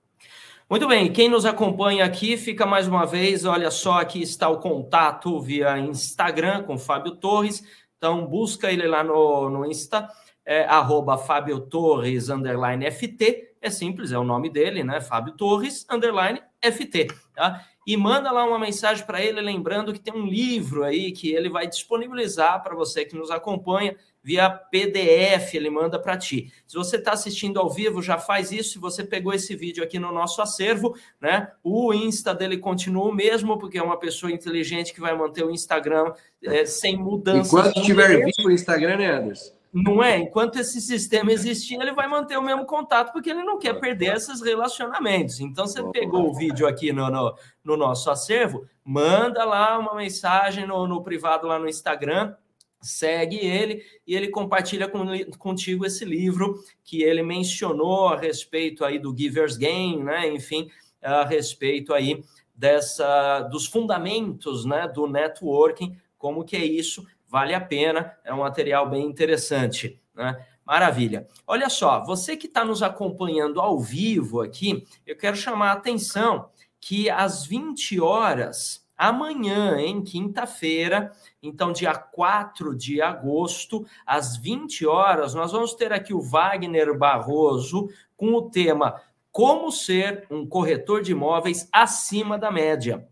Muito 0.68 0.86
bem, 0.86 1.12
quem 1.12 1.28
nos 1.28 1.44
acompanha 1.44 2.04
aqui, 2.04 2.36
fica 2.36 2.64
mais 2.64 2.86
uma 2.86 3.04
vez, 3.04 3.44
olha 3.44 3.72
só, 3.72 3.98
aqui 3.98 4.22
está 4.22 4.48
o 4.48 4.60
contato 4.60 5.40
via 5.40 5.76
Instagram 5.76 6.62
com 6.62 6.78
Fábio 6.78 7.16
Torres, 7.16 7.64
então 7.98 8.24
busca 8.24 8.70
ele 8.70 8.86
lá 8.86 9.02
no, 9.02 9.50
no 9.50 9.66
Insta, 9.66 10.08
é, 10.46 10.64
arroba 10.66 11.18
Fábio 11.18 11.58
Torres, 11.58 12.28
underline 12.28 12.88
FT, 12.88 13.56
é 13.60 13.68
simples, 13.68 14.12
é 14.12 14.18
o 14.18 14.22
nome 14.22 14.48
dele, 14.48 14.84
né, 14.84 15.00
Fábio 15.00 15.32
Torres, 15.32 15.84
underline 15.90 16.40
FT, 16.62 17.08
tá? 17.34 17.66
E 17.86 17.96
manda 17.96 18.30
lá 18.30 18.44
uma 18.44 18.58
mensagem 18.58 19.04
para 19.06 19.22
ele, 19.22 19.40
lembrando 19.40 19.92
que 19.92 20.00
tem 20.00 20.14
um 20.14 20.26
livro 20.26 20.84
aí 20.84 21.12
que 21.12 21.32
ele 21.32 21.48
vai 21.48 21.66
disponibilizar 21.66 22.62
para 22.62 22.74
você 22.74 23.04
que 23.04 23.16
nos 23.16 23.30
acompanha, 23.30 23.96
via 24.22 24.50
PDF, 24.50 25.54
ele 25.54 25.70
manda 25.70 25.98
para 25.98 26.16
ti. 26.16 26.52
Se 26.66 26.76
você 26.76 26.96
está 26.96 27.12
assistindo 27.12 27.58
ao 27.58 27.70
vivo, 27.70 28.02
já 28.02 28.18
faz 28.18 28.52
isso. 28.52 28.72
Se 28.72 28.78
você 28.78 29.02
pegou 29.02 29.32
esse 29.32 29.56
vídeo 29.56 29.82
aqui 29.82 29.98
no 29.98 30.12
nosso 30.12 30.42
acervo, 30.42 30.94
né? 31.20 31.50
O 31.64 31.92
Insta 31.94 32.34
dele 32.34 32.58
continua 32.58 33.08
o 33.08 33.14
mesmo, 33.14 33.58
porque 33.58 33.78
é 33.78 33.82
uma 33.82 33.98
pessoa 33.98 34.30
inteligente 34.30 34.92
que 34.92 35.00
vai 35.00 35.16
manter 35.16 35.44
o 35.44 35.50
Instagram 35.50 36.12
é, 36.44 36.66
sem 36.66 36.98
mudança. 36.98 37.48
Enquanto 37.48 37.78
estiver 37.78 38.24
vivo 38.24 38.48
o 38.48 38.50
Instagram, 38.50 38.96
né, 38.98 39.10
Anderson? 39.10 39.59
Não 39.72 40.02
é? 40.02 40.18
Enquanto 40.18 40.56
esse 40.56 40.80
sistema 40.80 41.32
existir, 41.32 41.80
ele 41.80 41.92
vai 41.92 42.08
manter 42.08 42.36
o 42.36 42.42
mesmo 42.42 42.66
contato, 42.66 43.12
porque 43.12 43.30
ele 43.30 43.44
não 43.44 43.58
quer 43.58 43.78
perder 43.78 44.16
esses 44.16 44.42
relacionamentos. 44.42 45.38
Então, 45.38 45.66
você 45.66 45.82
pegou 45.90 46.28
o 46.28 46.34
vídeo 46.34 46.66
aqui 46.66 46.92
no, 46.92 47.08
no, 47.08 47.34
no 47.62 47.76
nosso 47.76 48.10
acervo, 48.10 48.66
manda 48.84 49.44
lá 49.44 49.78
uma 49.78 49.94
mensagem 49.94 50.66
no, 50.66 50.88
no 50.88 51.02
privado 51.02 51.46
lá 51.46 51.58
no 51.58 51.68
Instagram, 51.68 52.34
segue 52.80 53.36
ele 53.36 53.84
e 54.06 54.14
ele 54.14 54.28
compartilha 54.28 54.88
com, 54.88 55.06
contigo 55.38 55.86
esse 55.86 56.04
livro 56.04 56.58
que 56.82 57.02
ele 57.02 57.22
mencionou 57.22 58.08
a 58.08 58.16
respeito 58.16 58.84
aí 58.84 58.98
do 58.98 59.16
Giver's 59.16 59.56
Game, 59.56 60.02
né? 60.02 60.28
Enfim, 60.28 60.68
a 61.02 61.24
respeito 61.24 61.94
aí 61.94 62.24
dessa 62.54 63.40
dos 63.42 63.66
fundamentos, 63.66 64.64
né, 64.66 64.86
do 64.86 65.06
networking, 65.06 65.96
como 66.18 66.44
que 66.44 66.56
é 66.56 66.64
isso, 66.64 67.06
vale 67.30 67.54
a 67.54 67.60
pena, 67.60 68.12
é 68.24 68.34
um 68.34 68.40
material 68.40 68.90
bem 68.90 69.06
interessante, 69.06 70.00
né? 70.14 70.44
Maravilha. 70.66 71.26
Olha 71.46 71.68
só, 71.68 72.04
você 72.04 72.36
que 72.36 72.46
está 72.46 72.64
nos 72.64 72.82
acompanhando 72.82 73.60
ao 73.60 73.78
vivo 73.78 74.40
aqui, 74.40 74.86
eu 75.06 75.16
quero 75.16 75.36
chamar 75.36 75.70
a 75.70 75.74
atenção 75.74 76.48
que 76.80 77.08
às 77.10 77.44
20 77.44 78.00
horas 78.00 78.86
amanhã, 78.96 79.80
em 79.80 80.02
quinta-feira, 80.02 81.10
então 81.42 81.72
dia 81.72 81.94
4 81.94 82.76
de 82.76 83.00
agosto, 83.00 83.86
às 84.04 84.36
20 84.36 84.86
horas, 84.86 85.32
nós 85.34 85.52
vamos 85.52 85.72
ter 85.72 85.92
aqui 85.92 86.12
o 86.12 86.20
Wagner 86.20 86.96
Barroso 86.98 87.88
com 88.16 88.34
o 88.34 88.50
tema 88.50 89.00
Como 89.32 89.72
ser 89.72 90.26
um 90.30 90.46
corretor 90.46 91.00
de 91.00 91.12
imóveis 91.12 91.68
acima 91.72 92.38
da 92.38 92.50
média. 92.50 93.08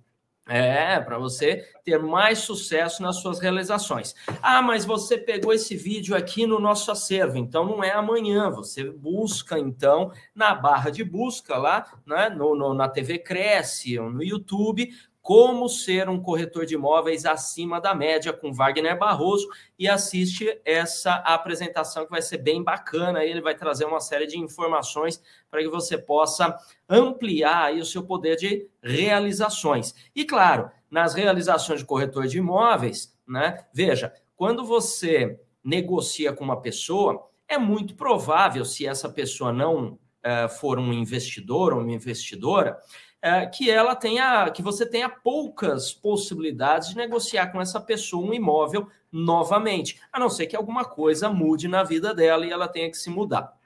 É, 0.49 0.99
para 0.99 1.19
você 1.19 1.69
ter 1.85 1.99
mais 1.99 2.39
sucesso 2.39 3.03
nas 3.03 3.17
suas 3.17 3.39
realizações. 3.39 4.15
Ah, 4.41 4.63
mas 4.63 4.85
você 4.85 5.19
pegou 5.19 5.53
esse 5.53 5.77
vídeo 5.77 6.17
aqui 6.17 6.47
no 6.47 6.59
nosso 6.59 6.91
acervo, 6.91 7.37
então 7.37 7.67
não 7.67 7.85
é 7.85 7.93
amanhã. 7.93 8.51
Você 8.51 8.85
busca, 8.85 9.59
então, 9.59 10.11
na 10.35 10.55
barra 10.55 10.89
de 10.89 11.05
busca 11.05 11.57
lá, 11.59 11.85
né, 12.07 12.31
no, 12.31 12.55
no 12.55 12.73
na 12.73 12.89
TV 12.89 13.19
Cresce, 13.19 13.99
ou 13.99 14.11
no 14.11 14.25
YouTube, 14.25 14.91
como 15.29 15.69
ser 15.69 16.09
um 16.09 16.19
corretor 16.19 16.65
de 16.65 16.73
imóveis 16.73 17.27
acima 17.27 17.79
da 17.79 17.95
média 17.95 18.33
com 18.33 18.51
Wagner 18.51 18.99
Barroso 18.99 19.47
e 19.79 19.87
assiste 19.87 20.59
essa 20.65 21.17
apresentação 21.17 22.07
que 22.07 22.11
vai 22.11 22.23
ser 22.23 22.39
bem 22.39 22.63
bacana. 22.63 23.23
Ele 23.23 23.43
vai 23.43 23.55
trazer 23.55 23.85
uma 23.85 24.01
série 24.01 24.27
de 24.27 24.39
informações 24.39 25.23
para 25.51 25.61
que 25.61 25.69
você 25.69 25.99
possa 25.99 26.57
ampliar 26.89 27.75
o 27.75 27.85
seu 27.85 28.05
poder 28.05 28.37
de 28.37 28.71
realizações. 28.83 29.95
E 30.17 30.25
claro, 30.25 30.71
nas 30.91 31.13
realizações 31.13 31.81
de 31.81 31.87
corretor 31.87 32.27
de 32.27 32.39
imóveis, 32.39 33.15
né? 33.29 33.67
Veja, 33.71 34.15
quando 34.35 34.65
você 34.65 35.39
negocia 35.63 36.33
com 36.33 36.43
uma 36.43 36.63
pessoa, 36.63 37.29
é 37.47 37.59
muito 37.59 37.95
provável, 37.95 38.65
se 38.65 38.87
essa 38.87 39.11
pessoa 39.11 39.53
não 39.53 39.99
uh, 40.25 40.49
for 40.59 40.79
um 40.79 40.91
investidor 40.91 41.75
ou 41.75 41.81
uma 41.81 41.93
investidora, 41.93 42.79
é, 43.21 43.47
que 43.47 43.71
ela 43.71 43.97
tenha, 43.97 44.51
que 44.51 44.63
você 44.63 44.87
tenha 44.87 45.09
poucas 45.09 45.93
possibilidades 45.93 46.91
de 46.91 46.97
negociar 46.97 47.49
com 47.49 47.61
essa 47.61 47.81
pessoa 47.81 48.27
um 48.27 48.33
imóvel 48.33 48.89
novamente, 49.11 50.01
a 50.13 50.21
não 50.21 50.31
ser 50.31 50.47
que 50.47 50.57
alguma 50.57 50.85
coisa 50.85 51.29
mude 51.29 51.67
na 51.67 51.83
vida 51.83 52.15
dela 52.15 52.47
e 52.47 52.51
ela 52.51 52.69
tenha 52.69 52.91
que 52.91 52.97
se 52.97 53.11
mudar. 53.11 53.57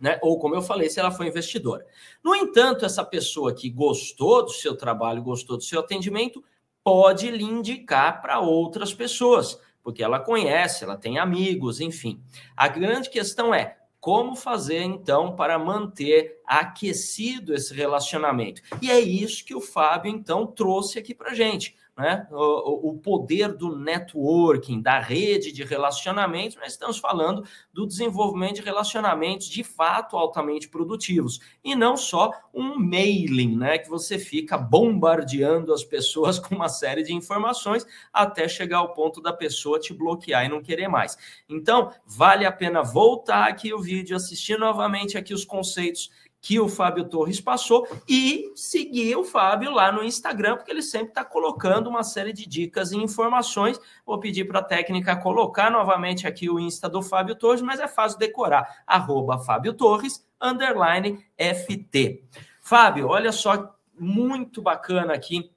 Né? 0.00 0.18
Ou, 0.22 0.38
como 0.38 0.54
eu 0.54 0.62
falei, 0.62 0.88
se 0.88 1.00
ela 1.00 1.10
for 1.10 1.26
investidora. 1.26 1.84
No 2.22 2.34
entanto, 2.34 2.84
essa 2.84 3.04
pessoa 3.04 3.54
que 3.54 3.68
gostou 3.68 4.44
do 4.44 4.52
seu 4.52 4.76
trabalho, 4.76 5.22
gostou 5.22 5.56
do 5.56 5.62
seu 5.62 5.80
atendimento, 5.80 6.44
pode 6.84 7.30
lhe 7.30 7.44
indicar 7.44 8.22
para 8.22 8.40
outras 8.40 8.94
pessoas, 8.94 9.60
porque 9.82 10.02
ela 10.02 10.20
conhece, 10.20 10.84
ela 10.84 10.96
tem 10.96 11.18
amigos, 11.18 11.80
enfim. 11.80 12.22
A 12.56 12.68
grande 12.68 13.10
questão 13.10 13.52
é 13.52 13.77
como 14.00 14.36
fazer 14.36 14.82
então 14.82 15.34
para 15.34 15.58
manter 15.58 16.40
aquecido 16.44 17.54
esse 17.54 17.74
relacionamento? 17.74 18.62
E 18.80 18.90
é 18.90 19.00
isso 19.00 19.44
que 19.44 19.54
o 19.54 19.60
Fábio 19.60 20.10
então 20.10 20.46
trouxe 20.46 20.98
aqui 20.98 21.14
para 21.14 21.34
gente. 21.34 21.76
Né, 21.98 22.28
o, 22.30 22.90
o 22.90 22.98
poder 22.98 23.52
do 23.52 23.76
networking, 23.76 24.80
da 24.80 25.00
rede 25.00 25.50
de 25.50 25.64
relacionamentos, 25.64 26.56
nós 26.56 26.70
estamos 26.70 26.96
falando 26.98 27.44
do 27.72 27.84
desenvolvimento 27.84 28.56
de 28.56 28.62
relacionamentos 28.62 29.48
de 29.48 29.64
fato 29.64 30.16
altamente 30.16 30.68
produtivos. 30.68 31.40
E 31.64 31.74
não 31.74 31.96
só 31.96 32.30
um 32.54 32.78
mailing, 32.78 33.56
né, 33.56 33.78
que 33.78 33.90
você 33.90 34.16
fica 34.16 34.56
bombardeando 34.56 35.72
as 35.72 35.82
pessoas 35.82 36.38
com 36.38 36.54
uma 36.54 36.68
série 36.68 37.02
de 37.02 37.12
informações 37.12 37.84
até 38.12 38.46
chegar 38.46 38.78
ao 38.78 38.94
ponto 38.94 39.20
da 39.20 39.32
pessoa 39.32 39.80
te 39.80 39.92
bloquear 39.92 40.46
e 40.46 40.48
não 40.48 40.62
querer 40.62 40.86
mais. 40.86 41.16
Então, 41.48 41.92
vale 42.06 42.46
a 42.46 42.52
pena 42.52 42.80
voltar 42.80 43.48
aqui 43.48 43.74
o 43.74 43.80
vídeo, 43.80 44.16
assistir 44.16 44.56
novamente 44.56 45.18
aqui 45.18 45.34
os 45.34 45.44
conceitos 45.44 46.10
que 46.40 46.60
o 46.60 46.68
Fábio 46.68 47.08
Torres 47.08 47.40
passou 47.40 47.86
e 48.08 48.52
seguir 48.54 49.16
o 49.16 49.24
Fábio 49.24 49.70
lá 49.70 49.90
no 49.90 50.04
Instagram, 50.04 50.56
porque 50.56 50.70
ele 50.70 50.82
sempre 50.82 51.08
está 51.08 51.24
colocando 51.24 51.88
uma 51.88 52.02
série 52.02 52.32
de 52.32 52.46
dicas 52.46 52.92
e 52.92 52.96
informações. 52.96 53.80
Vou 54.06 54.18
pedir 54.20 54.44
para 54.46 54.60
a 54.60 54.64
técnica 54.64 55.16
colocar 55.16 55.70
novamente 55.70 56.26
aqui 56.26 56.48
o 56.48 56.58
Insta 56.58 56.88
do 56.88 57.02
Fábio 57.02 57.34
Torres, 57.34 57.62
mas 57.62 57.80
é 57.80 57.88
fácil 57.88 58.18
decorar. 58.18 58.82
Arroba 58.86 59.38
Fábio 59.38 59.74
Torres, 59.74 60.26
underline 60.40 61.24
FT. 61.36 62.24
Fábio, 62.60 63.08
olha 63.08 63.32
só, 63.32 63.74
muito 63.98 64.62
bacana 64.62 65.14
aqui 65.14 65.50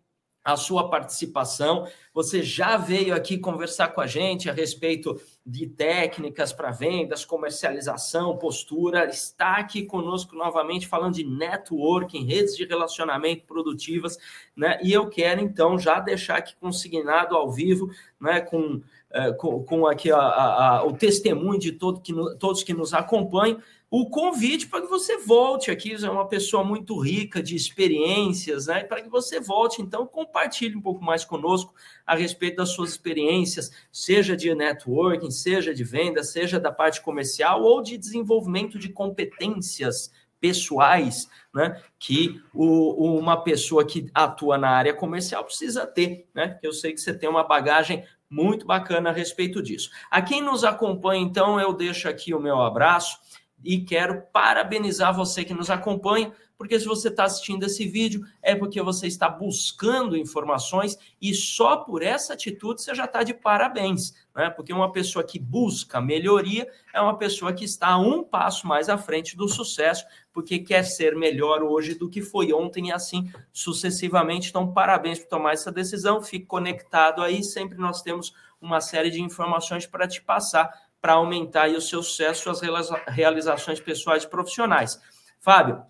a 0.44 0.58
sua 0.58 0.90
participação. 0.90 1.88
Você 2.14 2.42
já 2.42 2.76
veio 2.76 3.14
aqui 3.16 3.38
conversar 3.38 3.90
com 3.90 4.02
a 4.02 4.08
gente 4.08 4.50
a 4.50 4.54
respeito 4.54 5.22
de 5.46 5.68
técnicas 5.68 6.52
para 6.52 6.72
vendas, 6.72 7.24
comercialização, 7.24 8.38
postura. 8.38 9.06
Está 9.06 9.58
aqui 9.58 9.84
conosco 9.86 10.36
novamente 10.36 10.88
falando 10.88 11.16
de 11.16 11.24
networking, 11.24 12.26
redes 12.26 12.56
de 12.56 12.66
relacionamento 12.66 13.46
produtivas, 13.46 14.18
né? 14.56 14.80
E 14.84 14.92
eu 14.92 15.10
quero 15.10 15.42
então 15.42 15.78
já 15.80 16.00
deixar 16.00 16.38
aqui 16.38 16.56
consignado 16.60 17.36
ao 17.36 17.52
vivo, 17.52 17.90
né? 18.20 18.42
Com, 18.42 18.82
eh, 19.12 19.32
com, 19.34 19.64
com, 19.64 19.88
aqui 19.88 20.12
a, 20.12 20.18
a, 20.18 20.78
a, 20.78 20.86
o 20.86 20.94
testemunho 20.94 21.60
de 21.60 21.72
todo 21.72 22.02
que 22.02 22.12
no, 22.12 22.36
todos 22.36 22.64
que 22.64 22.74
nos 22.74 22.94
acompanham 22.94 23.62
o 23.92 24.10
convite 24.10 24.68
para 24.68 24.82
que 24.82 24.88
você 24.88 25.18
volte 25.18 25.70
aqui. 25.70 25.98
Você 25.98 26.08
é 26.08 26.10
uma 26.10 26.26
pessoa 26.26 26.64
muito 26.64 26.98
rica 26.98 27.44
de 27.44 27.58
experiências, 27.58 28.68
né? 28.68 28.86
Para 28.86 29.02
que 29.02 29.10
você 29.10 29.42
volte, 29.42 29.82
então, 29.82 30.08
compartilhe 30.08 30.78
um 30.78 30.82
pouco 30.82 31.04
mais 31.04 31.26
conosco 31.26 31.74
a 32.08 32.16
respeito 32.16 32.56
das 32.56 32.70
suas 32.70 32.92
experiências, 32.92 33.70
seja 33.92 34.38
de 34.38 34.56
networking, 34.56 35.30
seja 35.30 35.74
de 35.76 35.84
venda, 35.84 36.24
seja 36.24 36.58
da 36.58 36.72
parte 36.72 37.02
comercial 37.02 37.62
ou 37.62 37.82
de 37.82 37.98
desenvolvimento 37.98 38.80
de 38.80 38.88
competências 38.88 40.10
pessoais, 40.40 41.30
né? 41.54 41.84
Que 42.00 42.42
o, 42.54 43.18
uma 43.20 43.44
pessoa 43.44 43.86
que 43.86 44.10
atua 44.14 44.58
na 44.58 44.70
área 44.70 44.94
comercial 44.94 45.44
precisa 45.44 45.86
ter, 45.86 46.30
né? 46.34 46.58
Eu 46.64 46.72
sei 46.72 46.94
que 46.94 47.02
você 47.02 47.14
tem 47.14 47.28
uma 47.28 47.44
bagagem 47.44 48.06
muito 48.30 48.66
bacana 48.66 49.10
a 49.10 49.14
respeito 49.14 49.62
disso. 49.62 49.92
A 50.10 50.22
quem 50.22 50.42
nos 50.42 50.64
acompanha, 50.64 51.22
então, 51.22 51.60
eu 51.60 51.74
deixo 51.74 52.08
aqui 52.08 52.34
o 52.34 52.40
meu 52.40 52.62
abraço 52.62 53.20
e 53.64 53.82
quero 53.82 54.22
parabenizar 54.34 55.16
você 55.16 55.44
que 55.44 55.54
nos 55.54 55.70
acompanha, 55.70 56.32
porque 56.58 56.80
se 56.80 56.86
você 56.86 57.08
está 57.08 57.24
assistindo 57.24 57.64
esse 57.64 57.88
vídeo 57.88 58.24
é 58.40 58.54
porque 58.54 58.80
você 58.84 59.08
está 59.08 59.28
buscando 59.28 60.16
informações 60.16 60.96
e 61.20 61.34
só 61.34 61.78
por 61.78 62.04
essa 62.04 62.34
atitude 62.34 62.82
você 62.82 62.94
já 62.94 63.06
está 63.06 63.24
de 63.24 63.34
parabéns, 63.34 64.14
né? 64.36 64.50
Porque 64.50 64.72
uma 64.72 64.92
pessoa 64.92 65.24
que 65.24 65.40
busca 65.40 66.00
melhoria 66.00 66.68
é 66.94 67.02
uma 67.02 67.18
pessoa 67.18 67.52
que 67.52 67.66
está 67.66 67.98
um 67.98 68.24
passo 68.24 68.68
mais 68.68 68.90
à 68.90 68.98
frente 68.98 69.36
do 69.36 69.48
sucesso, 69.48 70.06
porque 70.32 70.60
quer 70.60 70.84
ser 70.84 71.16
melhor 71.16 71.64
hoje 71.64 71.96
do 71.96 72.08
que 72.08 72.22
foi 72.22 72.54
ontem 72.54 72.90
e 72.90 72.92
assim 72.92 73.28
sucessivamente. 73.52 74.50
Então, 74.50 74.72
parabéns 74.72 75.18
por 75.18 75.30
tomar 75.30 75.54
essa 75.54 75.72
decisão. 75.72 76.22
Fique 76.22 76.46
conectado 76.46 77.24
aí, 77.24 77.44
sempre 77.44 77.78
nós 77.78 78.04
temos 78.04 78.34
uma 78.62 78.80
série 78.80 79.10
de 79.10 79.20
informações 79.20 79.88
para 79.88 80.08
te 80.08 80.22
passar 80.22 80.72
para 81.02 81.14
aumentar 81.14 81.70
o 81.70 81.82
seu 81.82 82.04
sucesso, 82.04 82.44
suas 82.44 82.62
realizações 83.08 83.80
pessoais 83.80 84.24
e 84.24 84.30
profissionais. 84.30 85.02
Fábio, 85.40 85.82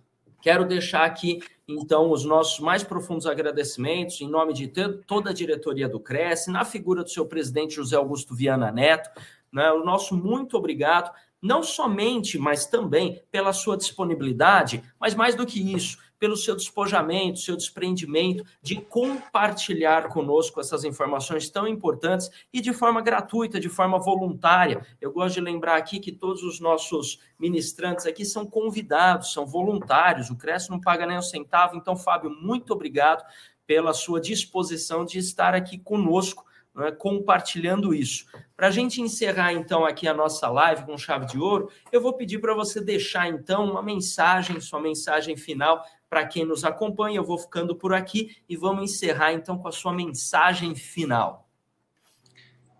quero 0.41 0.65
deixar 0.65 1.03
aqui, 1.03 1.41
então, 1.67 2.09
os 2.09 2.23
nossos 2.23 2.59
mais 2.59 2.83
profundos 2.83 3.27
agradecimentos 3.27 4.21
em 4.21 4.29
nome 4.29 4.53
de 4.53 4.67
toda 5.05 5.29
a 5.29 5.33
diretoria 5.33 5.89
do 5.89 5.99
Cresce, 5.99 6.49
na 6.49 6.63
figura 6.63 7.03
do 7.03 7.09
seu 7.09 7.25
presidente 7.25 7.75
José 7.75 7.95
Augusto 7.95 8.33
Viana 8.33 8.71
Neto, 8.71 9.09
né, 9.51 9.71
o 9.71 9.83
nosso 9.83 10.15
muito 10.15 10.57
obrigado, 10.57 11.11
não 11.41 11.61
somente, 11.61 12.37
mas 12.37 12.65
também 12.65 13.21
pela 13.31 13.51
sua 13.51 13.75
disponibilidade, 13.75 14.83
mas 14.99 15.15
mais 15.15 15.35
do 15.35 15.45
que 15.45 15.73
isso, 15.73 15.97
pelo 16.21 16.37
seu 16.37 16.55
despojamento, 16.55 17.39
seu 17.39 17.57
desprendimento, 17.57 18.45
de 18.61 18.75
compartilhar 18.75 20.07
conosco 20.09 20.61
essas 20.61 20.83
informações 20.83 21.49
tão 21.49 21.67
importantes 21.67 22.29
e 22.53 22.61
de 22.61 22.71
forma 22.71 23.01
gratuita, 23.01 23.59
de 23.59 23.67
forma 23.67 23.97
voluntária. 23.97 24.85
Eu 25.01 25.11
gosto 25.11 25.33
de 25.33 25.41
lembrar 25.41 25.77
aqui 25.77 25.99
que 25.99 26.11
todos 26.11 26.43
os 26.43 26.59
nossos 26.59 27.19
ministrantes 27.39 28.05
aqui 28.05 28.23
são 28.23 28.45
convidados, 28.45 29.33
são 29.33 29.47
voluntários, 29.47 30.29
o 30.29 30.37
Cresce 30.37 30.69
não 30.69 30.79
paga 30.79 31.07
nem 31.07 31.17
um 31.17 31.23
centavo. 31.23 31.75
Então, 31.75 31.97
Fábio, 31.97 32.29
muito 32.29 32.71
obrigado 32.71 33.25
pela 33.65 33.91
sua 33.91 34.21
disposição 34.21 35.03
de 35.03 35.17
estar 35.17 35.55
aqui 35.55 35.79
conosco 35.79 36.45
né, 36.75 36.91
compartilhando 36.91 37.95
isso. 37.95 38.25
Para 38.55 38.67
a 38.67 38.71
gente 38.71 39.01
encerrar, 39.01 39.53
então, 39.53 39.85
aqui 39.85 40.07
a 40.07 40.13
nossa 40.13 40.47
live 40.49 40.85
com 40.85 40.97
chave 40.99 41.25
de 41.25 41.39
ouro, 41.39 41.71
eu 41.91 41.99
vou 41.99 42.13
pedir 42.13 42.39
para 42.39 42.53
você 42.53 42.79
deixar, 42.79 43.27
então, 43.27 43.71
uma 43.71 43.81
mensagem, 43.81 44.61
sua 44.61 44.79
mensagem 44.79 45.35
final 45.35 45.83
para 46.11 46.27
quem 46.27 46.43
nos 46.43 46.65
acompanha. 46.65 47.17
Eu 47.17 47.23
vou 47.23 47.37
ficando 47.37 47.73
por 47.73 47.93
aqui 47.93 48.35
e 48.49 48.57
vamos 48.57 48.91
encerrar, 48.91 49.31
então, 49.31 49.57
com 49.57 49.69
a 49.69 49.71
sua 49.71 49.93
mensagem 49.93 50.75
final. 50.75 51.49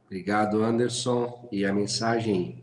Obrigado, 0.05 0.61
Anderson. 0.61 1.47
E 1.49 1.65
a 1.65 1.73
mensagem 1.73 2.61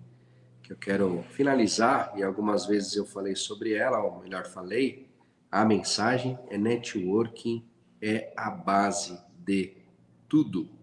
que 0.62 0.74
eu 0.74 0.76
quero 0.76 1.24
finalizar, 1.30 2.12
e 2.14 2.22
algumas 2.22 2.66
vezes 2.66 2.94
eu 2.94 3.06
falei 3.06 3.34
sobre 3.34 3.72
ela, 3.72 4.02
ou 4.02 4.20
melhor, 4.20 4.44
falei, 4.46 5.08
a 5.50 5.64
mensagem 5.64 6.38
é 6.50 6.58
networking 6.58 7.66
é 8.02 8.32
a 8.36 8.50
base 8.50 9.18
de 9.38 9.78
tudo 10.28 10.78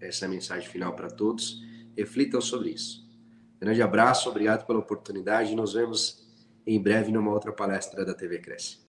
essa 0.00 0.24
é 0.24 0.28
a 0.28 0.30
mensagem 0.30 0.68
final 0.68 0.94
para 0.94 1.10
todos. 1.10 1.62
Reflitam 1.96 2.40
sobre 2.40 2.70
isso. 2.70 3.06
Grande 3.60 3.82
abraço, 3.82 4.28
obrigado 4.28 4.66
pela 4.66 4.78
oportunidade. 4.78 5.54
Nos 5.54 5.74
vemos 5.74 6.26
em 6.66 6.80
breve 6.80 7.10
numa 7.10 7.32
outra 7.32 7.52
palestra 7.52 8.04
da 8.04 8.14
TV 8.14 8.38
Cresce. 8.38 8.85